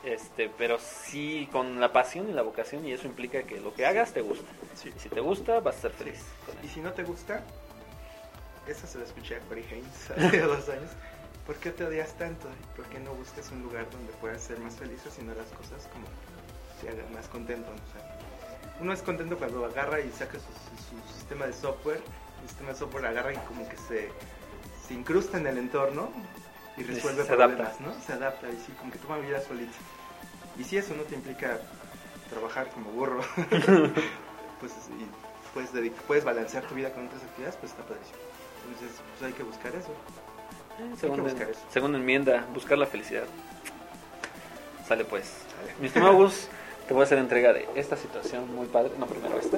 Este, 0.03 0.49
pero 0.57 0.79
sí 0.79 1.49
con 1.51 1.79
la 1.81 1.91
pasión 1.91 2.29
y 2.29 2.33
la 2.33 2.41
vocación 2.41 2.85
y 2.85 2.93
eso 2.93 3.05
implica 3.05 3.43
que 3.43 3.59
lo 3.59 3.73
que 3.73 3.85
hagas 3.85 4.13
te 4.13 4.21
gusta. 4.21 4.45
Sí. 4.75 4.93
Si 4.97 5.09
te 5.09 5.19
gusta, 5.19 5.59
vas 5.59 5.75
a 5.77 5.81
ser 5.81 5.91
feliz 5.91 6.23
con 6.45 6.55
Y 6.63 6.65
eso. 6.67 6.75
si 6.75 6.79
no 6.79 6.93
te 6.93 7.03
gusta, 7.03 7.43
esa 8.65 8.87
se 8.87 8.97
la 8.97 9.03
escuché 9.03 9.35
a 9.35 9.39
Corey 9.41 9.65
Haynes 9.69 10.11
hace 10.17 10.39
dos 10.41 10.69
años. 10.69 10.91
¿Por 11.45 11.55
qué 11.57 11.71
te 11.71 11.83
odias 11.83 12.13
tanto? 12.17 12.47
¿Por 12.75 12.85
qué 12.85 12.99
no 12.99 13.13
buscas 13.13 13.51
un 13.51 13.61
lugar 13.63 13.89
donde 13.89 14.13
puedas 14.13 14.41
ser 14.41 14.59
más 14.59 14.75
feliz 14.75 15.05
haciendo 15.05 15.33
las 15.35 15.47
cosas 15.47 15.87
como 15.91 16.05
te 16.81 16.89
hagan 16.89 17.11
más 17.13 17.27
contento? 17.27 17.69
O 17.71 17.91
sea, 17.91 18.19
uno 18.79 18.93
es 18.93 19.01
contento 19.01 19.37
cuando 19.37 19.65
agarra 19.65 19.99
y 19.99 20.09
saca 20.11 20.37
su, 20.39 20.45
su- 20.45 21.07
su 21.07 21.13
sistema 21.17 21.45
de 21.45 21.53
software. 21.53 22.01
El 22.43 22.47
sistema 22.47 22.69
de 22.69 22.75
software 22.77 23.05
agarra 23.07 23.33
y 23.33 23.37
como 23.47 23.67
que 23.67 23.75
se, 23.75 24.09
se 24.87 24.93
incrusta 24.93 25.37
en 25.39 25.47
el 25.47 25.57
entorno 25.57 26.09
y 26.77 26.83
resuelve 26.83 27.23
se 27.25 27.33
adapta. 27.33 27.55
problemas, 27.73 27.81
¿no? 27.81 28.01
Se 28.05 28.13
adapta 28.13 28.47
y 28.49 28.53
sí, 28.65 28.71
como 28.79 28.91
que 28.91 28.99
toma 28.99 29.17
vida 29.17 29.41
solito. 29.41 29.73
Y 30.57 30.63
si 30.63 30.77
eso 30.77 30.93
no 30.95 31.03
te 31.03 31.15
implica 31.15 31.57
trabajar 32.29 32.69
como 32.69 32.91
burro, 32.91 33.21
pues 34.59 34.73
y 34.89 35.53
puedes, 35.53 35.73
dedic- 35.73 35.93
puedes 36.07 36.23
balancear 36.23 36.63
tu 36.65 36.75
vida 36.75 36.91
con 36.91 37.07
otras 37.07 37.23
actividades, 37.23 37.55
pues 37.57 37.71
está 37.71 37.83
padrísimo. 37.83 38.17
Entonces, 38.67 39.01
pues 39.17 39.27
hay 39.27 39.33
que 39.33 39.43
buscar 39.43 39.73
eso. 39.75 39.89
Eh, 40.79 40.95
Segunda, 40.99 41.23
buscar 41.23 41.49
eso. 41.49 41.59
segunda 41.71 41.97
enmienda, 41.97 42.45
buscar 42.53 42.77
la 42.77 42.85
felicidad. 42.85 43.23
Sale 44.87 45.05
pues. 45.05 45.25
Sale. 45.25 45.75
Mi 45.79 45.87
estimado 45.87 46.13
Gus, 46.15 46.47
te 46.87 46.93
voy 46.93 47.01
a 47.01 47.03
hacer 47.05 47.17
entrega 47.17 47.51
de 47.53 47.67
esta 47.75 47.95
situación 47.97 48.53
muy 48.55 48.67
padre. 48.67 48.91
No, 48.97 49.05
primero 49.05 49.37
esta. 49.39 49.57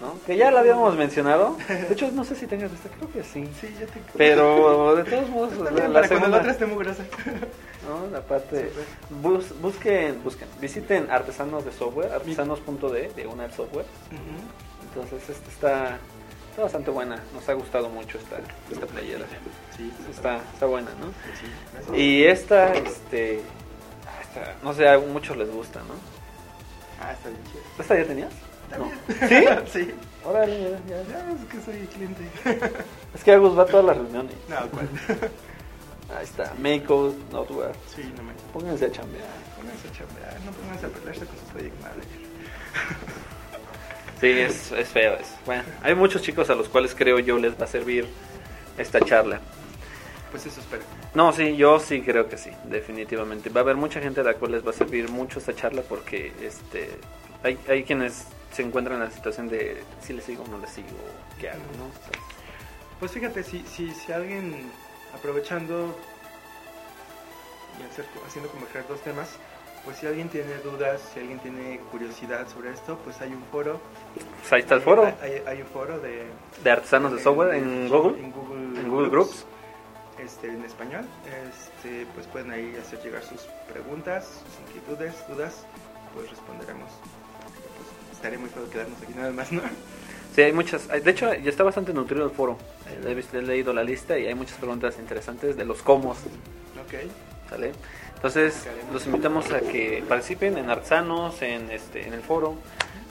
¿No? 0.00 0.18
Que 0.26 0.36
ya 0.36 0.50
la 0.50 0.60
habíamos 0.60 0.96
mencionado. 0.96 1.56
De 1.68 1.92
hecho, 1.92 2.10
no 2.12 2.24
sé 2.24 2.34
si 2.34 2.46
tengas 2.46 2.72
esta, 2.72 2.88
creo 2.90 3.10
que 3.12 3.22
sí. 3.22 3.48
Sí, 3.60 3.74
ya 3.78 3.86
te 3.86 4.00
Pero 4.16 4.96
de 4.96 5.04
todos 5.04 5.28
modos, 5.30 5.52
la, 5.58 5.64
para 5.70 5.82
cuando 5.90 6.02
segunda, 6.08 6.28
la 6.28 6.36
otra 6.38 6.50
esté 6.52 6.66
mugrosa. 6.66 7.04
¿no? 7.88 8.06
La 8.12 8.20
parte. 8.20 8.70
Bus- 9.08 9.58
busquen, 9.60 10.22
busquen, 10.24 10.48
visiten 10.60 11.10
artesanos 11.10 11.64
de 11.64 11.72
software, 11.72 12.12
artesanos.de, 12.12 13.12
de 13.14 13.26
una 13.26 13.50
software. 13.52 13.86
Ujú. 14.10 14.88
Entonces, 14.88 15.28
esta 15.30 15.48
está, 15.50 15.98
está 16.50 16.62
bastante 16.62 16.90
buena. 16.90 17.22
Nos 17.32 17.48
ha 17.48 17.52
gustado 17.54 17.88
mucho 17.88 18.18
esta, 18.18 18.38
esta 18.70 18.86
playera. 18.86 19.24
Sí, 19.76 19.92
Está, 20.10 20.38
está 20.52 20.66
buena, 20.66 20.90
¿no? 21.00 21.06
Sí. 21.94 22.00
Y 22.00 22.24
esta, 22.24 22.72
este. 22.74 23.40
ah, 24.06 24.20
esta, 24.20 24.54
no 24.62 24.72
sé, 24.74 24.88
a 24.88 24.98
muchos 24.98 25.36
les 25.36 25.50
gusta, 25.50 25.80
¿no? 25.80 25.94
Ah, 27.00 27.12
está 27.12 27.28
bien. 27.28 27.40
¿Esta 27.78 27.96
ya 27.98 28.04
tenías? 28.06 28.32
No. 28.78 29.28
¿Sí? 29.28 29.44
sí. 29.72 29.94
Órale, 30.24 30.78
ya, 30.88 31.02
ya. 31.02 31.32
Es 31.32 31.44
que 31.50 31.60
soy 31.60 31.86
cliente. 31.86 32.22
Es 33.14 33.22
que 33.22 33.32
Agus 33.32 33.56
va 33.56 33.62
a 33.62 33.66
todas 33.66 33.84
las 33.84 33.96
reuniones. 33.96 34.34
No, 34.48 34.56
¿cuál? 34.70 34.88
Ahí 36.16 36.24
está, 36.24 36.52
Makecode, 36.58 37.14
Noteware. 37.32 37.74
Sí, 37.94 38.02
no 38.16 38.22
me. 38.22 38.32
Pónganse 38.52 38.86
a 38.86 38.92
chambear. 38.92 39.24
Pónganse 39.56 39.88
a 39.88 39.92
chambear, 39.92 40.40
no 40.44 40.52
pónganse 40.52 40.86
a 40.86 40.88
pelearse 40.90 41.26
con 41.26 41.36
su 41.38 41.44
project 41.46 41.80
manager. 41.80 42.24
Sí, 44.20 44.30
es, 44.30 44.72
es 44.72 44.88
feo 44.88 45.14
eso. 45.14 45.34
Bueno, 45.44 45.64
hay 45.82 45.94
muchos 45.94 46.22
chicos 46.22 46.48
a 46.50 46.54
los 46.54 46.68
cuales 46.68 46.94
creo 46.94 47.18
yo 47.18 47.36
les 47.38 47.58
va 47.58 47.64
a 47.64 47.68
servir 47.68 48.06
esta 48.78 49.00
charla. 49.00 49.40
Pues 50.30 50.46
eso 50.46 50.60
espero. 50.60 50.82
No, 51.14 51.32
sí, 51.32 51.56
yo 51.56 51.78
sí 51.78 52.02
creo 52.02 52.28
que 52.28 52.36
sí, 52.36 52.50
definitivamente. 52.64 53.50
Va 53.50 53.60
a 53.60 53.64
haber 53.64 53.76
mucha 53.76 54.00
gente 54.00 54.20
a 54.20 54.24
la 54.24 54.34
cual 54.34 54.52
les 54.52 54.66
va 54.66 54.70
a 54.70 54.74
servir 54.74 55.08
mucho 55.08 55.38
esta 55.38 55.54
charla 55.54 55.82
porque 55.82 56.32
este 56.42 56.90
hay, 57.42 57.58
hay 57.68 57.84
quienes 57.84 58.24
se 58.54 58.62
encuentran 58.62 58.98
en 58.98 59.04
la 59.04 59.10
situación 59.10 59.48
de 59.48 59.82
si 60.00 60.12
le 60.12 60.22
sigo 60.22 60.44
o 60.44 60.48
no 60.48 60.58
le 60.58 60.66
sigo, 60.68 60.88
qué 61.40 61.50
hago, 61.50 61.60
¿no? 61.78 61.84
O 61.86 62.10
sea, 62.10 62.20
Pues 63.00 63.10
fíjate, 63.12 63.42
si, 63.42 63.64
si, 63.66 63.90
si 63.92 64.12
alguien 64.12 64.70
aprovechando 65.14 65.94
y 67.78 67.82
hacer- 67.92 68.06
haciendo 68.26 68.50
converger 68.50 68.86
dos 68.88 69.00
temas, 69.00 69.28
pues 69.84 69.98
si 69.98 70.06
alguien 70.06 70.28
tiene 70.28 70.54
dudas, 70.58 71.00
si 71.12 71.20
alguien 71.20 71.38
tiene 71.40 71.78
curiosidad 71.90 72.48
sobre 72.48 72.70
esto, 72.70 72.96
pues 73.04 73.20
hay 73.20 73.32
un 73.32 73.42
foro. 73.52 73.80
pues 74.40 74.52
ahí 74.52 74.60
está 74.60 74.76
el 74.76 74.80
foro 74.80 75.04
Hay, 75.20 75.42
hay 75.46 75.60
un 75.60 75.66
foro 75.68 75.98
de, 75.98 76.24
de 76.62 76.70
artesanos 76.70 77.12
de 77.12 77.20
software 77.20 77.54
en 77.54 77.88
Google, 77.88 78.18
En 78.18 78.30
Google, 78.32 78.80
en 78.80 78.88
Google 78.88 79.08
Groups. 79.10 79.44
Este, 80.18 80.46
en 80.46 80.64
español. 80.64 81.04
Este, 81.50 82.06
pues 82.14 82.26
pueden 82.28 82.50
ahí 82.52 82.74
hacer 82.80 83.02
llegar 83.02 83.22
sus 83.24 83.42
preguntas, 83.70 84.24
sus 84.46 84.60
inquietudes, 84.68 85.12
dudas, 85.28 85.66
pues 86.14 86.30
responderemos. 86.30 86.88
Estaría 88.24 88.38
muy 88.38 88.48
feo 88.48 88.70
quedarnos 88.70 89.02
aquí 89.02 89.12
nada 89.14 89.30
más, 89.32 89.52
¿no? 89.52 89.60
Sí, 90.34 90.40
hay 90.40 90.52
muchas. 90.54 90.88
De 90.88 91.10
hecho, 91.10 91.34
ya 91.34 91.50
está 91.50 91.62
bastante 91.62 91.92
nutrido 91.92 92.24
el 92.24 92.30
foro. 92.30 92.56
He, 93.06 93.12
visto- 93.12 93.36
he 93.38 93.42
leído 93.42 93.74
la 93.74 93.84
lista 93.84 94.18
y 94.18 94.26
hay 94.26 94.34
muchas 94.34 94.56
preguntas 94.56 94.96
interesantes 94.98 95.58
de 95.58 95.64
los 95.66 95.82
cómo. 95.82 96.12
Ok. 96.12 96.94
¿sale? 97.50 97.72
Entonces, 98.14 98.64
los 98.94 99.04
invitamos 99.04 99.52
a 99.52 99.60
que 99.60 100.02
participen 100.08 100.56
en 100.56 100.70
Artesanos, 100.70 101.42
en, 101.42 101.70
este, 101.70 102.06
en 102.08 102.14
el 102.14 102.22
foro, 102.22 102.56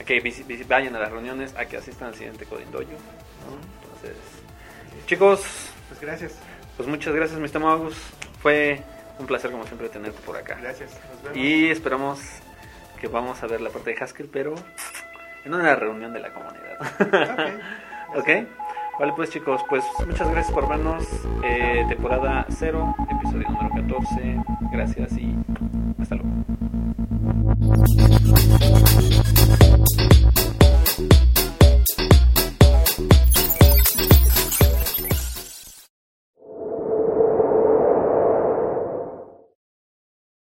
a 0.02 0.04
que 0.04 0.20
vayan 0.68 0.96
a 0.96 1.00
las 1.00 1.12
reuniones, 1.12 1.54
a 1.58 1.66
que 1.66 1.78
asistan 1.78 2.08
al 2.08 2.16
siguiente 2.16 2.46
Codindoyo. 2.46 2.88
¿no? 2.88 3.84
Entonces, 3.94 4.18
chicos, 5.06 5.42
Pues 5.90 6.02
gracias. 6.02 6.34
pues 6.76 6.90
muchas 6.90 7.14
gracias, 7.14 7.40
Mr. 7.40 7.60
Magus. 7.60 7.94
Fue 8.42 8.82
un 9.20 9.28
placer, 9.28 9.52
como 9.52 9.64
siempre, 9.68 9.90
tenerte 9.90 10.20
por 10.26 10.36
acá. 10.36 10.58
Gracias. 10.60 10.90
Nos 11.14 11.22
vemos. 11.22 11.38
Y 11.38 11.70
esperamos 11.70 12.20
que 13.04 13.10
vamos 13.10 13.44
a 13.44 13.48
ver 13.48 13.60
la 13.60 13.70
parte 13.70 13.94
de 13.94 14.02
Haskell, 14.02 14.30
pero 14.32 14.56
en 15.44 15.54
una 15.54 15.76
reunión 15.76 16.14
de 16.14 16.22
la 16.22 16.30
comunidad. 16.30 16.80
ok. 18.16 18.30
Vale, 18.98 19.12
pues 19.14 19.30
chicos, 19.30 19.62
pues 19.68 19.84
muchas 20.08 20.32
gracias 20.32 20.54
por 20.54 20.70
vernos. 20.70 21.06
Eh, 21.44 21.84
temporada 21.90 22.46
0, 22.48 22.96
episodio 23.12 23.50
número 23.50 23.70
14. 23.76 24.42
Gracias 24.72 25.18
y 25.18 25.36
hasta 26.00 26.16
luego. 26.16 26.32